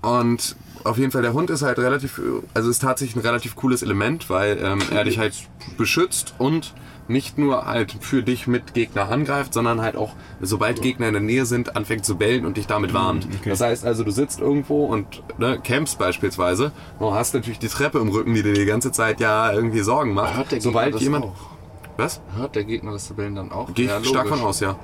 [0.02, 2.22] und auf jeden Fall der Hund ist halt relativ,
[2.54, 5.34] also ist tatsächlich ein relativ cooles Element, weil ähm, er dich halt
[5.78, 6.74] beschützt und
[7.08, 11.22] nicht nur halt für dich mit Gegner angreift, sondern halt auch, sobald Gegner in der
[11.22, 13.28] Nähe sind, anfängt zu bellen und dich damit warnt.
[13.46, 18.00] Das heißt also, du sitzt irgendwo und ne, campst beispielsweise und hast natürlich die Treppe
[18.00, 20.36] im Rücken, die dir die ganze Zeit ja irgendwie Sorgen macht.
[20.36, 21.26] Hört der Gegner sobald das jemand.
[21.26, 21.36] auch?
[21.98, 22.22] Was?
[22.36, 23.74] Hört der Gegner das Tabellen dann auch?
[23.74, 24.40] Gehe ich stark logisch.
[24.40, 24.76] von aus, ja.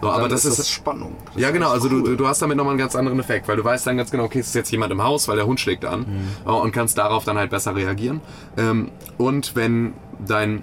[0.00, 1.16] So, aber das ist, das Spannung.
[1.32, 2.02] Das ja ist genau, also cool.
[2.02, 4.24] du, du hast damit nochmal einen ganz anderen Effekt, weil du weißt dann ganz genau,
[4.24, 6.04] okay, es ist jetzt jemand im Haus, weil der Hund schlägt an
[6.44, 8.20] äh, und kannst darauf dann halt besser reagieren.
[8.58, 9.94] Ähm, und wenn
[10.26, 10.62] dein,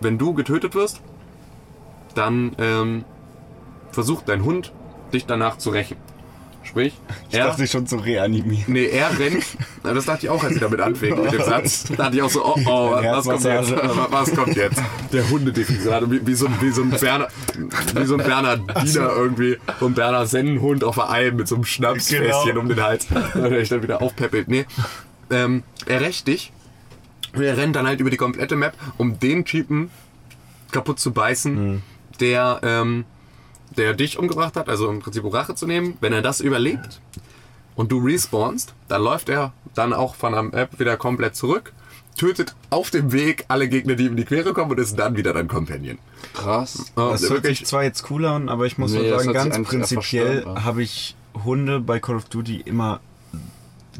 [0.00, 1.00] wenn du getötet wirst,
[2.14, 3.04] dann ähm,
[3.92, 4.72] versucht dein Hund
[5.12, 5.96] dich danach zu rächen.
[6.62, 6.92] Sprich,
[7.30, 8.64] Ich dachte schon zu reanimieren.
[8.74, 9.42] Nee, er rennt.
[9.82, 11.84] Das dachte ich auch, als sie damit anfing mit dem Satz.
[11.88, 13.72] Da dachte ich auch so, oh oh, was kommt jetzt?
[14.10, 14.82] Was kommt jetzt?
[15.10, 16.10] Der Hundedefinition.
[16.12, 17.28] Wie, wie, so, ein- wie so ein Berner,
[17.94, 21.54] wie so ein Berner Diener irgendwie, so ein Berner Sennenhund auf der Alm mit so
[21.54, 22.60] einem Schnapsfässchen Genau.
[22.60, 24.48] um den Hals, der dich dann wieder aufpeppelt.
[24.48, 24.66] Nee,
[25.30, 26.52] ähm, er rächt dich
[27.34, 29.90] und er rennt dann halt über die komplette Map, um den Typen
[30.72, 31.82] kaputt zu beißen,
[32.20, 33.04] der, ähm,
[33.76, 35.96] der dich umgebracht hat, also im Prinzip um Rache zu nehmen.
[36.00, 37.00] Wenn er das überlebt
[37.74, 41.72] und du respawnst, dann läuft er dann auch von der Map wieder komplett zurück,
[42.16, 45.16] tötet auf dem Weg alle Gegner, die ihm in die Quere kommen und ist dann
[45.16, 45.98] wieder dein Companion.
[46.34, 46.92] Krass.
[46.96, 49.68] Ja, Das hört wirklich, sich zwar jetzt cooler an, aber ich muss Nee, sagen, ganz
[49.68, 53.00] prinzipiell habe ich Hunde bei Call of Duty immer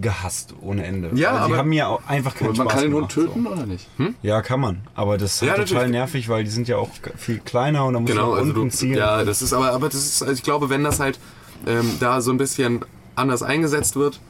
[0.01, 1.11] gehasst ohne Ende.
[1.15, 3.17] Ja, Weil die aber- haben mir auch einfach keinen Und man Spaß kann den gemacht,
[3.17, 3.87] Hund töten oder nicht?
[3.99, 4.05] So.
[4.23, 4.83] Ja, kann man.
[4.95, 7.95] Aber das ist Ja, halt total nervig, weil die sind ja auch viel kleiner und
[7.95, 8.99] dann muss Genau, man also unten du, zielen.
[8.99, 11.19] ja, das ist aber, aber das ist, also ich glaube, wenn das halt
[11.67, 12.85] ähm, da so ein bisschen
[13.17, 14.21] anders eingesetzt wird,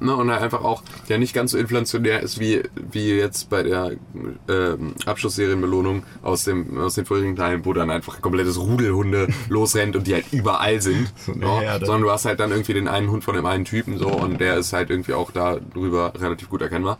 [0.00, 3.62] ne, und halt einfach auch ja nicht ganz so inflationär ist wie, wie jetzt bei
[3.62, 3.92] der
[4.48, 9.28] ähm, Abschlussserienbelohnung aus, dem, aus den vorherigen Teilen, wo dann einfach ein komplettes Rudel Hunde
[9.48, 11.12] losrennt und die halt überall sind.
[11.16, 11.86] So ne, Herde.
[11.86, 14.40] sondern du hast halt dann irgendwie den einen Hund von dem einen Typen so und
[14.40, 16.98] der ist halt irgendwie auch darüber relativ gut erkennbar.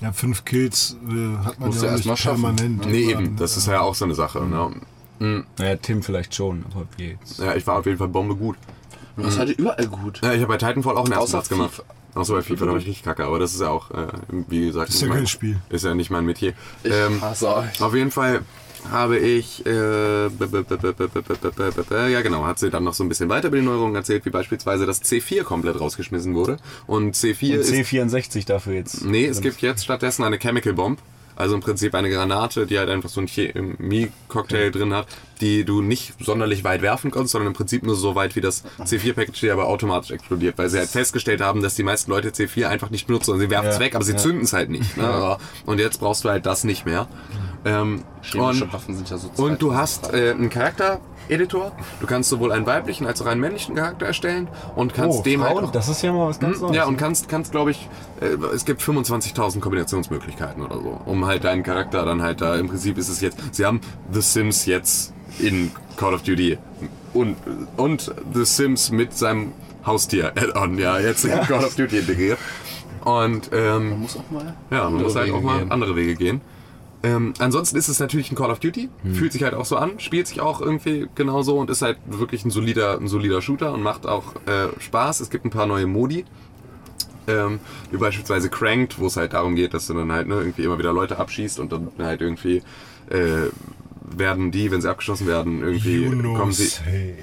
[0.00, 2.54] Ja, fünf Kills äh, hat man Musst ja auch nicht schaffen.
[2.54, 2.84] Nee, permanent.
[2.84, 4.44] Aber, eben, das ist ja auch so eine Sache.
[4.44, 4.70] Ne?
[5.56, 7.40] Naja, Tim vielleicht schon, aber wir jetzt.
[7.40, 8.56] Ja, ich war auf jeden Fall Bombe gut.
[9.18, 9.42] Du warst mhm.
[9.42, 10.20] heute überall gut.
[10.22, 11.74] Ja, ich habe bei Titanfall auch einen ersten Platz gemacht.
[11.74, 11.84] FIFA.
[12.14, 14.06] Außer bei FIFA, da war ich richtig kacke, aber das ist ja auch, äh,
[14.48, 15.56] wie gesagt, ist ja kein Spiel.
[15.70, 16.52] Ist ja nicht mein Metier.
[16.84, 17.82] Ich hasse euch.
[17.82, 18.42] Auf jeden Fall
[18.92, 20.28] habe ich, ja
[22.22, 24.86] genau, hat sie dann noch so ein bisschen weiter über die Neuerungen erzählt, wie beispielsweise,
[24.86, 26.58] dass C4 komplett rausgeschmissen wurde.
[26.86, 29.04] Und C4 und C64 dafür jetzt.
[29.04, 31.00] Nee, es gibt jetzt stattdessen eine Chemical Bomb.
[31.38, 35.06] Also im Prinzip eine Granate, die halt einfach so einen Chemie-Cocktail drin hat,
[35.40, 38.64] die du nicht sonderlich weit werfen kannst, sondern im Prinzip nur so weit wie das
[38.80, 42.66] C4-Package, die aber automatisch explodiert, weil sie halt festgestellt haben, dass die meisten Leute C4
[42.66, 44.18] einfach nicht benutzen und sie werfen es Ja, weg, aber sie ja.
[44.18, 44.96] zünden es halt nicht.
[44.96, 45.36] Ne?
[45.64, 47.06] Und jetzt brauchst du halt das nicht mehr.
[47.64, 48.02] Ähm,
[48.34, 50.50] und Waffen sind ja so und du hast äh, einen
[51.28, 51.72] Charakter-Editor.
[52.00, 55.42] Du kannst sowohl einen weiblichen als auch einen männlichen Charakter erstellen und kannst Oh, dem
[55.42, 56.76] halt Frauen, auch das ist ja mal was ganz Neues.
[56.76, 57.88] ja, und kannst, kannst glaube ich,
[58.20, 62.68] äh, es gibt 25.000 Kombinationsmöglichkeiten oder so, um halt deinen Charakter dann halt da, im
[62.68, 63.80] Prinzip ist es jetzt, sie haben
[64.12, 66.58] The Sims jetzt in Call of Duty
[67.14, 67.36] und,
[67.76, 69.52] und The Sims mit seinem
[69.86, 72.38] Haustier-Add-on, ja, jetzt in Call of Duty integriert.
[73.04, 74.54] Und, ähm, Man muss auch mal.
[74.70, 76.40] ja, man muss halt auch mal andere Wege gehen.
[77.02, 79.14] Ähm, ansonsten ist es natürlich ein Call of Duty, Hm.
[79.14, 82.44] fühlt sich halt auch so an, spielt sich auch irgendwie genauso und ist halt wirklich
[82.44, 85.20] ein solider, ein solider Shooter und macht auch äh, Spaß.
[85.20, 86.24] Es gibt ein paar neue Modi,
[87.28, 87.60] ähm,
[87.92, 90.78] wie beispielsweise Cranked, wo es halt darum geht, dass du dann halt ne, irgendwie immer
[90.78, 92.62] wieder Leute abschießt und dann halt irgendwie
[93.10, 93.48] äh,
[94.16, 97.16] werden die, wenn sie abgeschossen werden, irgendwie kommen sie, hey.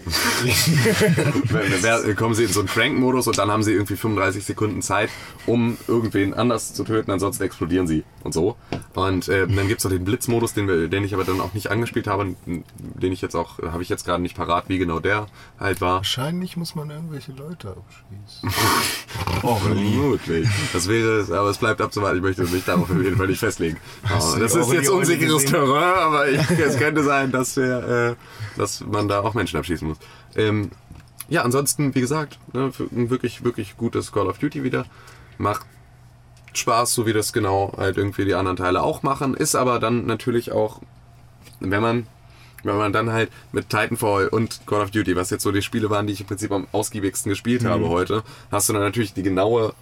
[1.81, 5.09] wer- kommen sie in so einen Crank-Modus und dann haben sie irgendwie 35 Sekunden Zeit,
[5.45, 8.55] um irgendwen anders zu töten, ansonsten explodieren sie und so.
[8.93, 11.53] Und äh, dann gibt es noch den Blitz-Modus, den, wir- den ich aber dann auch
[11.53, 14.99] nicht angespielt habe, den ich jetzt auch, habe ich jetzt gerade nicht parat, wie genau
[14.99, 15.27] der
[15.59, 15.97] halt war.
[15.97, 18.49] Wahrscheinlich muss man irgendwelche Leute abschießen.
[19.43, 20.47] Oh, Vermutlich.
[20.73, 22.17] Das wäre es, aber es bleibt abzuwarten.
[22.17, 23.77] Ich möchte mich darauf auf jeden Fall nicht festlegen.
[24.09, 25.45] Das ist jetzt unsicheres?
[25.45, 26.39] Terrain, aber ich,
[26.75, 29.97] es könnte sein, dass, wir, äh, dass man da auch Menschen abschießen muss.
[30.35, 30.71] Ähm,
[31.27, 34.85] ja, ansonsten, wie gesagt, ne, ein wirklich, wirklich gutes Call of Duty wieder.
[35.37, 35.65] Macht
[36.53, 39.33] Spaß, so wie das genau halt irgendwie die anderen Teile auch machen.
[39.33, 40.81] Ist aber dann natürlich auch,
[41.59, 42.07] wenn man
[42.65, 45.91] wenn man dann halt mit Titanfall und Call of Duty, was jetzt so die Spiele
[45.91, 49.21] waren, die ich im Prinzip am ausgiebigsten gespielt habe heute, hast du dann natürlich die
[49.21, 49.75] genaue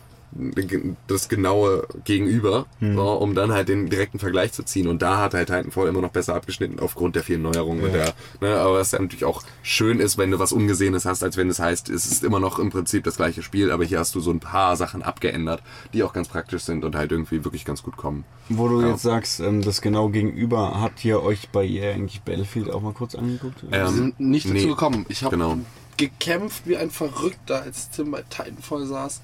[1.08, 4.88] das genaue Gegenüber, so, um dann halt den direkten Vergleich zu ziehen.
[4.88, 7.84] Und da hat halt Titanfall immer noch besser abgeschnitten aufgrund der vielen Neuerungen.
[7.84, 11.24] Und der, ne, aber was dann natürlich auch schön ist, wenn du was Ungesehenes hast,
[11.24, 14.00] als wenn es heißt, es ist immer noch im Prinzip das gleiche Spiel, aber hier
[14.00, 15.62] hast du so ein paar Sachen abgeändert,
[15.94, 18.24] die auch ganz praktisch sind und halt irgendwie wirklich ganz gut kommen.
[18.50, 18.90] Wo du Ja.
[18.90, 22.94] jetzt sagst, ähm, das genau gegenüber, habt ihr euch bei ihr eigentlich Battlefield auch mal
[22.94, 23.64] kurz angeguckt?
[23.70, 24.66] Wir Ähm, sind nicht dazu nee.
[24.66, 25.06] gekommen.
[25.10, 25.58] Ich habe Genau.
[25.98, 29.22] gekämpft wie ein Verrückter, als Tim bei Titanfall saß.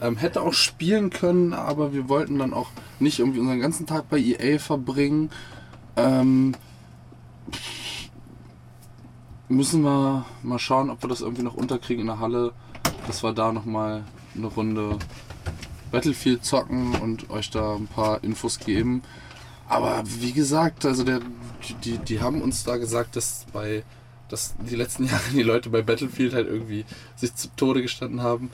[0.00, 2.68] Ähm, hätte auch spielen können, aber wir wollten dann auch
[3.00, 5.30] nicht irgendwie unseren ganzen Tag bei EA verbringen.
[5.96, 6.54] Ähm,
[9.48, 12.52] müssen wir mal schauen, ob wir das irgendwie noch unterkriegen in der Halle,
[13.06, 14.04] dass wir da nochmal
[14.36, 14.98] eine Runde
[15.90, 19.02] Battlefield zocken und euch da ein paar Infos geben.
[19.68, 21.20] Aber wie gesagt, also der,
[21.84, 23.82] die, die haben uns da gesagt, dass bei
[24.28, 26.84] dass die letzten Jahre die Leute bei Battlefield halt irgendwie
[27.14, 28.50] sich zu Tode gestanden haben.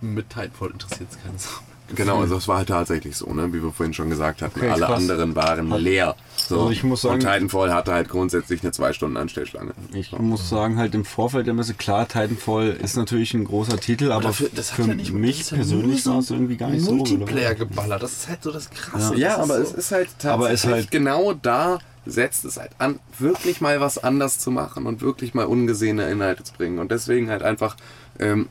[0.00, 1.50] Mit Titanfall interessiert es keine Sau.
[1.94, 3.52] Genau, also das war halt tatsächlich so, ne?
[3.52, 4.58] wie wir vorhin schon gesagt hatten.
[4.58, 4.96] Okay, Alle krass.
[5.02, 6.16] anderen waren leer.
[6.36, 6.58] So.
[6.62, 9.70] Also ich muss sagen- Und Titanfall hatte halt grundsätzlich eine zwei Stunden Anstellschlange.
[9.92, 14.10] Ich muss sagen, halt im Vorfeld der Messe, klar, Titanfall ist natürlich ein großer Titel,
[14.10, 16.70] aber dafür- das hat für ja nicht- mich ist ja persönlich war es irgendwie gar
[16.70, 16.92] nicht so.
[16.92, 19.14] Multiplayer geballert, das ist halt so das Krasse.
[19.16, 19.76] Ja, das aber ist es so.
[19.76, 23.98] ist halt tatsächlich Aber es halt- genau da setzt es halt an, wirklich mal was
[24.02, 26.80] anders zu machen und wirklich mal ungesehene Inhalte zu bringen.
[26.80, 27.76] Und deswegen halt einfach
[28.18, 28.48] ähm,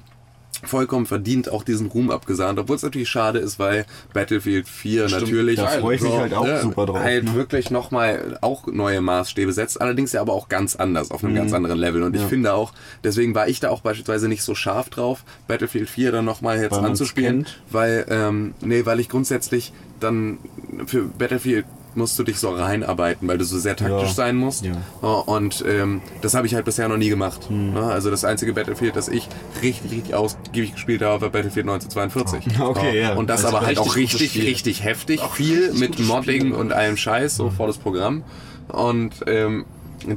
[0.63, 5.57] vollkommen verdient auch diesen Ruhm abgesahnt, obwohl es natürlich schade ist, weil Battlefield 4 natürlich
[5.57, 6.99] Da freue ich mich halt auch ja, super drauf.
[7.03, 7.33] halt ne?
[7.35, 11.37] wirklich nochmal auch neue Maßstäbe setzt, allerdings ja aber auch ganz anders, auf einem Mhm.
[11.37, 12.03] ganz anderen Level.
[12.03, 12.73] Und ich finde auch,
[13.03, 16.71] deswegen war ich da auch beispielsweise nicht so scharf drauf, Battlefield 4 dann nochmal jetzt
[16.73, 20.37] Weil anzuspielen, weil, ähm, nee, weil ich grundsätzlich dann
[20.85, 21.65] für Battlefield
[21.95, 24.13] musst du dich so reinarbeiten, weil du so sehr taktisch Ja.
[24.13, 24.65] sein musst.
[24.65, 24.73] Ja.
[25.01, 27.41] Und ähm, das habe ich halt bisher noch nie gemacht.
[27.49, 27.73] Hm.
[27.73, 27.83] Ne?
[27.83, 29.27] Also das einzige Battlefield, das ich
[29.61, 32.59] richtig, richtig ausgiebig gespielt habe, war Battlefield 1942.
[32.65, 33.13] Okay, ja.
[33.13, 35.21] Und das, ist aber halt auch richtig, richtig heftig.
[35.33, 38.23] viel mit Modding und allem Scheiß, so volles Programm.
[38.67, 39.65] Und ähm,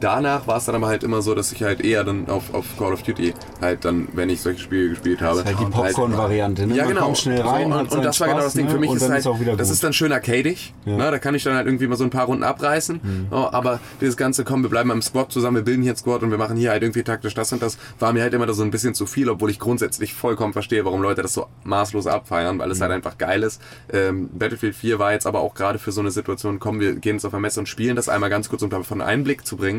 [0.01, 2.65] danach war es dann aber halt immer so, dass ich halt eher dann auf, auf
[2.79, 5.37] Call of Duty halt dann, wenn ich solche Spiele gespielt habe.
[5.43, 6.75] Das ist halt die und Popcorn-Variante, ne?
[6.77, 7.07] ja, Man genau.
[7.07, 8.67] kommt schnell rein, so, und, und das war genau das Ding.
[8.67, 8.71] ne?
[8.71, 10.75] Für mich Und ist halt, ist das ist dann schön arcadig.
[10.85, 10.97] Ja.
[10.97, 11.11] Ne?
[11.11, 13.01] Da kann ich dann halt irgendwie mal so ein paar Runden abreißen.
[13.03, 13.27] Mhm.
[13.31, 16.23] Oh, aber dieses ganze, komm, wir bleiben im Squad zusammen, wir bilden hier einen Squad
[16.23, 18.63] und wir machen hier halt irgendwie taktisch das und das, war mir halt immer so
[18.63, 22.59] ein bisschen zu viel, obwohl ich grundsätzlich vollkommen verstehe, warum Leute das so maßlos abfeiern,
[22.59, 22.83] weil es Mhm.
[22.83, 23.61] halt einfach geil ist.
[23.93, 27.17] Ähm, Battlefield 4 war jetzt aber auch gerade für so eine Situation, komm, wir gehen
[27.17, 29.57] jetzt auf eine Messe und spielen das einmal ganz kurz, um davon einen Einblick zu
[29.57, 29.78] bringen.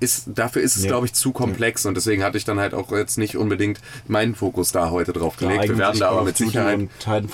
[0.00, 0.90] Ist, dafür ist es, Ja.
[0.90, 4.34] glaube ich, zu komplex und deswegen hatte ich dann halt auch jetzt nicht unbedingt meinen
[4.34, 5.54] Fokus da heute drauf gelegt.
[5.56, 6.88] Wir eignet werden da aber mit Sicherheit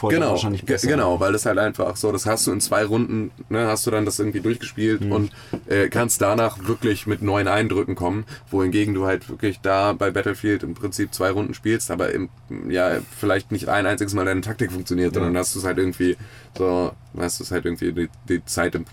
[0.09, 0.89] genau, wahrscheinlich besser.
[0.89, 3.91] genau, weil das halt einfach so, das hast du in zwei Runden, ne, hast du
[3.91, 5.12] dann das irgendwie durchgespielt Mhm.
[5.12, 5.32] und
[5.69, 10.62] äh, kannst danach wirklich mit neuen Eindrücken kommen, wohingegen du halt wirklich da bei Battlefield
[10.62, 12.28] im Prinzip zwei Runden spielst, aber im,
[12.69, 16.16] ja vielleicht nicht ein einziges Mal deine Taktik funktioniert, sondern hast du es halt irgendwie
[16.57, 18.85] so, hast du es halt irgendwie die, die Zeit im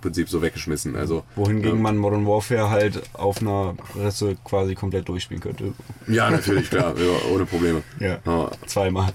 [0.00, 0.96] Prinzip so weggeschmissen.
[0.96, 5.72] Also Wohingegen ähm, man Modern Warfare halt auf einer Resse quasi komplett durchspielen könnte.
[6.06, 7.82] ja natürlich klar, ja, ohne Probleme.
[8.00, 8.18] Ja.
[8.24, 8.50] Ja.
[8.66, 9.12] Zweimal.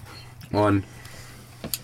[0.51, 0.83] Und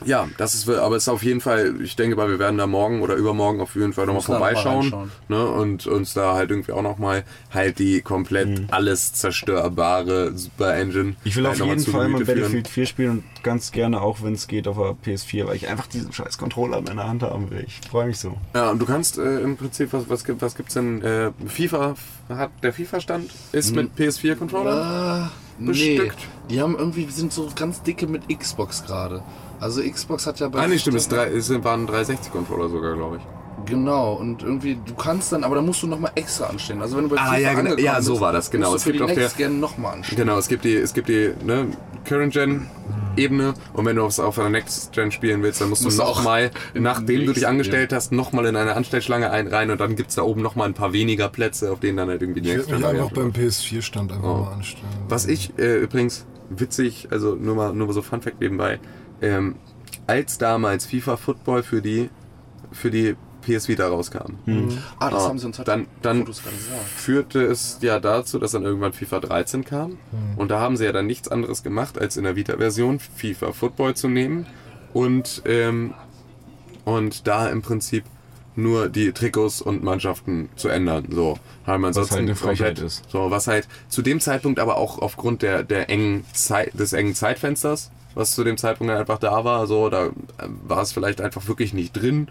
[0.06, 2.68] ja, das ist, aber es ist auf jeden Fall, ich denke mal, wir werden da
[2.68, 4.80] morgen oder übermorgen auf jeden Fall nochmal noch vorbeischauen.
[4.82, 5.12] reinschauen.
[5.28, 7.24] Ne, und uns da halt irgendwie auch nochmal
[7.54, 11.16] halt die komplett alles zerstörbare Super Engine.
[11.24, 12.24] Ich will halt auf noch jeden Fall mal.
[12.24, 15.68] Battlefield 4 spielen und ganz gerne auch, wenn es geht, auf der PS4, weil ich
[15.68, 17.64] einfach diesen scheiß Controller in meiner Hand haben will.
[17.68, 18.38] Ich freue mich so.
[18.54, 21.02] Ja, und du kannst äh, im Prinzip, was, was, gibt- was gibt's denn?
[21.02, 21.96] Äh, FIFA,
[22.30, 24.72] hat der FIFA-Stand ist mit PS4-Controller?
[24.72, 25.68] Ah, nee.
[25.68, 26.18] Bestückt.
[26.50, 29.24] Die haben irgendwie, wir sind so ganz dicke mit Xbox gerade.
[29.60, 33.24] Also Xbox hat ja bei Ah, nee, stimmt, es, waren 360-Controller sogar, glaube ich.
[33.66, 36.82] Genau, und irgendwie, du kannst dann, aber da musst du nochmal extra anstellen.
[36.82, 37.76] Also wenn du bei Ah, FIFA ja, genau.
[37.76, 38.72] Ja, so war das, genau.
[38.72, 40.22] Musst Es gibt der- Next Gen nochmal anstellen.
[40.22, 41.68] Genau, es gibt die, es gibt die ne,
[42.06, 42.68] Current Gen
[43.18, 46.04] Ebene und wenn du aufs- auf einer Next Gen spielen willst, dann musst, Musst du
[46.04, 49.98] auch nochmal, nachdem du dich angestellt hast, nochmal in eine Anstellschlange ein rein und dann
[49.98, 52.50] gibt es da oben nochmal ein paar weniger Plätze, auf denen dann halt irgendwie die
[52.52, 53.38] Ich Next Gen einfach Variante beim läuft.
[53.40, 54.38] PS4-Stand einfach Oh.
[54.46, 54.88] mal anstellen.
[55.10, 58.80] Was ich äh, übrigens witzig, also nur mal, nur mal so Fun Fact nebenbei,
[59.22, 59.56] ähm,
[60.08, 62.10] als damals FIFA Football für die,
[62.72, 64.34] für die PS Vita rauskam,
[65.00, 66.26] Ah, das Ah, haben sie uns heute dann, dann
[66.96, 69.98] führte es ja dazu, dass dann irgendwann FIFA 13 kam.
[70.36, 73.96] Und da haben sie ja dann nichts anderes gemacht, als in der Vita-Version FIFA Football
[73.96, 74.46] zu nehmen.
[74.94, 75.94] Und, ähm,
[76.86, 78.04] und da im Prinzip
[78.62, 81.08] nur die Trikots und Mannschaften zu ändern.
[81.12, 83.04] So haben wir ansonsten halt eine Frechheit ist.
[83.10, 87.16] So, was halt zu dem Zeitpunkt aber auch aufgrund der, der engen Zeit, des engen
[87.16, 90.12] Zeitfensters, was zu dem Zeitpunkt dann einfach da war, so, da äh,
[90.68, 92.28] war es vielleicht einfach wirklich nicht drin.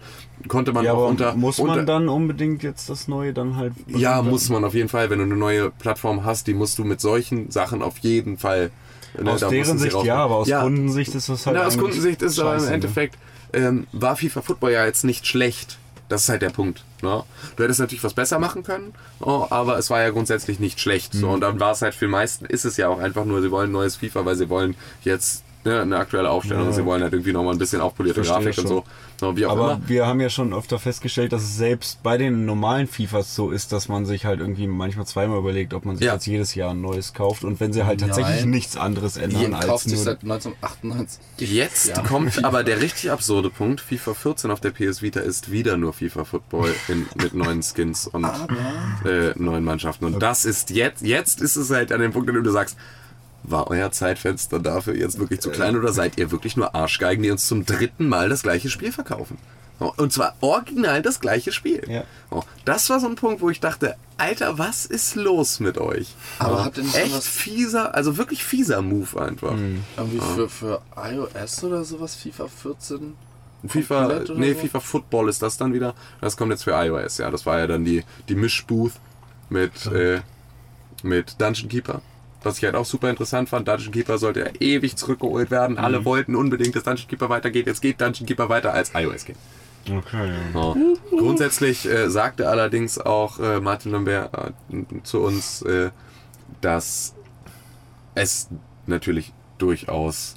[0.47, 1.33] Konnte man Ja, auch aber unter.
[1.35, 3.73] muss unter, man dann unbedingt jetzt das Neue dann halt...
[3.87, 5.09] ja, muss man auf jeden Fall.
[5.09, 8.71] Wenn du eine neue Plattform hast, die musst du mit solchen Sachen auf jeden Fall.
[9.19, 10.61] ne, Aus deren Sicht ja, aber aus Ja.
[10.61, 12.71] Kundensicht ist das halt Na, aus Kundensicht ist aber im ne?
[12.73, 13.17] Endeffekt,
[13.53, 15.79] ähm, war FIFA Football ja jetzt nicht schlecht.
[16.09, 16.83] Das ist halt der Punkt.
[17.01, 17.23] Ne?
[17.55, 21.13] Du hättest natürlich was besser machen können, oh, aber es war ja grundsätzlich nicht schlecht.
[21.13, 21.19] Mhm.
[21.19, 23.41] So, und dann war es halt für die meisten, ist es ja auch einfach nur,
[23.41, 26.71] sie wollen ein neues FIFA, weil sie wollen jetzt ne, eine aktuelle Aufstellung, Ja.
[26.71, 28.83] sie wollen halt irgendwie nochmal ein bisschen aufpolierte Verstehe Grafik ich und so.
[29.21, 29.81] No, wie auch Aber immer.
[29.87, 33.73] wir haben ja schon öfter festgestellt, dass es selbst bei den normalen FIFAs so ist,
[33.73, 36.13] dass man sich halt irgendwie manchmal zweimal überlegt, ob man sich Ja.
[36.13, 37.43] jetzt jedes Jahr ein neues kauft.
[37.43, 38.49] Und wenn sie halt tatsächlich Nein.
[38.49, 40.03] nichts anderes ändern Jeden als kauft sich nur...
[40.05, 41.19] seit 1998.
[41.51, 42.01] Jetzt Ja.
[42.03, 43.81] kommt aber der richtig absurde Punkt.
[43.81, 48.07] FIFA 14 auf der PS Vita ist wieder nur FIFA Football in, mit neuen Skins
[48.07, 48.25] und
[49.05, 50.05] äh, neuen Mannschaften.
[50.05, 52.77] Und das ist jetzt, jetzt ist es halt an dem Punkt, an dem du sagst,
[53.43, 57.31] war euer Zeitfenster dafür jetzt wirklich zu klein oder seid ihr wirklich nur Arschgeigen, die
[57.31, 59.37] uns zum dritten Mal das gleiche Spiel verkaufen?
[59.81, 61.81] Oh, Und zwar original das gleiche Spiel.
[61.87, 62.03] Ja.
[62.31, 66.15] Oh, das war so ein Punkt, wo ich dachte, Alter, was ist los mit euch?
[66.37, 69.55] Aber Oh, hat denn nicht echt sowas- fieser, also wirklich fieser Move einfach.
[69.95, 73.15] Irgendwie für, für iOS oder sowas, FIFA 14?
[73.67, 74.59] FIFA, nee, so?
[74.59, 75.93] FIFA Football ist das dann wieder.
[76.19, 77.31] Das kommt jetzt für iOS, ja.
[77.31, 78.93] Das war ja dann die, die Mischbooth
[79.49, 80.19] mit, äh,
[81.03, 82.01] mit Dungeon Keeper.
[82.43, 83.67] Was ich halt auch super interessant fand.
[83.67, 85.73] Dungeon Keeper sollte ja ewig zurückgeholt werden.
[85.73, 85.83] Mhm.
[85.83, 87.67] Alle wollten unbedingt, dass Dungeon Keeper weitergeht.
[87.67, 89.35] Jetzt geht Dungeon Keeper weiter als iOS geht.
[89.89, 90.35] Okay, ja.
[90.53, 90.75] So.
[91.09, 94.31] Grundsätzlich äh, sagte allerdings auch äh, Martin Lambert
[94.69, 95.89] äh, zu uns, äh,
[96.61, 97.15] dass
[98.15, 98.49] es
[98.85, 100.35] natürlich durchaus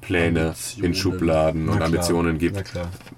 [0.00, 0.94] Pläne in Ambitionen.
[0.94, 2.62] Schubladen und Ambitionen gibt.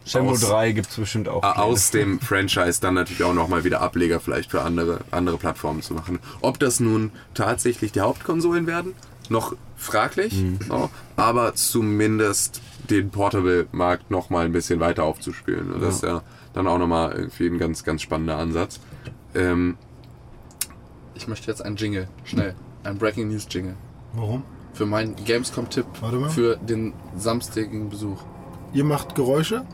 [0.06, 1.40] Shenmue Aus- 3 gibt es bestimmt auch.
[1.42, 1.58] Pläne.
[1.58, 5.94] aus dem Franchise dann natürlich auch nochmal wieder Ableger vielleicht für andere, andere Plattformen zu
[5.94, 6.20] machen.
[6.40, 8.94] Ob das nun tatsächlich die Hauptkonsolen werden,
[9.28, 15.72] noch fraglich, so, aber zumindest den Portable-Markt nochmal ein bisschen weiter aufzuspielen.
[15.72, 16.22] Und Das ist ja
[16.54, 18.78] dann auch nochmal irgendwie ein ganz, ganz spannender Ansatz.
[19.34, 19.76] Ähm,
[21.14, 22.08] Ich möchte jetzt einen Jingle.
[22.24, 22.54] Schnell.
[22.84, 23.74] Ein Breaking News Jingle.
[24.12, 24.44] Warum?
[24.74, 26.30] Für meinen Gamescom-Tipp Warte mal.
[26.30, 28.22] für den samstägigen Besuch.
[28.72, 29.64] Ihr macht Geräusche?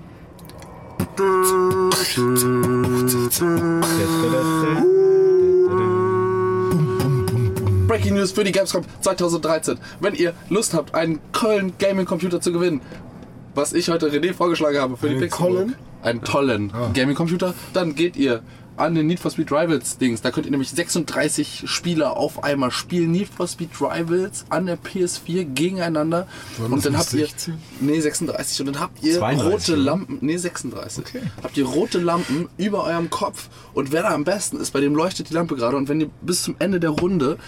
[7.86, 9.78] Breaking News für die Gamescom 2013.
[10.00, 12.80] Wenn ihr Lust habt, einen Köln Gaming Computer zu gewinnen,
[13.54, 15.74] was ich heute René vorgeschlagen habe für die Einen Pixelburg, Colin?
[16.02, 16.90] einen tollen Ah.
[16.94, 18.42] Gaming Computer, dann geht ihr
[18.76, 20.22] an den Need for Speed Rivals Dings.
[20.22, 23.10] Da könnt ihr nämlich 36 Spieler auf einmal spielen.
[23.10, 26.26] Need for Speed Rivals an der PS4 gegeneinander.
[26.58, 27.54] Waren und dann habt ihr 16?
[27.80, 29.82] nee 36 und dann habt ihr 32, rote oder?
[29.82, 31.04] Lampen, nee 36.
[31.42, 34.94] Habt ihr rote Lampen über eurem Kopf und wer da am besten ist, bei dem
[34.94, 37.38] leuchtet die Lampe gerade und wenn ihr bis zum Ende der Runde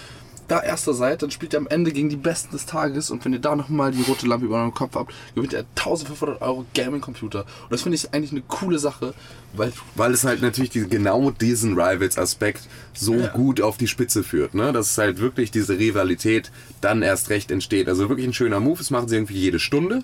[0.48, 3.32] da erster seid, dann spielt ihr am Ende gegen die Besten des Tages und wenn
[3.32, 7.40] ihr da nochmal die rote Lampe über eurem Kopf habt, gewinnt ihr 1500 Euro Gaming-Computer.
[7.40, 9.14] Und das finde ich eigentlich eine coole Sache,
[9.54, 14.54] weil weil es halt natürlich die, genau diesen Rivals-Aspekt so gut auf die Spitze führt.
[14.54, 14.72] Ne?
[14.72, 16.50] Dass es halt wirklich diese Rivalität
[16.80, 17.88] dann erst recht entsteht.
[17.88, 18.78] Also wirklich ein schöner Move.
[18.78, 20.02] Das machen sie irgendwie jede Stunde.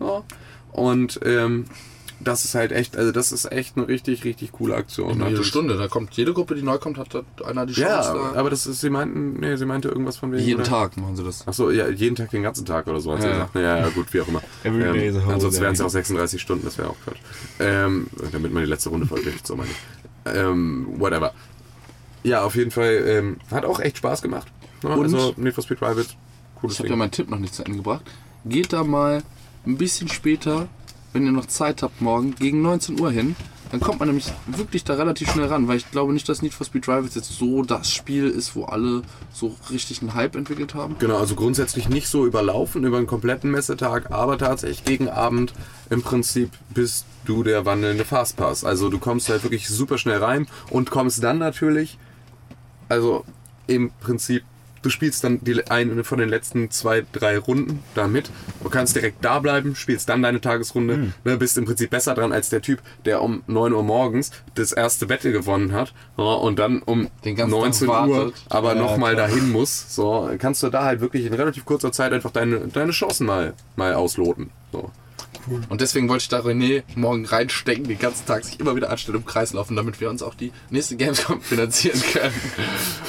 [0.00, 0.22] Ja.
[0.72, 1.64] Und ähm,
[2.22, 5.16] das ist halt echt, also das ist echt eine richtig, richtig coole Aktion.
[5.18, 5.24] ne?
[5.26, 8.02] jede Das- Stunde, da kommt jede Gruppe, die neu kommt, hat da einer die Ja,
[8.02, 8.12] Chance.
[8.34, 10.44] da- aber das ist, sie meinten, nee, sie meinte irgendwas von wegen.
[10.44, 10.68] jeden oder?
[10.68, 11.48] Tag machen sie das.
[11.48, 13.32] Achso, ja, jeden Tag den ganzen Tag oder so, hat sie Ja.
[13.32, 13.54] gesagt.
[13.54, 14.42] Ja, ja, gut, wie auch immer.
[14.64, 15.34] Every day is a holiday.
[15.34, 17.18] ansonsten wären es ja auch 36 Stunden, das wäre auch Quatsch.
[17.58, 19.76] Ähm, damit man die letzte Runde verkriegt, so meine ich.
[20.34, 21.32] Ähm, whatever.
[22.22, 24.46] Ja, auf jeden Fall, ähm, hat auch echt Spaß gemacht.
[24.82, 24.90] Ne?
[24.90, 25.02] Und?
[25.04, 26.16] Also, Need for Speed Rivals,
[26.60, 28.02] cooles Ich habe ja meinen Tipp noch nicht zu Ende gebracht.
[28.44, 29.22] Geht da mal
[29.66, 30.68] ein bisschen später,
[31.12, 33.36] wenn ihr noch Zeit habt morgen, gegen 19 Uhr hin.
[33.70, 36.54] Dann kommt man nämlich wirklich da relativ schnell ran, weil ich glaube nicht, dass Need
[36.54, 40.74] for Speed Rivals jetzt so das Spiel ist, wo alle so richtig einen Hype entwickelt
[40.74, 40.96] haben.
[40.98, 45.52] Genau, also grundsätzlich nicht so überlaufen über einen kompletten Messetag, aber tatsächlich gegen Abend
[45.88, 48.64] im Prinzip bist du der wandelnde Fastpass.
[48.64, 51.96] Also du kommst halt wirklich super schnell rein und kommst dann natürlich,
[52.88, 53.24] also
[53.68, 54.42] im Prinzip,
[54.82, 58.30] du spielst dann die, eine von den letzten zwei, drei Runden da mit.
[58.62, 62.32] Du kannst direkt da bleiben, spielst dann deine Tagesrunde, ne, bist im Prinzip besser dran
[62.32, 66.58] als der Typ, der um 9 Uhr morgens das erste Battle gewonnen hat ja, und
[66.58, 68.34] dann um Den ganzen Tag 19 Uhr wartet.
[68.48, 72.12] aber Ja, nochmal dahin muss, so, kannst du da halt wirklich in relativ kurzer Zeit
[72.12, 74.50] einfach deine, deine Chancen mal, mal ausloten.
[74.72, 74.90] So.
[75.68, 79.18] Und deswegen wollte ich da René morgen reinstecken, den ganzen Tag sich immer wieder anstellen
[79.18, 82.34] im Kreis laufen, damit wir uns auch die nächste Gamescom finanzieren können.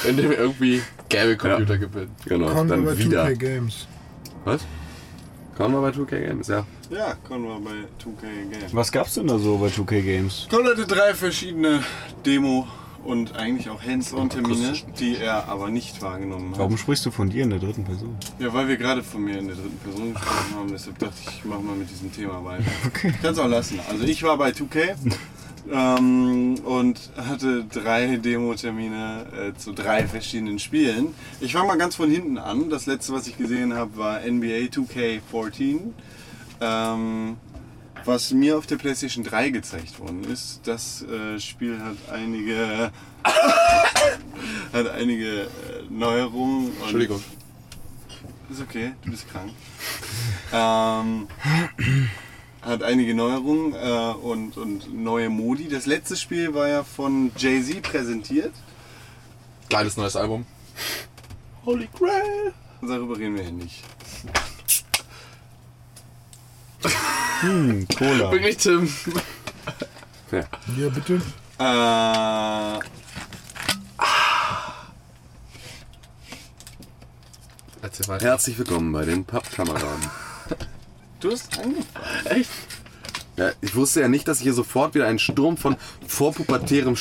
[0.08, 2.12] Indem wir irgendwie Gaming-Computer gewinnen.
[2.26, 3.26] Genau, Kommen wir dann bei wieder.
[3.26, 3.88] 2K Games.
[4.46, 4.62] Was?
[5.58, 6.66] Kommen wir bei 2K Games, ja.
[6.90, 7.72] Ja, kommen wir bei
[8.04, 8.74] 2K Games.
[8.74, 10.48] Was gab's denn da so bei 2K Games?
[10.50, 11.84] Cole hatte drei verschiedene
[12.26, 12.68] Demo-
[13.04, 16.60] und eigentlich auch Hands-on-Termine, die er aber nicht wahrgenommen hat.
[16.60, 18.16] Warum sprichst du von dir in der dritten Person?
[18.40, 21.38] Ja, weil wir gerade von mir in der dritten Person gesprochen haben, deshalb dachte ich,
[21.38, 22.64] ich mache mal mit diesem Thema weiter.
[22.86, 23.14] Okay.
[23.22, 23.80] Kannst auch lassen.
[23.90, 24.96] Also ich war bei 2K
[25.72, 31.14] ähm, und hatte drei Demo-Termine äh, zu drei verschiedenen Spielen.
[31.40, 32.70] Ich fange mal ganz von hinten an.
[32.70, 35.80] Das letzte, was ich gesehen habe, war NBA 2K14.
[36.60, 37.38] Ähm,
[38.06, 42.92] was mir auf der PlayStation 3 gezeigt worden ist, das äh, Spiel hat einige
[44.74, 45.48] hat einige äh,
[45.90, 46.68] Neuerungen.
[46.68, 47.24] Und Entschuldigung.
[48.50, 49.52] ist okay, du bist krank.
[50.54, 51.28] ähm,
[52.62, 55.68] hat einige Neuerungen äh, und, und neue Modi.
[55.68, 58.54] Das letzte Spiel war ja von Jay-Z präsentiert.
[59.70, 60.46] Geiles neues Album.
[61.66, 62.54] Holy Grail!
[62.82, 63.84] Darüber reden wir hier nicht.
[67.42, 68.32] Hm, Cola.
[68.32, 68.92] Wirklich, Tim.
[70.32, 70.44] ja.
[70.78, 71.22] Ja, bitte.
[71.60, 72.80] Äh,
[77.82, 78.26] Erzähl weiter.
[78.26, 80.10] Herzlich willkommen bei den Pappkameraden.
[81.20, 81.86] du hast angefangen.
[82.26, 82.50] Echt?
[83.38, 85.78] Ja, ich wusste ja nicht, dass hier sofort wieder ein Sturm von
[86.08, 86.96] vorpubertärem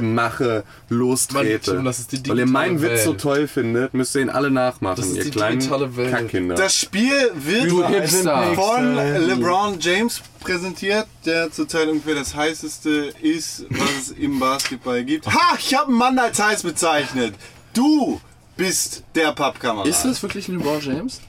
[0.00, 1.72] Scheiße-Gemache lostrete.
[1.76, 3.20] Tim, das ist die Weil ihr meinen digitale Witz so Welt.
[3.20, 6.10] toll findet, müsst ihr ihn alle nachmachen, Das ist ihr die kleinen digitale Welt.
[6.10, 6.54] Kackkinder.
[6.54, 14.10] Das Spiel wird von LeBron James präsentiert, der zurzeit ungefähr das heißeste ist, was es
[14.10, 15.26] im Basketball gibt.
[15.26, 17.34] Ha, ich habe einen Mann als heiß bezeichnet.
[17.72, 18.20] Du
[18.56, 19.86] bist der Pappkamera.
[19.86, 21.20] Ist das wirklich LeBron James?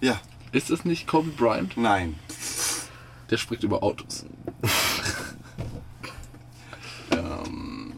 [0.00, 0.20] Ja,
[0.52, 1.76] Ist das nicht Kobe Bryant?
[1.76, 2.14] nein.
[3.30, 4.24] Der spricht über Autos.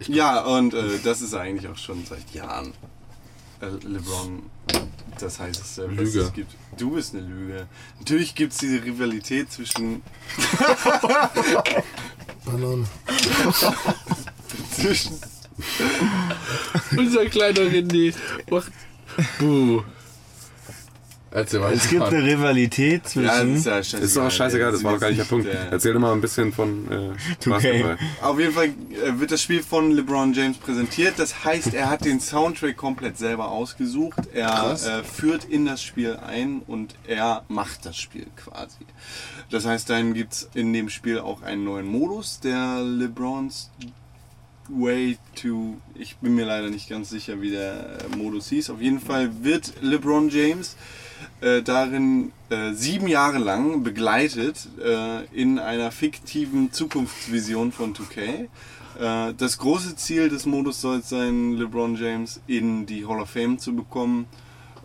[0.07, 2.73] Ja, und äh, das ist eigentlich auch schon seit Jahren
[3.61, 4.43] äh, LeBron
[5.19, 6.21] das heißeste, was Lüge.
[6.21, 6.55] es gibt.
[6.79, 7.67] Du bist eine Lüge.
[7.99, 10.03] Natürlich gibt es diese Rivalität zwischen,
[12.45, 12.87] Banane.
[14.73, 15.19] zwischen
[16.97, 18.15] Unser kleiner René
[18.51, 18.73] macht.
[19.39, 19.83] Buh.
[21.33, 21.73] Erzähl mal.
[21.73, 23.29] Es gibt eine Rivalität zwischen.
[23.29, 24.05] Ja, das ist ja scheißegal.
[24.05, 25.47] Ist doch auch scheißegal, das war doch gar nicht der Punkt.
[25.47, 27.99] Äh, Erzähl doch mal ein bisschen von äh, Basketball.
[28.21, 31.15] Auf jeden Fall äh, wird das Spiel von LeBron James präsentiert.
[31.19, 34.19] Das heißt, er hat den Soundtrack komplett selber ausgesucht.
[34.33, 38.87] Er äh, führt in das Spiel ein und er macht das Spiel quasi.
[39.51, 43.71] Das heißt, dann gibt es in dem Spiel auch einen neuen Modus, der LeBrons
[44.69, 45.77] Way to.
[45.95, 48.71] Ich bin mir leider nicht ganz sicher, wie der äh, Modus hieß.
[48.71, 50.77] Auf jeden Fall wird LeBron James
[51.41, 58.49] äh, darin äh, sieben Jahre lang begleitet äh, in einer fiktiven Zukunftsvision von 2K.
[58.99, 63.31] Äh, das große Ziel des Modus soll es sein, LeBron James in die Hall of
[63.31, 64.27] Fame zu bekommen.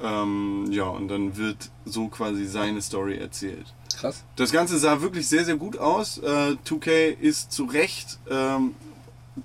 [0.02, 3.74] Ähm, ja, und dann wird so quasi seine Story erzählt.
[3.98, 4.24] Krass.
[4.36, 6.18] Das Ganze sah wirklich sehr, sehr gut aus.
[6.18, 8.76] Äh, 2K ist zu Recht ähm,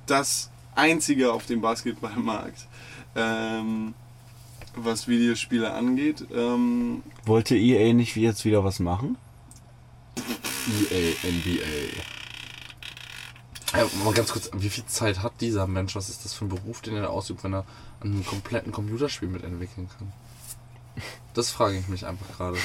[0.06, 2.66] das einzige auf dem Basketballmarkt,
[3.14, 3.94] ähm,
[4.84, 6.24] was Videospiele angeht.
[6.32, 9.16] Ähm, Wollte EA nicht jetzt wieder was machen?
[10.90, 12.02] EA, NBA.
[13.78, 15.94] Ja, mal ganz kurz, wie viel Zeit hat dieser Mensch?
[15.94, 17.64] Was ist das für ein Beruf, den er ausübt, wenn er
[18.00, 20.12] an einem kompletten Computerspiel mitentwickeln kann?
[21.34, 22.58] Das frage ich mich einfach gerade.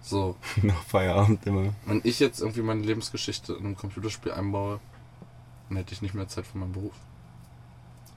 [0.00, 1.74] So, Nach Feierabend immer.
[1.86, 4.80] wenn ich jetzt irgendwie meine Lebensgeschichte in einem Computerspiel einbaue,
[5.68, 6.92] dann hätte ich nicht mehr Zeit für meinen Beruf.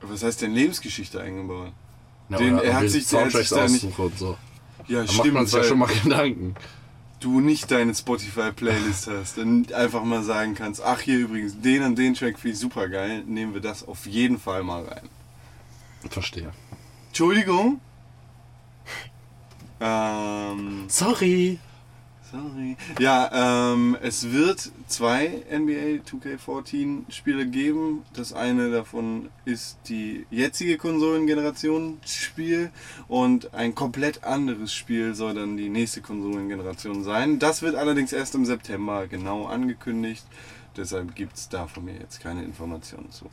[0.01, 1.71] was heißt denn Lebensgeschichte eingebaut?
[2.29, 4.37] Ja, Den- er hat sich- er hat sich da nicht- und so.
[4.87, 6.55] Ja, Da macht man sich ja schon mal Gedanken.
[7.19, 11.97] du nicht deine Spotify-Playlist hast und einfach mal sagen kannst, ach hier übrigens, den und
[11.97, 15.09] den Track finde ich super geil, nehmen wir das auf jeden Fall mal rein.
[16.09, 16.51] Verstehe.
[17.07, 17.79] Entschuldigung.
[19.79, 21.59] Ähm, Sorry.
[22.35, 22.75] Sorry.
[22.99, 28.03] Ja, ähm, es wird zwei NBA 2K14 Spiele geben.
[28.13, 32.71] Das eine davon ist die jetzige Konsolengeneration Spiel
[33.07, 37.39] und ein komplett anderes Spiel soll dann die nächste Konsolengeneration sein.
[37.39, 40.25] Das wird allerdings erst im September genau angekündigt.
[40.77, 43.29] Deshalb gibt es da von mir jetzt keine Informationen zu.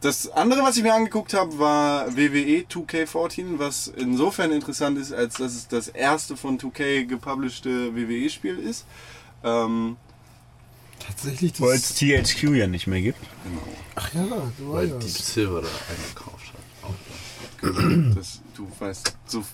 [0.00, 5.34] Das andere, was ich mir angeguckt habe, war WWE 2K14, was insofern interessant ist, als
[5.36, 8.86] dass es das erste von 2K gepublished WWE-Spiel ist.
[9.42, 9.96] Ähm,
[11.06, 11.90] Tatsächlich, Weil das.
[11.90, 13.18] es THQ ja nicht mehr gibt.
[13.94, 14.24] Ach ja,
[14.58, 15.02] du Weil weißt.
[15.02, 18.16] Deep Silver da eingekauft hat.
[18.16, 19.44] das, du weißt, so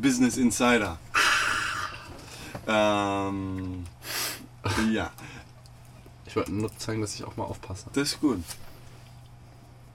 [0.00, 0.98] Business Insider.
[2.66, 3.84] Ähm,
[4.92, 5.10] ja,
[6.26, 7.86] Ich wollte nur zeigen, dass ich auch mal aufpasse.
[7.92, 8.42] das ist gut.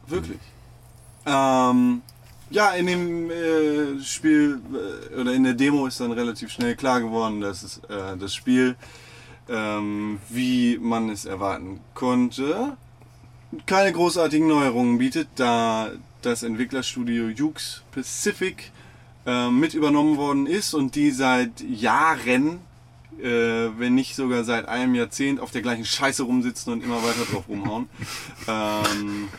[0.07, 0.39] Wirklich.
[1.25, 2.01] Ähm,
[2.49, 4.61] ja, in dem äh, Spiel
[5.11, 8.33] äh, oder in der Demo ist dann relativ schnell klar geworden, dass es, äh, das
[8.33, 8.75] Spiel,
[9.49, 12.77] ähm, wie man es erwarten konnte,
[13.65, 15.91] keine großartigen Neuerungen bietet, da
[16.21, 18.71] das Entwicklerstudio Ukes Pacific
[19.25, 22.59] äh, mit übernommen worden ist und die seit Jahren,
[23.19, 27.25] äh, wenn nicht sogar seit einem Jahrzehnt, auf der gleichen Scheiße rumsitzen und immer weiter
[27.31, 27.89] drauf rumhauen.
[28.47, 29.29] ähm,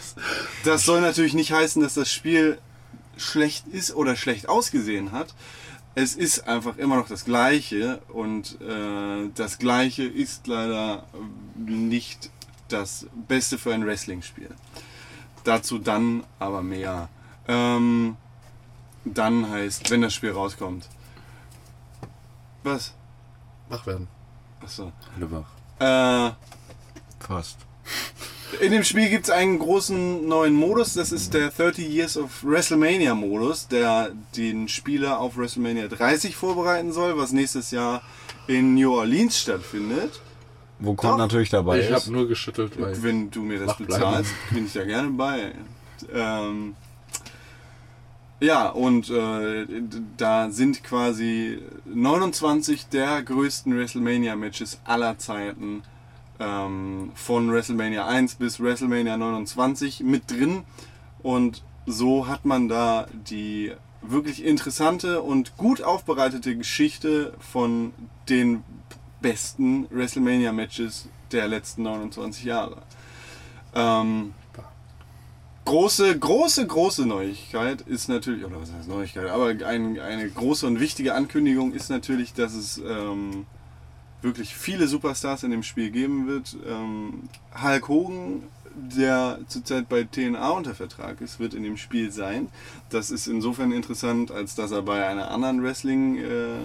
[0.65, 2.59] das soll natürlich nicht heißen, dass das Spiel
[3.17, 5.35] schlecht ist oder schlecht ausgesehen hat.
[5.95, 11.07] Es ist einfach immer noch das Gleiche und äh, das Gleiche ist leider
[11.57, 12.31] nicht
[12.69, 14.51] das Beste für ein Wrestling-Spiel.
[15.45, 17.09] Dazu dann aber mehr.
[17.49, 18.17] Ähm,
[19.05, 20.89] dann heißt, wenn das Spiel rauskommt.
[22.63, 22.95] Was?
[23.69, 24.09] Wach werden.
[24.63, 24.93] Achso.
[25.17, 25.47] Alle wach.
[25.81, 26.33] Äh,
[27.21, 27.59] Fast.
[28.61, 32.43] In dem Spiel gibt es einen großen neuen Modus, das ist der 30 Years of
[32.43, 38.03] WrestleMania Modus, der den Spieler auf WrestleMania 30 vorbereiten soll, was nächstes Jahr
[38.47, 40.21] in New Orleans stattfindet.
[40.79, 41.19] Wo kommt Doch.
[41.19, 42.07] natürlich dabei ich ist.
[42.07, 45.53] habe nur geschüttelt, weil Wenn du mir das bezahlst, bin ich da gerne bei.
[46.13, 46.75] Ähm,
[48.41, 49.67] ja, und äh,
[50.17, 55.83] da sind quasi 29 der größten WrestleMania-Matches aller Zeiten
[56.39, 60.63] ähm, von WrestleMania 1 bis WrestleMania 29 mit drin.
[61.23, 67.93] Und so hat man da die wirklich interessante und gut aufbereitete Geschichte von
[68.29, 68.63] den
[69.21, 72.83] besten WrestleMania-Matches der letzten 29 Jahre.
[73.75, 74.35] Ähm,
[75.69, 80.81] große, große, große Neuigkeit ist natürlich, oder was heißt Neuigkeit, aber ein, eine große und
[80.81, 83.45] wichtige Ankündigung ist natürlich, dass es ähm,
[84.23, 86.57] wirklich viele Superstars in dem Spiel geben wird.
[86.67, 87.29] Ähm,
[87.63, 88.43] Hulk Hogan,
[88.75, 92.49] der zurzeit bei TNA unter Vertrag ist, wird in dem Spiel sein.
[92.89, 96.57] Das ist insofern interessant, als dass er bei einer anderen Wrestling äh,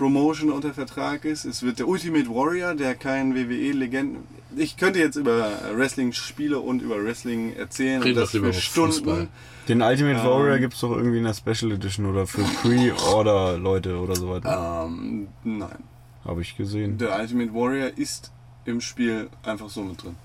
[0.00, 1.44] Promotion unter Vertrag ist.
[1.44, 4.22] Es wird der Ultimate Warrior, der kein WWE-Legenden.
[4.56, 8.00] Ich könnte jetzt über Wrestling-Spiele und über Wrestling erzählen.
[8.02, 8.92] Reden und das über Stunden.
[8.92, 9.28] Fußball.
[9.68, 10.26] Den Ultimate Ähm.
[10.26, 14.86] Warrior gibt es doch irgendwie in der Special Edition oder für Pre-Order-Leute oder so weiter.
[14.88, 15.84] Ähm, nein.
[16.24, 16.96] Habe ich gesehen.
[16.96, 18.32] Der Ultimate Warrior ist
[18.64, 20.16] im Spiel einfach so mit drin.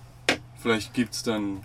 [0.57, 1.63] Vielleicht gibt es dann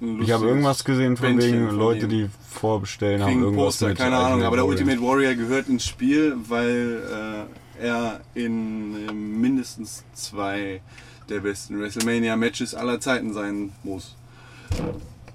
[0.00, 3.98] Ich habe irgendwas gesehen von Bändchen wegen von Leute, die vorbestellen, haben irgendwas Poster, mit
[3.98, 4.80] keine Ahnung, aber der Warrior.
[4.86, 7.46] Ultimate Warrior gehört ins Spiel, weil
[7.80, 10.82] äh, er in äh, mindestens zwei
[11.28, 14.16] der besten WrestleMania-Matches aller Zeiten sein muss.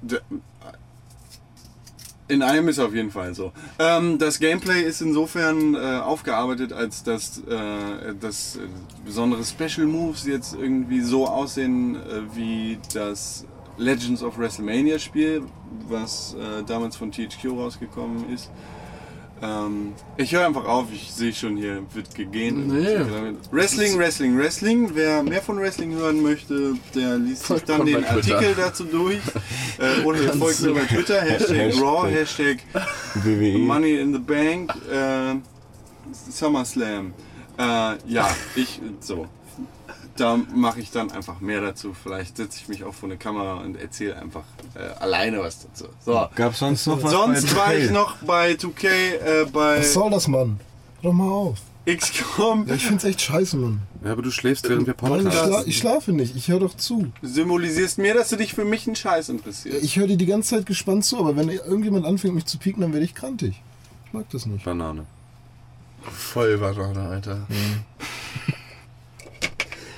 [0.01, 0.21] Der,
[2.27, 3.51] in einem ist auf jeden Fall so.
[3.79, 8.59] Ähm, das Gameplay ist insofern äh, aufgearbeitet, als dass, äh, dass äh,
[9.03, 13.45] besondere Special Moves jetzt irgendwie so aussehen äh, wie das
[13.79, 15.43] Legends of WrestleMania Spiel,
[15.87, 18.51] was äh, damals von THQ rausgekommen ist.
[19.41, 22.67] Ähm, ich höre einfach auf, ich sehe schon hier, wird gegähnt.
[22.67, 22.99] Nee.
[23.51, 24.91] Wrestling, Wrestling, Wrestling.
[24.93, 28.03] Wer mehr von Wrestling hören möchte, der liest sich dann den.
[28.03, 29.19] Artikel dazu durch.
[29.79, 31.73] Äh, oder folgt mir bei Twitter, Hashtag.
[31.81, 32.57] Raw, Hashtag
[33.23, 33.59] WWE.
[33.59, 35.35] Money in the Bank, äh,
[36.29, 37.13] SummerSlam.
[37.57, 37.63] Äh,
[38.05, 39.25] ja, ich, so.
[40.19, 41.93] Da mache ich dann einfach mehr dazu.
[41.93, 44.43] Vielleicht setze ich mich auch vor eine Kamera und erzähle einfach
[44.75, 45.85] äh, alleine was dazu.
[46.05, 46.27] So.
[46.35, 47.77] Gab es sonst noch was Sonst bei war 2K?
[47.77, 50.59] ich noch bei 2K, äh, bei Was soll das, Mann?
[51.01, 51.59] Hör doch mal auf.
[51.85, 52.67] XCOM.
[52.67, 53.81] Ja, ich find's echt scheiße, Mann.
[54.03, 55.69] Ja, aber du schläfst während wir Mann, ich, schla podcasten.
[55.69, 57.11] ich schlafe nicht, ich höre doch zu.
[57.21, 59.83] Symbolisierst mir, dass du dich für mich einen Scheiß interessierst.
[59.83, 62.81] Ich höre dir die ganze Zeit gespannt zu, aber wenn irgendjemand anfängt mich zu pieken,
[62.81, 63.61] dann werde ich krantig.
[64.05, 64.65] Ich mag das nicht.
[64.65, 65.05] Banane.
[66.03, 67.47] Voll Banane, Alter.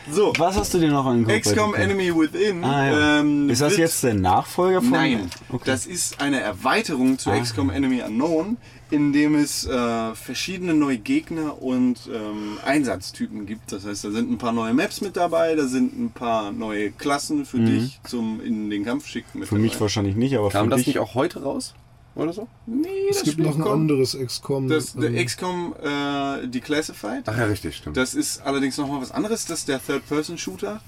[0.09, 1.43] So, Was hast du dir noch angeguckt?
[1.45, 1.77] XCOM 2K?
[1.77, 2.63] Enemy Within.
[2.63, 3.19] Ah, ja.
[3.19, 4.91] ähm, Ist das jetzt der Nachfolger von?
[4.91, 5.63] Nein, Okay.
[5.65, 7.37] das ist eine Erweiterung zu Ah.
[7.39, 8.57] XCOM Enemy Unknown,
[8.89, 13.71] in dem es äh, verschiedene neue Gegner und ähm, Einsatztypen gibt.
[13.71, 16.91] Das heißt, da sind ein paar neue Maps mit dabei, da sind ein paar neue
[16.91, 19.45] Klassen für dich zum in den Kampf schicken mit Mhm.
[19.49, 19.61] Für dabei.
[19.63, 20.87] mich wahrscheinlich nicht, aber Kam für das dich.
[20.87, 21.73] nicht auch heute raus?
[22.13, 22.47] Oder so?
[22.65, 24.67] Nee, Es das gibt Spiel noch ein kommt- anderes XCOM.
[24.67, 27.23] Das, der ähm, XCOM äh, Declassified.
[27.25, 27.95] Ach ja, richtig, stimmt.
[27.95, 29.45] Das ist allerdings nochmal was anderes.
[29.45, 30.81] Das ist der Third-Person-Shooter.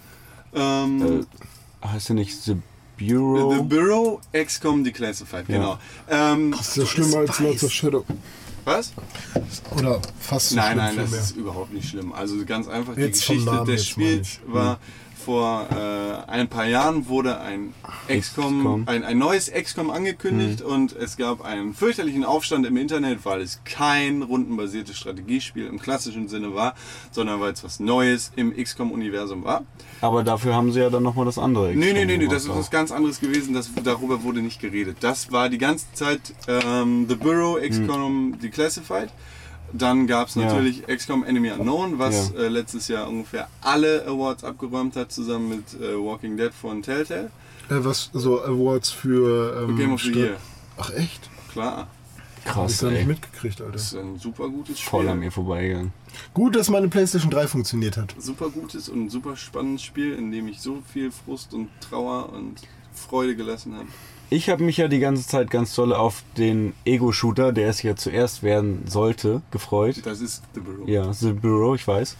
[0.54, 1.26] Ähm,
[1.82, 2.58] Äh, heißt der nicht The
[3.00, 3.54] Bureau?
[3.56, 5.56] The Bureau XCOM Declassified, Ja.
[5.58, 5.78] genau.
[6.10, 8.06] Ähm, Das ist ja schlimmer als Lords of Shadow.
[8.66, 8.94] was?
[9.78, 11.20] Oder fast so Nein, schlimm nein, das vielmehr.
[11.22, 12.14] ist überhaupt nicht schlimm.
[12.14, 14.40] Also ganz einfach, die Jetzt vom Geschichte des Spiels ich.
[14.46, 14.54] Hm.
[14.54, 14.80] war
[15.26, 17.74] vor äh, ein paar Jahren wurde ein
[18.08, 18.84] XCOM, XCOM.
[18.88, 20.66] ein, ein neues XCOM angekündigt Hm.
[20.68, 26.28] und es gab einen fürchterlichen Aufstand im Internet, weil es kein rundenbasiertes Strategiespiel im klassischen
[26.28, 26.76] Sinne war,
[27.12, 29.64] sondern weil es was Neues im XCOM-Universum war.
[30.02, 31.70] Aber dafür haben sie ja dann nochmal das andere.
[31.70, 33.54] Nee, nee, XCOM nee, nee, gemacht das ist was ganz anderes gewesen.
[33.54, 34.98] Das, darüber wurde nicht geredet.
[35.00, 39.10] Das war die ganze Zeit ähm, The Bureau, XCOM Declassified.
[39.74, 40.44] Dann gab es Ja.
[40.46, 42.42] natürlich XCOM Enemy Unknown, was Ja.
[42.42, 47.32] äh, letztes Jahr ungefähr alle Awards abgeräumt hat, zusammen mit äh, Walking Dead von Telltale.
[47.70, 50.38] Äh, was, so Awards für ähm, Game of the Year,
[50.78, 51.30] Ach echt?
[51.52, 51.78] klar.
[51.78, 51.88] Hab
[52.46, 53.72] ich Krass, gar nicht mitgekriegt, Alter.
[53.72, 54.90] Das ist ein super gutes Spiel.
[54.90, 55.94] Voll an mir vorbeigegangen.
[56.34, 58.14] Gut, dass meine Playstation 3 funktioniert hat.
[58.20, 62.60] Super gutes und super spannendes Spiel, in dem ich so viel Frust und Trauer und
[62.94, 63.88] Freude gelassen habe.
[64.30, 67.96] Ich habe mich ja die ganze Zeit ganz toll auf den Ego-Shooter, der es ja
[67.96, 70.02] zuerst werden sollte, gefreut.
[70.06, 70.88] Das ist The Bureau.
[70.88, 72.18] Ja, The Bureau, ich weiß.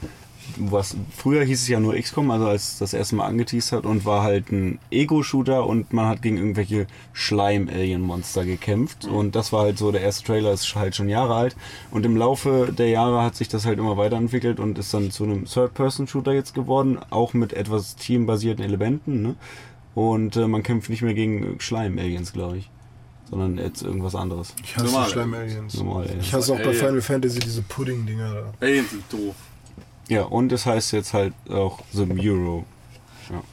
[0.58, 4.06] Was, früher hieß es ja nur XCOM, also als das erste Mal angeteased hat und
[4.06, 9.06] war halt ein Ego-Shooter und man hat gegen irgendwelche Schleim-Alien-Monster gekämpft.
[9.06, 11.56] Und das war halt so, der erste Trailer ist halt schon Jahre alt.
[11.92, 15.24] Und im Laufe der Jahre hat sich das halt immer weiterentwickelt und ist dann zu
[15.24, 19.22] einem Third-Person-Shooter jetzt geworden, auch mit etwas teambasierten Elementen.
[19.22, 19.36] Ne?
[19.96, 22.70] Und äh, man kämpft nicht mehr gegen Schleim-Aliens, glaube ich.
[23.30, 24.54] Sondern jetzt irgendwas anderes.
[24.64, 25.10] Ich hasse Normal.
[25.10, 25.74] Schleim-Aliens.
[25.76, 26.26] Normal, Aliens.
[26.26, 26.74] Ich hasse auch bei.
[26.74, 28.66] Final Fantasy diese Pudding-Dinger da.
[28.66, 29.36] Aliens sind doof.
[30.10, 32.66] Ja, und es heißt jetzt halt auch The Bureau.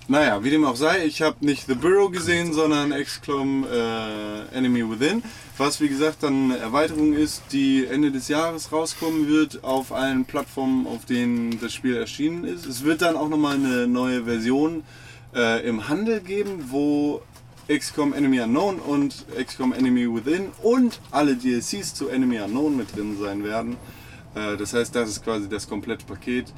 [0.08, 4.90] Naja, wie dem auch sei, ich habe nicht The Bureau gesehen, sondern XCOM äh, Enemy
[4.90, 5.22] Within,
[5.56, 10.24] was wie gesagt dann eine Erweiterung ist, die Ende des Jahres rauskommen wird auf allen
[10.24, 12.66] Plattformen, auf denen das Spiel erschienen ist.
[12.66, 14.82] Es wird dann auch nochmal eine neue Version äh,
[15.32, 17.22] im Handel geben, wo
[17.68, 23.16] XCOM Enemy Unknown und XCOM Enemy Within und alle DLCs zu Enemy Unknown mit drin
[23.20, 23.76] sein werden.
[24.34, 26.52] Äh, das heißt, das ist quasi das komplette Paket.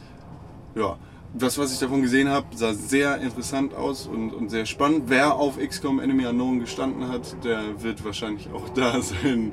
[0.74, 0.96] Ja,
[1.34, 5.04] das, was ich davon gesehen habe, sah sehr interessant aus und, und sehr spannend.
[5.06, 9.52] Wer auf XCOM Enemy Unknown gestanden hat, der wird wahrscheinlich auch da sein,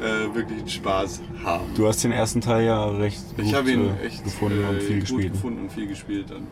[0.00, 1.64] äh, wirklich einen Spaß haben.
[1.74, 4.68] Du hast den ersten Teil ja recht gut ich habe ihn äh, echt gefunden äh,
[4.68, 5.32] und viel gut gespielt.
[5.32, 6.46] gefunden und viel gespielt und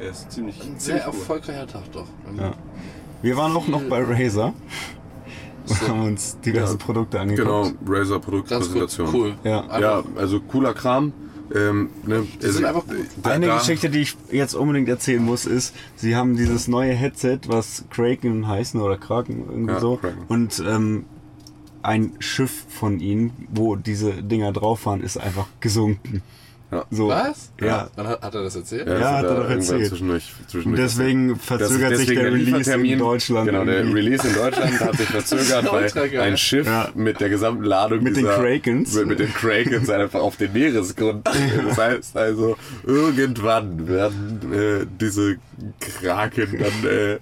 [0.00, 1.12] äh, er ist ziemlich, Ein sehr ziemlich cool.
[1.20, 2.06] erfolgreicher Tag doch.
[2.38, 2.52] Ja.
[3.22, 4.52] Wir waren auch noch bei Razer
[5.68, 6.78] und haben uns diverse Ja.
[6.84, 7.48] Produkte angeguckt.
[7.48, 9.08] Genau, Razer Produktpräsentation.
[9.14, 9.34] cool.
[9.44, 9.78] Ja.
[9.80, 11.12] Ja, also cooler Kram.
[11.54, 12.96] Ähm, ne, Die sind einfach gut.
[13.22, 16.92] da- Eine da- Geschichte, die ich jetzt unbedingt erzählen muss, ist, sie haben dieses neue
[16.92, 19.96] Headset, was Kraken heißen oder Kraken irgendwie Ja, so.
[19.96, 20.24] Kraken.
[20.28, 21.04] Und ähm,
[21.82, 26.22] ein Schiff von ihnen, wo diese Dinger drauf waren, ist einfach gesunken.
[26.76, 26.84] Ja.
[26.90, 27.08] So.
[27.08, 27.50] Was?
[27.60, 27.88] Ja.
[27.96, 28.86] Dann hat, hat er das erzählt?
[28.86, 29.86] Ja, Ja, hat er doch erzählt.
[29.88, 33.46] Zwischendurch, Und zwischendurch deswegen verzögert Das- sich deswegen der Release in Deutschland.
[33.48, 33.84] Genau, der.
[33.94, 36.88] Release in Deutschland hat sich verzögert, weil ein Schiff Ja.
[36.94, 38.94] mit der gesamten Ladung Mit den dieser- Krakens.
[38.94, 41.28] Mit, mit den Krakens einfach auf den Meeresgrund.
[41.68, 45.36] Das heißt also, irgendwann werden äh, diese
[46.00, 47.18] Kraken dann äh,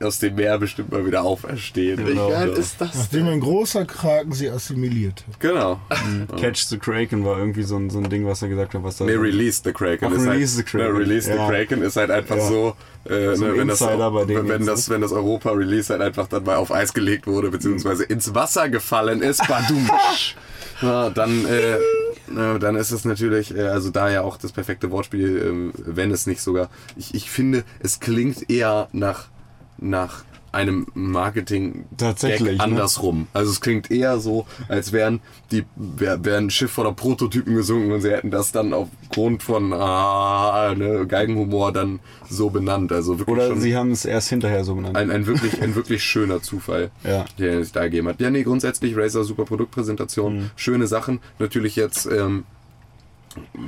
[0.00, 2.06] aus dem Meer bestimmt mal wieder auferstehen.
[2.06, 3.34] Wie geil ist das Nachdem denn?
[3.34, 5.40] ein großer Kraken sie assimiliert hat.
[5.40, 5.80] Genau.
[6.38, 8.96] Catch the Kraken war irgendwie so ein, so ein Ding, was er gesagt hat, was
[8.96, 9.04] da.
[9.04, 10.08] Nee, Release the Kraken.
[10.10, 10.92] Ach, ist Release halt, the Kraken.
[10.94, 11.46] Ne, Release Ja.
[11.46, 12.48] the Kraken ist halt einfach Ja.
[12.48, 16.44] so, äh, So ein ne, wenn, das, wenn, das, wenn das Europa-Release halt einfach dann
[16.44, 19.88] mal auf Eis gelegt wurde, beziehungsweise ins Wasser gefallen ist, badum,
[20.82, 21.78] ja, dann, äh,
[22.58, 26.26] dann ist es natürlich, äh, also da ja auch das perfekte Wortspiel, äh, wenn es
[26.26, 29.28] nicht sogar, ich, ich finde, es klingt eher nach,
[29.80, 32.64] nach einem Marketing Tatsächlich, ne?
[32.64, 33.28] andersrum.
[33.32, 35.20] Also es klingt eher so, als wären
[35.52, 39.72] die wär, wär ein Schiff voller Prototypen gesunken und sie hätten das dann aufgrund von
[39.72, 42.90] ah, ne, Geigenhumor dann so benannt.
[42.90, 44.96] Also wirklich Oder sie haben es erst hinterher so benannt.
[44.96, 47.26] ein, ein wirklich ein wirklich schöner Zufall, Ja.
[47.38, 48.20] der sich da ergeben hat.
[48.20, 50.50] Ja, nee, grundsätzlich Razer super Produktpräsentation, Mhm.
[50.56, 51.20] schöne Sachen.
[51.38, 52.42] Natürlich jetzt ähm,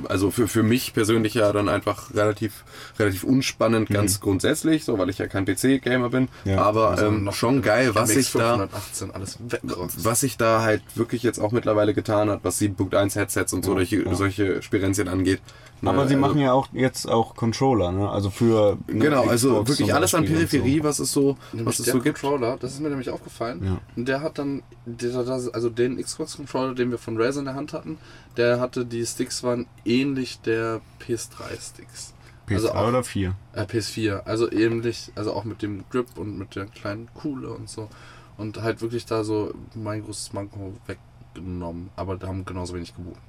[0.09, 2.63] also für, für mich persönlich ja dann einfach relativ,
[2.99, 6.29] relativ unspannend, ganz grundsätzlich, so weil ich ja kein PC-Gamer bin.
[6.43, 6.51] Mhm.
[6.51, 6.61] Ja.
[6.61, 10.03] aber Also ähm, noch schon geil, was sich da 518, alles weggerotzt.
[10.03, 13.73] was sich da halt wirklich jetzt auch mittlerweile getan hat, was 7.1 Headsets und so
[13.73, 15.41] solche, solche Spirenzien angeht.
[15.85, 18.09] Aber Ne, sie also- machen ja auch jetzt auch Controller, ne?
[18.09, 18.77] Also für.
[18.87, 21.85] ne, Genau, also Xbox wirklich zum alles an Peripherie, was es so, Nämlich was es
[21.85, 22.21] der so gibt.
[22.21, 23.61] Controller, das ist mir nämlich aufgefallen.
[23.65, 23.81] Ja.
[23.95, 27.55] Und der hat dann, der, das, also den Xbox-Controller, den wir von Razer in der
[27.55, 27.97] Hand hatten,
[28.37, 32.13] der hatte, die Sticks waren ähnlich der PS3-Sticks.
[32.47, 33.35] PS3 also auch, oder 4.
[33.53, 37.69] äh, PS4, also ähnlich, also auch mit dem Grip und mit der kleinen Kuhle und
[37.69, 37.89] so.
[38.37, 43.19] Und halt wirklich da so mein großes Manko weggenommen, aber da haben genauso wenig gebucht.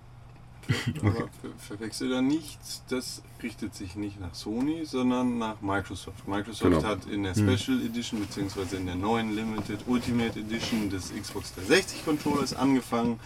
[1.01, 1.28] Ver
[1.59, 6.27] verwechsel da nichts, das richtet sich nicht nach Sony, sondern nach Microsoft.
[6.27, 6.82] Microsoft Genau.
[6.82, 8.77] hat in der Special Edition bzw.
[8.77, 13.19] in der neuen Limited Ultimate Edition des Xbox 360 Controllers angefangen,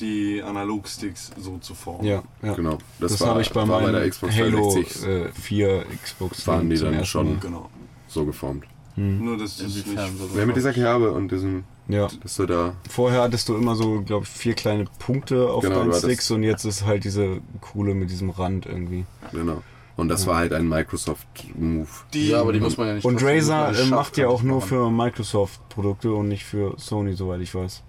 [0.00, 2.04] die Analogsticks so zu formen.
[2.06, 2.54] Ja, ja.
[2.54, 5.86] Genau, das, Das, habe ich bei war meinem bei der Xbox Halo 360 äh, 4
[6.02, 7.38] Xbox Waren die dann schon-.
[7.40, 7.70] Genau.
[8.08, 8.64] so geformt.
[8.96, 10.38] Nur das ist nicht so?
[10.38, 12.08] Ja, mit dieser Kerbe und diesem, Ja.
[12.22, 15.80] dass du da Vorher hattest du immer so, glaube ich, vier kleine Punkte auf Genau,
[15.80, 19.04] deinen Sticks und jetzt ist halt diese coole mit diesem Rand irgendwie.
[19.32, 19.62] Genau.
[19.96, 21.86] Und das war halt ein Microsoft-Move.
[22.12, 24.60] die, Ja, aber die muss man ja nicht Und Razer äh, macht ja auch nur
[24.60, 27.82] für Microsoft-Produkte und nicht für Sony, soweit ich weiß.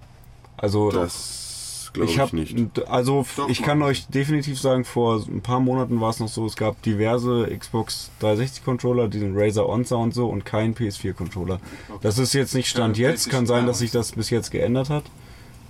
[0.58, 1.55] Also Das
[1.96, 2.88] glaube ich, ich habe, nicht.
[2.88, 6.46] also Doch, ich kann euch definitiv sagen, vor ein paar Monaten war es noch so,
[6.46, 11.60] es gab diverse Xbox 360 Controller, diesen Razer Onza und so und kein PS4 Controller.
[12.02, 14.90] Das ist jetzt nicht Stand Keine jetzt, kann sein, dass sich das bis jetzt geändert
[14.90, 15.04] hat,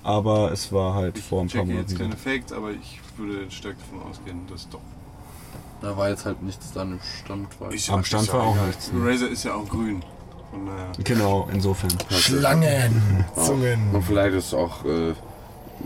[0.03, 1.81] aber es war halt ich vor ein paar Monaten.
[1.89, 2.15] jetzt keine.
[2.17, 4.79] Facts, aber ich würde stark davon ausgehen, dass doch.
[5.81, 7.47] Da war jetzt halt nichts dann im Stand.
[7.59, 9.05] Weil Ist Am ja- Stand war ja auch nichts, ne?
[9.07, 10.01] Razer ist ja auch grün.
[10.51, 10.91] Von daher.
[11.03, 11.91] Genau, insofern.
[12.11, 13.79] Schlangen, Und Zungen.
[14.07, 15.13] vielleicht ist auch, äh,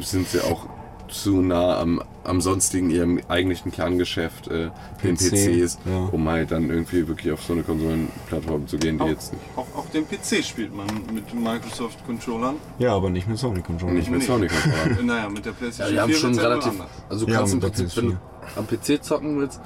[0.01, 0.67] sind sie auch
[1.07, 4.69] zu nah am, am sonstigen ihrem eigentlichen Kerngeschäft, äh,
[5.03, 6.07] den PC, PCs, ja.
[6.11, 9.41] um halt dann irgendwie wirklich auf so eine Konsolenplattform zu gehen, die Auch, jetzt nicht,
[9.55, 12.57] auch, auch den PC spielt man mit Microsoft-Controllern.
[12.77, 13.93] Ja, aber nicht mit Sony Controller.
[13.93, 14.25] nicht mit Nee.
[14.27, 14.99] Sony Controller.
[14.99, 16.73] Äh, Naja, mit der Ja, PlayStation die haben 4 schon ja relativ.
[17.09, 18.17] Also du Ja, kannst im Prinzip, wenn du PS4.
[18.57, 18.67] am
[18.99, 19.61] PC zocken willst,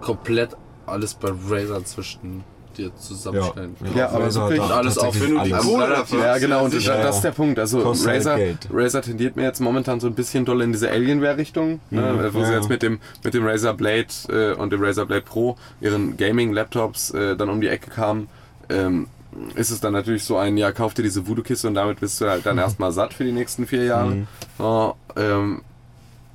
[0.00, 2.44] komplett alles bei Razer zwischen
[2.78, 3.76] dir zusammenstellen.
[3.94, 5.50] Ja, aber Razer wirklich- hat Und alles auf, wenn du die.
[5.50, 7.02] Kohle dafür Ja, genau, und das, sicher.
[7.02, 7.58] das ist der Punkt.
[7.58, 8.68] Also halt Razer, Geld.
[8.72, 12.44] Razer tendiert mir jetzt momentan so ein bisschen doll in diese Alienware-Richtung, ne, wo ja,
[12.46, 12.58] sie ja.
[12.58, 17.10] jetzt mit dem, mit dem Razer Blade äh, und dem Razer Blade Pro ihren Gaming-Laptops
[17.10, 18.28] äh, dann um die Ecke kamen.
[18.70, 19.08] Ähm,
[19.54, 22.28] ist es dann natürlich so ein, ja, kauf dir diese Voodoo-Kiste und damit bist du
[22.28, 24.26] halt dann erstmal satt für die nächsten vier Jahre.
[24.58, 25.62] Ja, ähm,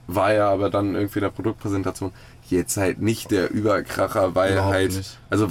[0.08, 2.12] war ja aber dann irgendwie in der Produktpräsentation
[2.54, 5.18] jetzt halt nicht der Überkracher, weil Überhaupt halt, nicht.
[5.30, 5.48] also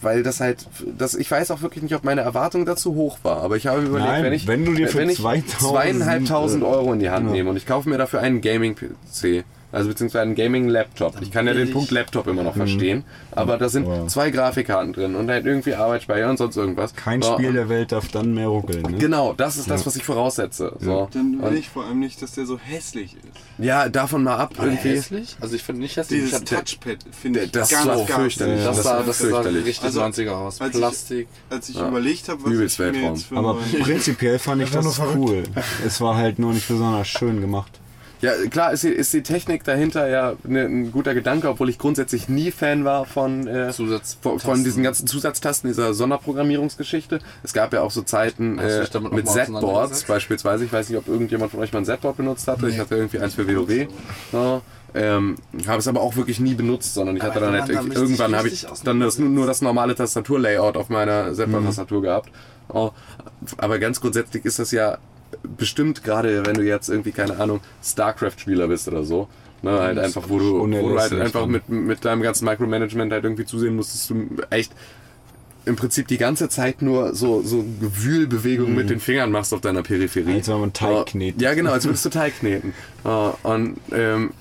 [0.00, 0.66] weil das halt,
[0.96, 3.82] das, ich weiß auch wirklich nicht, ob meine Erwartung dazu hoch war, aber ich habe
[3.82, 7.10] überlegt, Nein, wenn ich, wenn du dir für wenn ich 2000, zweieinhalbtausend Euro in die
[7.10, 7.32] Hand genau.
[7.32, 11.22] nehme und ich kaufe mir dafür einen Gaming-PC, Also beziehungsweise einen Gaming-Laptop.
[11.22, 13.04] Ich kann ja den Punkt Laptop immer noch verstehen.
[13.30, 14.06] Aber da sind Wow.
[14.06, 16.94] zwei Grafikkarten drin und halt irgendwie Arbeitsspeicher und sonst irgendwas.
[16.94, 18.82] Kein So, Spiel der Welt darf dann mehr ruckeln.
[18.82, 18.98] Ne?
[18.98, 20.76] Genau, das ist das, was ich voraussetze.
[20.78, 21.08] So.
[21.12, 23.22] Dann will ich vor allem nicht, dass der so hässlich ist.
[23.64, 24.90] Ja, davon mal ab irgendwie.
[24.90, 25.36] Hässlich?
[25.40, 26.20] Also ich finde nicht hässlich.
[26.22, 28.64] Dieses ich Touchpad finde ich das ganz, ist so ganz fürchterlich.
[28.64, 29.66] das, das sah, ist das sah fürchterlich.
[29.66, 30.60] richtig Also, 90er aus.
[30.60, 31.28] als ich- Plastik.
[31.48, 31.88] Als ich Ja.
[31.88, 33.14] überlegt habe, was Übelst ich mir Weltraum.
[33.14, 35.42] jetzt für Aber prinzipiell fand ich das nur cool.
[35.86, 37.78] Es war halt nur nicht besonders schön gemacht.
[38.22, 41.76] Ja, klar ist die, ist die Technik dahinter ja ne, ein guter Gedanke, obwohl ich
[41.76, 47.18] grundsätzlich nie Fan war von, äh, von, von diesen ganzen Zusatztasten, dieser Sonderprogrammierungsgeschichte.
[47.42, 50.06] Es gab ja auch so Zeiten äh, mit auseinandergesetzt?
[50.06, 50.64] beispielsweise.
[50.64, 52.68] Ich weiß nicht, ob irgendjemand von euch mal ein Z-Board benutzt hatte.
[52.68, 53.88] Ich hatte irgendwie eins für WoW.
[54.32, 54.62] Ja,
[54.94, 55.36] ähm,
[55.66, 58.66] habe es aber auch wirklich nie benutzt, sondern ich hatte dann halt irgendwann habe ich
[58.84, 62.30] dann das, nur das normale Tastaturlayout auf meiner Z-Board-Tastatur gehabt.
[62.68, 62.90] Oh,
[63.56, 64.98] aber ganz grundsätzlich ist das ja
[65.56, 69.28] bestimmt gerade, wenn du jetzt irgendwie, keine Ahnung, StarCraft-Spieler bist oder so.
[69.62, 73.22] Ne, halt einfach, wo du, wo du halt einfach mit, mit deinem ganzen Micromanagement halt
[73.22, 74.72] irgendwie zusehen musst, dass du echt
[75.64, 79.84] im Prinzip die ganze Zeit nur so, so Gewühlbewegungen mit den Fingern machst auf deiner
[79.84, 80.34] Peripherie.
[80.34, 81.40] Als wenn man Teig Ja, knetet.
[81.42, 82.74] Ja, genau, als würdest du Teig kneten.
[83.44, 84.32] Und ähm,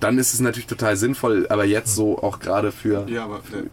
[0.00, 3.06] dann ist es natürlich total sinnvoll, aber jetzt so auch gerade für.
[3.08, 3.68] Ja, aber äh,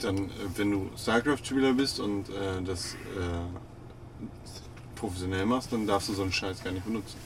[0.00, 4.48] dann, äh, wenn du StarCraft-Spieler bist und äh, das äh,
[4.96, 7.16] professionell machst, dann darfst du so einen Scheiß gar nicht benutzen.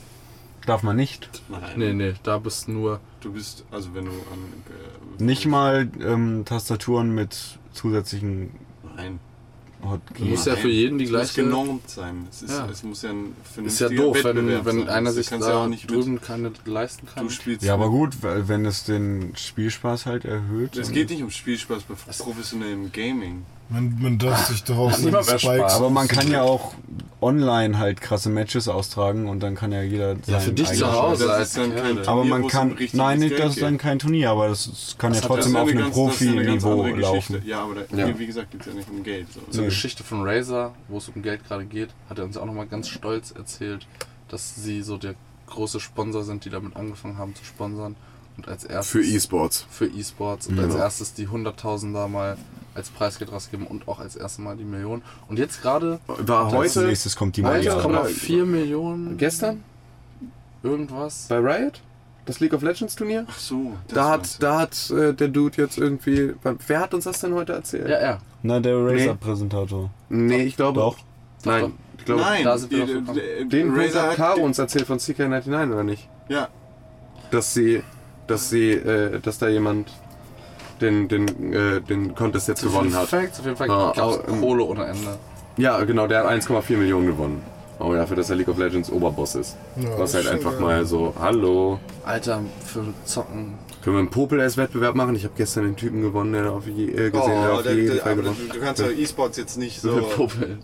[0.66, 1.28] Darf man nicht.
[1.48, 1.62] Nein.
[1.76, 3.00] Nee, nee, da bist nur.
[3.22, 5.16] Du bist, also wenn du an.
[5.18, 8.50] Äh, Nicht mal ähm, Tastaturen mit zusätzlichen
[8.96, 9.18] Nein.
[9.82, 10.28] Hotkeys.
[10.28, 12.26] Muss ja für jeden die es muss gleiche- genormt sein.
[12.30, 12.68] Es, ist, Ja.
[12.70, 13.34] es muss ja ein
[13.64, 14.88] Ist ja doof, wenn, Wettbewerb wenn sein.
[14.90, 17.24] einer sich da ja auch nicht drüben keine leisten kann.
[17.24, 20.76] Du spielst Ja, aber gut, weil- wenn es den Spielspaß halt erhöht.
[20.76, 23.46] Es geht nicht um Spielspaß bei professionellem Gaming.
[23.70, 25.74] Man, man darf sich so niemand mehr Spikes.
[25.74, 26.74] Aber man kann ja auch
[27.20, 31.26] online halt krasse Matches austragen und dann kann ja jeder sein für dich zu Hause.
[31.26, 31.98] das ist dann kein.
[31.98, 35.14] Aber Turnier, man kann, nein, nicht, das ist dann kein Turnier, aber das, das kann
[35.14, 37.42] ja trotzdem auf eine einem eine Profi-Niveau laufen.
[37.44, 38.18] Ja, aber da, Ja.
[38.18, 39.26] Wie, gesagt, geht es ja nicht um Geld.
[39.32, 39.40] So.
[39.50, 39.68] Zur Nee.
[39.68, 42.88] Geschichte von Razer, wo es um Geld gerade geht, hat er uns auch nochmal ganz
[42.88, 43.86] stolz erzählt,
[44.28, 45.14] dass sie so der
[45.46, 47.96] große Sponsor sind, die damit angefangen haben zu sponsern.
[48.36, 49.66] Und als erstes Für E-Sports.
[49.70, 52.38] für E-Sports und als erstes die Hunderttausender mal
[52.74, 55.02] als Preisgeld rausgeben und auch als erstes Mal die Millionen.
[55.28, 57.50] Und jetzt gerade, War Als heute, nächstes kommt die noch
[57.84, 59.62] oder- 4 Millionen gestern,
[60.62, 61.26] irgendwas.
[61.28, 61.80] bei Riot,
[62.26, 63.24] das League of Legends Turnier.
[63.28, 63.72] Ach so.
[63.88, 66.34] Da hat, da hat äh, der Dude jetzt irgendwie.
[66.66, 67.88] Wer hat uns das denn heute erzählt?
[67.88, 68.18] Ja, ja.
[68.42, 68.92] Na, der Nee.
[69.04, 69.90] Razer-Präsentator.
[70.08, 70.80] Nee, ich glaube.
[70.80, 70.96] Doch.
[71.44, 72.20] Nein, ich glaube.
[72.22, 73.14] Nein, da sind wir die- gekommen.
[73.18, 76.08] der- Den Razer Caro uns erzählt von CK99 oder nicht?
[76.28, 76.48] Ja,
[77.30, 77.82] Dass sie,
[78.26, 79.90] dass sie, äh, dass da jemand
[80.80, 83.08] den, den, äh, den Contest jetzt gewonnen hat.
[83.08, 85.18] Facts, auf jeden Fall Ja, gab's au- ähm, Kohle ohne Ende.
[85.56, 87.42] Ja, genau, der hat 1,4 Millionen gewonnen.
[87.78, 89.56] Aber dafür, dass er League of Legends Oberboss ist.
[89.76, 90.84] Ja, Was halt einfach schon mal geil.
[90.84, 93.54] so, hallo, Alter, für Zocken.
[93.82, 95.14] können wir einen Popel-S-Wettbewerb machen?
[95.14, 97.74] Ich habe gestern den Typen gewonnen, der auf je, äh, gesehen oh, der auf der,
[97.74, 99.92] jeden der, Fall gewonnen du, du kannst ja E-Sports jetzt nicht so.
[99.96, 100.58] Mit Popel.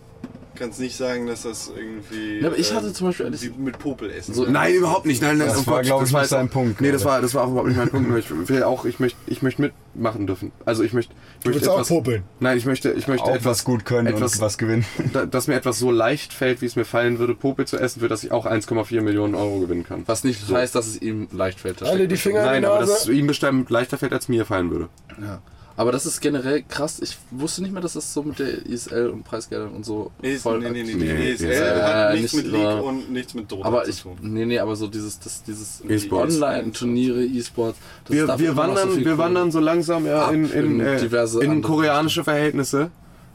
[0.56, 2.40] Kannst nicht sagen, dass das irgendwie.
[2.40, 4.34] Ja, aber ich hatte ähm, zum Beispiel wie mit Popel essen.
[4.34, 5.22] So- Nein, überhaupt nicht.
[5.22, 7.20] Nein, Das oh war, Gott, glaub ich, war nicht sein auch- Punkt Nee, das war,
[7.20, 8.18] das war auch überhaupt nicht mein Punkt.
[8.18, 10.52] Ich will auch, ich möchte, ich möchte mitmachen dürfen.
[10.64, 12.22] Also ich möchte, ich Du möchte willst auch etwas, popeln.
[12.40, 14.84] nein, ich möchte, ich möchte Auch etwas was gut können etwas, und was gewinnen.
[15.12, 18.00] da- dass mir etwas so leicht fällt, wie es mir fallen würde, Popel zu essen,
[18.00, 20.02] für das ich auch 1,4 Millionen Euro gewinnen kann.
[20.06, 21.80] Was nicht heißt, dass es ihm leicht fällt.
[21.80, 22.16] das Alle die.
[22.16, 24.88] Finger in Nein, aber dass es ihm bestimmt leichter fällt, als mir fallen würde.
[25.20, 25.40] Ja.
[25.76, 27.00] Aber das ist generell krass.
[27.02, 30.36] Ich wusste nicht mehr, dass das so mit der ISL und Preisgeldern und so Nee,
[30.36, 30.60] voll.
[30.60, 31.32] nee, nee, nee, Nee, nee.
[31.32, 33.90] ESL ESL hat äh, nichts nicht mit League so- und nichts mit Dota aber zu
[33.90, 34.16] ich, tun.
[34.22, 36.34] nee, nee, aber so dieses, das, dieses E-Sports.
[36.36, 37.78] Online-Turniere, E-Sports.
[38.06, 40.98] das Wir, wir so wandern, viel wir wandern so langsam ja, in, in, in äh,
[41.00, 42.90] diverse in koreanische Verhältnisse.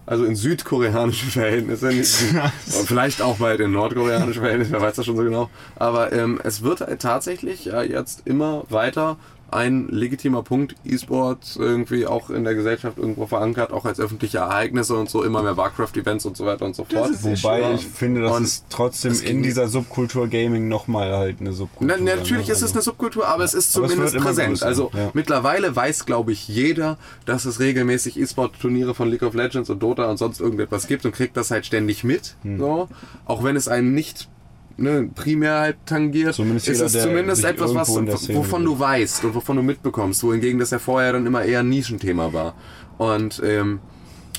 [0.07, 1.91] Also in südkoreanische Verhältnisse.
[2.85, 5.49] Vielleicht auch bald in nordkoreanische Verhältnisse, wer weiß das schon so genau.
[5.75, 9.17] Aber ähm, es wird tatsächlich ja, jetzt immer weiter
[9.51, 14.95] ein legitimer Punkt, E-Sport irgendwie auch in der Gesellschaft irgendwo verankert, auch als öffentliche Ereignisse
[14.95, 17.11] und so, immer mehr Warcraft-Events und so weiter und so fort.
[17.21, 21.51] Wobei ich finde, dass Und es trotzdem es in dieser Subkultur Gaming nochmal halt eine
[21.51, 22.53] Subkultur Na, natürlich ne?
[22.53, 24.49] ist es eine Subkultur, aber es ist es zumindest immer präsent.
[24.49, 25.11] größer, Also ja.
[25.13, 30.09] mittlerweile weiß, glaube ich, jeder, dass es regelmäßig E-Sport-Turniere von League of Legends und Dota
[30.09, 32.35] und sonst irgendetwas gibt und kriegt das halt ständig mit.
[32.43, 32.57] Hm.
[32.57, 32.89] So.
[33.25, 34.29] Auch wenn es einen nicht
[34.77, 39.35] ne, primär halt tangiert, Zumindest ist jeder, es zumindest etwas, was, wovon du weißt und
[39.35, 40.23] wovon du mitbekommst.
[40.23, 42.55] Wohingegen das ja vorher dann immer eher ein Nischenthema war.
[42.97, 43.79] Und ähm,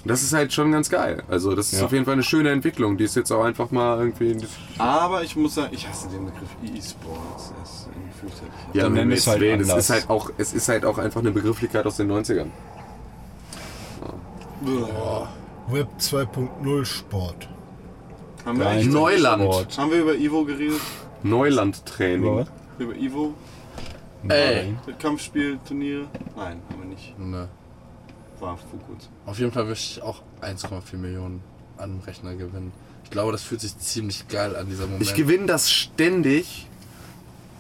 [0.05, 1.23] das ist halt schon ganz geil.
[1.29, 1.87] Also das ist Ja.
[1.87, 4.37] auf jeden Fall eine schöne Entwicklung, die ist jetzt auch einfach mal irgendwie...
[4.79, 7.53] Aber ich muss sagen, ich hasse den Begriff E-Sports.
[8.73, 11.33] Ja, Dann nenn es halt es ist halt auch, es ist halt auch einfach eine
[11.33, 12.47] Begrifflichkeit aus den 90ern.
[15.69, 17.49] Web 2.0 Sport.
[18.45, 19.43] Haben wir, eigentlich, Neuland.
[19.43, 19.79] Sport.
[19.79, 20.81] haben wir über Ivo geredet?
[21.23, 22.47] Neulandtraining.
[22.79, 23.35] Über Ivo?
[24.29, 24.75] Ey.
[24.87, 26.07] Mit Kampfspielturniere?
[26.37, 27.19] Nein, haben wir nicht.
[27.19, 27.49] Ne.
[28.41, 29.11] War vor kurzem.
[29.27, 31.43] Auf jeden Fall möchte ich auch 1,4 Millionen
[31.77, 32.73] an Rechner gewinnen.
[33.05, 35.03] Ich glaube, das fühlt sich ziemlich geil an, dieser Moment.
[35.03, 36.67] Ich gewinne das ständig,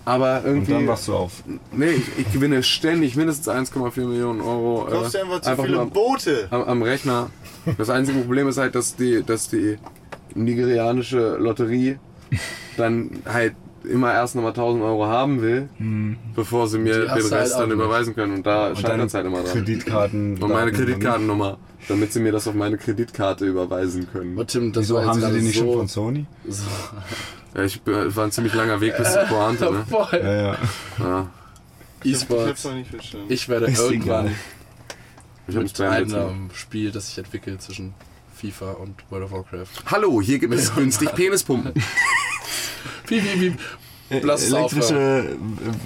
[0.04, 0.72] aber Und irgendwie.
[0.72, 1.42] dann wachst du auf.
[1.72, 4.86] Nee, ich, ich gewinne ständig mindestens 1,4 Millionen Euro.
[4.88, 6.48] Du kaufst äh, einfach zu einfach viele nur Boote.
[6.50, 7.30] am, am Rechner.
[7.78, 9.78] Das einzige Problem ist halt, dass die, dass die
[10.34, 11.98] nigerianische Lotterie
[12.76, 13.54] dann halt
[13.84, 15.68] immer erst nochmal 1000 Euro haben will,
[16.34, 18.34] bevor sie mir den hast du Rest halt dann überweisen können.
[18.34, 19.52] Und da scheitert deine es halt immer dran.
[19.52, 20.42] Kreditkarten.
[20.42, 24.34] Und meine Kreditkartennummer, damit sie mir das auf meine Kreditkarte überweisen können.
[24.34, 26.26] Aber Tim, das Wieso war haben sie die nicht so, schon von Sony?
[26.48, 26.64] so
[27.54, 29.70] Ja, ich, äh, war ein ziemlich langer Weg bis zur Pointe.
[29.70, 29.84] Ne?
[29.90, 30.06] voll.
[30.12, 30.56] Ja, ja.
[30.98, 31.30] Ja,
[32.04, 32.68] E-Sports.
[33.28, 34.30] Ich werde irgendwann
[35.48, 37.94] ich mit einem Spiel, das sich entwickelt zwischen
[38.43, 39.85] FIFA und World of Warcraft.
[39.86, 41.73] Hallo, hier gibt es günstig Penispumpen.
[43.06, 43.59] Piep, piep, piep.
[44.22, 44.52] Lass es.
[44.52, 45.36] Elektrische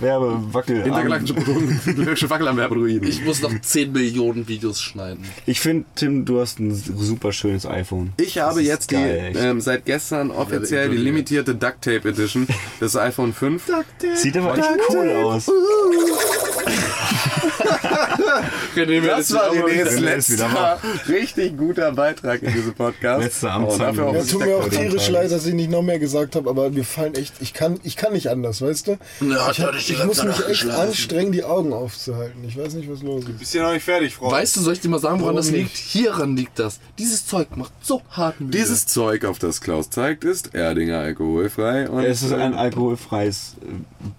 [0.01, 0.79] Werbewackel.
[0.79, 3.09] Intergalaktische Produkte, Wackelanwerbruiden.
[3.09, 5.25] Ich muss noch 10 Millionen Videos schneiden.
[5.47, 8.13] Ich finde, Tim, du hast ein super schönes iPhone.
[8.19, 9.41] Ich habe jetzt die, geil, echt.
[9.41, 12.47] ähm, seit gestern offiziell die limitierte Duct Tape Edition
[12.81, 13.63] des iPhone 5.
[14.15, 15.51] Sieht aber echt cool aus.
[18.77, 20.79] Das war Renés letzter
[21.09, 23.23] richtig guter Beitrag in diesem Podcast.
[23.23, 23.99] Letzte Oh, Amtszeit.
[23.99, 26.69] auch Ja, tut mir auch tierisch leid, dass ich nicht noch mehr gesagt habe, aber
[26.71, 28.99] mir fallen echt, ich kann, ich kann nicht anders, weißt du?
[29.21, 30.89] Ja, Ich, hab, ich muss mich echt geschlafen.
[30.89, 32.43] anstrengen, die Augen aufzuhalten.
[32.49, 33.39] Ich weiß nicht, was los ist.
[33.39, 34.31] Bist du noch nicht fertig, Frau?
[34.31, 35.71] Weißt du, soll ich dir mal sagen, woran Warum das liegt?
[35.71, 35.77] nicht?
[35.77, 36.81] Hieran liegt das.
[36.99, 38.57] Dieses Zeug macht so hart müde.
[38.59, 41.89] Dieses Zeug, auf das Klaus zeigt, ist Erdinger alkoholfrei.
[41.89, 43.57] Und Es ist ein alkoholfreies.
[43.63, 43.67] äh,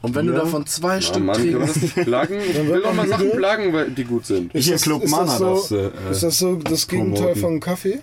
[0.01, 0.41] Und wenn du Bier.
[0.43, 1.81] davon zwei Oh Stück Mann, das trinkst.
[1.97, 2.39] nicht pluggen?
[2.39, 4.51] Ich will doch mal man Sachen pluggen, weil die gut sind.
[4.53, 7.21] Hier, das- Club ist das Mana so- darfst du, äh, Ist das so das Gegenteil
[7.21, 7.41] promoten.
[7.41, 7.99] von Kaffee?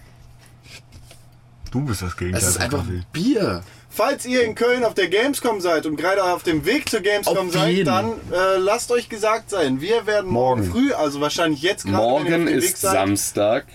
[1.71, 3.03] Du bist das Gegenteil Es ist von einfach Kaffee.
[3.13, 3.63] Bier.
[3.95, 7.47] Falls ihr in Köln auf der Gamescom seid und gerade auf dem Weg zur Gamescom
[7.49, 7.85] Auf seid, jeden.
[7.87, 10.73] dann äh, lasst euch gesagt sein, wir werden morgen, Morgen.
[10.73, 12.93] früh, also wahrscheinlich jetzt gerade, wenn ihr Morgen auf dem Weg ist seid.
[12.93, 13.67] Samstag.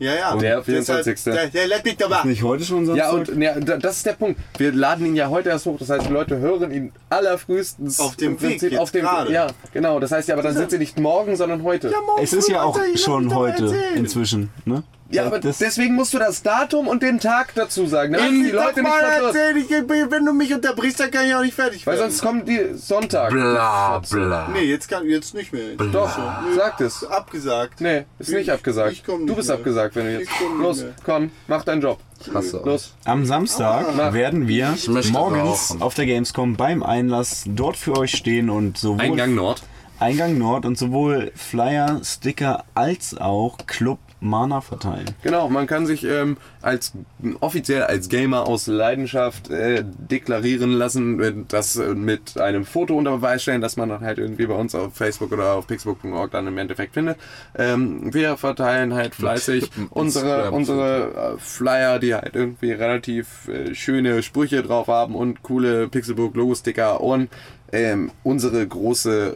[0.00, 0.36] Ja, ja.
[0.36, 1.24] Der Deshalb- 24..
[1.32, 2.24] Der, der lädt mich doch mal.
[2.26, 3.06] Nicht heute schon Samstag?
[3.06, 4.40] Ja, und ja, da- das ist der Punkt.
[4.58, 5.76] Wir laden ihn ja heute erst hoch.
[5.78, 9.32] Das heißt, die Leute hören ihn allerfrühestens Auf dem Prinzip Weg jetzt auf dem gerade.
[9.32, 10.00] Ja, genau.
[10.00, 11.92] Das heißt ja, aber dann sind sie nicht morgen, sondern heute.
[12.20, 13.94] es ist ja auch schon heute erzählen.
[13.96, 14.82] inzwischen, ne?
[15.12, 18.50] Ja, aber das, deswegen musst du das Datum und den Tag dazu sagen, damit die
[18.50, 19.70] Leute nicht erzählen, ich,
[20.10, 22.10] wenn du mich unterbrichst, dann kann ich auch nicht fertig Weil werden.
[22.10, 23.30] sonst kommt die Sonntag.
[23.30, 24.48] Bla, bla.
[24.52, 25.76] Nee, jetzt, kann, jetzt nicht mehr.
[25.92, 27.04] Doch, Nö, sag es.
[27.04, 27.80] Abgesagt.
[27.80, 28.92] Nee, ist nicht Ich- abgesagt.
[28.92, 29.58] ich komm du nicht bist mehr.
[29.58, 30.30] abgesagt, wenn du Ich jetzt.
[30.38, 30.94] komm nicht Los, mehr.
[31.04, 31.98] Con, mach deinen Job.
[32.32, 32.66] Hasse euch.
[32.66, 32.94] Los.
[33.04, 34.12] Am Samstag Mach.
[34.14, 34.74] werden wir
[35.10, 35.82] morgens rauchen.
[35.82, 39.62] auf der Gamescom beim Einlass dort für euch stehen und sowohl Eingang Nord.
[39.98, 45.06] Eingang Nord und sowohl Flyer, Sticker als auch Club Mana verteilen.
[45.22, 46.92] Genau, man kann sich ähm, als
[47.40, 53.16] offiziell als Gamer aus Leidenschaft äh, deklarieren lassen, äh, das äh, mit einem Foto unter
[53.16, 56.46] Beweis stellen, dass man dann halt irgendwie bei uns auf Facebook oder auf pixbook.org dann
[56.46, 57.18] im Endeffekt findet.
[57.58, 64.22] Ähm, wir verteilen halt fleißig unsere, unsere äh, Flyer, die halt irgendwie relativ äh, schöne
[64.22, 67.28] Sprüche drauf haben und coole Pixelbook-Logo-Sticker und
[67.72, 69.34] ähm, unsere große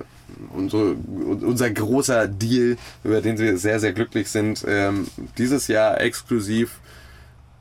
[0.52, 5.06] unsere, unser großer Deal, über den wir sehr, sehr glücklich sind, ähm,
[5.38, 6.80] dieses Jahr exklusiv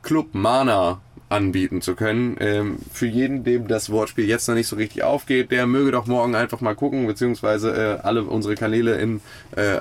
[0.02, 2.36] Club Mana anbieten zu können.
[2.40, 6.06] Ähm, für jeden, dem das Wortspiel jetzt noch nicht so richtig aufgeht, der möge doch
[6.06, 9.20] morgen einfach mal gucken, beziehungsweise äh, alle unsere Kanäle in,
[9.56, 9.80] äh,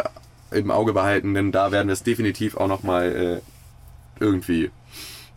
[0.51, 3.41] im Auge behalten, denn da werden wir es definitiv auch nochmal
[4.19, 4.71] äh, irgendwie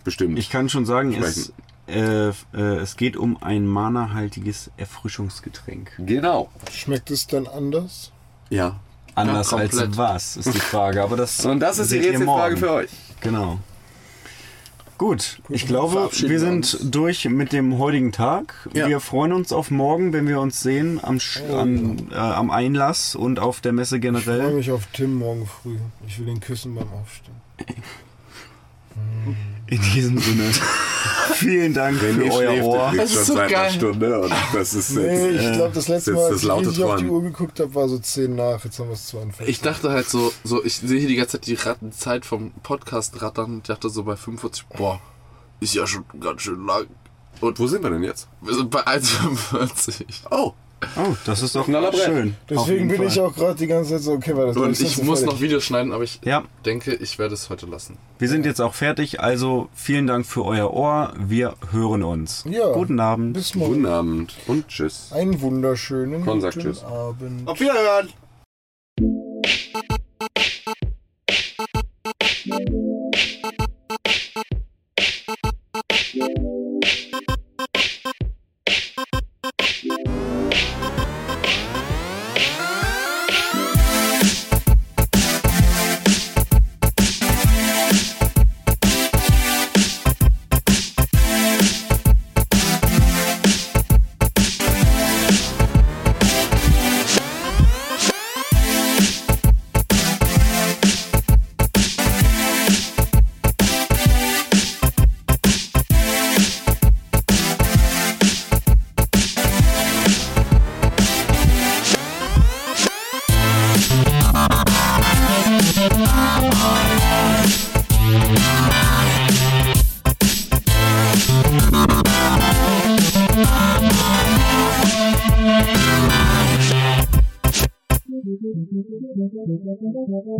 [0.05, 0.39] bestimmt.
[0.39, 1.53] Ich kann schon sagen, es.
[1.89, 2.33] Äh, äh,
[2.81, 5.93] es geht um ein Mana-haltiges Erfrischungsgetränk.
[5.99, 6.51] genau.
[6.73, 8.13] Schmeckt es dann anders?
[8.51, 8.79] Ja.
[9.15, 11.03] Anders Ja, als was, ist die Frage.
[11.03, 12.91] Aber das Und das ist die Rätselfrage für euch.
[13.21, 13.59] Genau.
[14.97, 18.69] Gut, ich glaube, wir sind durch mit dem heutigen Tag.
[18.75, 18.89] Ja.
[18.89, 23.15] Wir freuen uns auf morgen, wenn wir uns sehen am, Sch- an, äh, am Einlass
[23.15, 24.55] und auf der Messe Ich freue generell.
[24.55, 25.77] mich auf Tim morgen früh.
[26.07, 27.37] Ich will ihn küssen beim Aufstehen.
[29.71, 30.51] In diesem Sinne,
[31.35, 32.93] vielen Dank für euer Ohr.
[32.97, 33.71] Das ist so geil.
[33.71, 36.97] Stunde und das ist Nee, ich glaube, das letzte jetzt Mal, das als ich auf
[36.97, 37.07] die.
[37.07, 38.65] Uhr geguckt habe, war so 10 nach.
[38.65, 39.47] Jetzt haben wir es 42.
[39.49, 42.53] Ich dachte halt so, so ich sehe hier die ganze Zeit die Ratten Zeit vom
[42.63, 45.01] Podcast rattern und dachte so bei 45, boah,
[45.61, 46.87] ist ja schon ganz schön lang.
[47.41, 48.27] Und wo sind wir denn jetzt?
[48.41, 50.05] Wir sind bei 1,45.
[50.31, 50.55] Oh,
[50.97, 52.05] Oh, das ist doch Knallerbrett.
[52.05, 52.37] schön.
[52.49, 53.07] Deswegen bin Fall.
[53.09, 55.21] ich auch gerade die ganze Zeit so, okay, weil das Und ist ich so muss
[55.21, 55.35] fertig.
[55.35, 57.99] noch Videos schneiden, aber ich Ja, denke, ich werde es heute lassen.
[58.19, 59.21] wir sind jetzt auch fertig.
[59.21, 61.13] Also vielen Dank für euer Ohr.
[61.19, 62.45] Wir hören uns.
[62.49, 62.73] Ja.
[62.73, 63.33] Guten Abend.
[63.35, 63.75] Bis morgen.
[63.75, 65.11] guten Abend und tschüss.
[65.13, 66.85] Einen wunderschönen Con sagt guten Tschüss.
[66.85, 67.49] Abend.
[67.49, 68.09] Auf Wiederhören.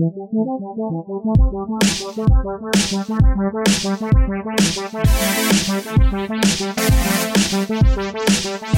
[0.01, 0.15] Thank
[8.75, 8.78] you.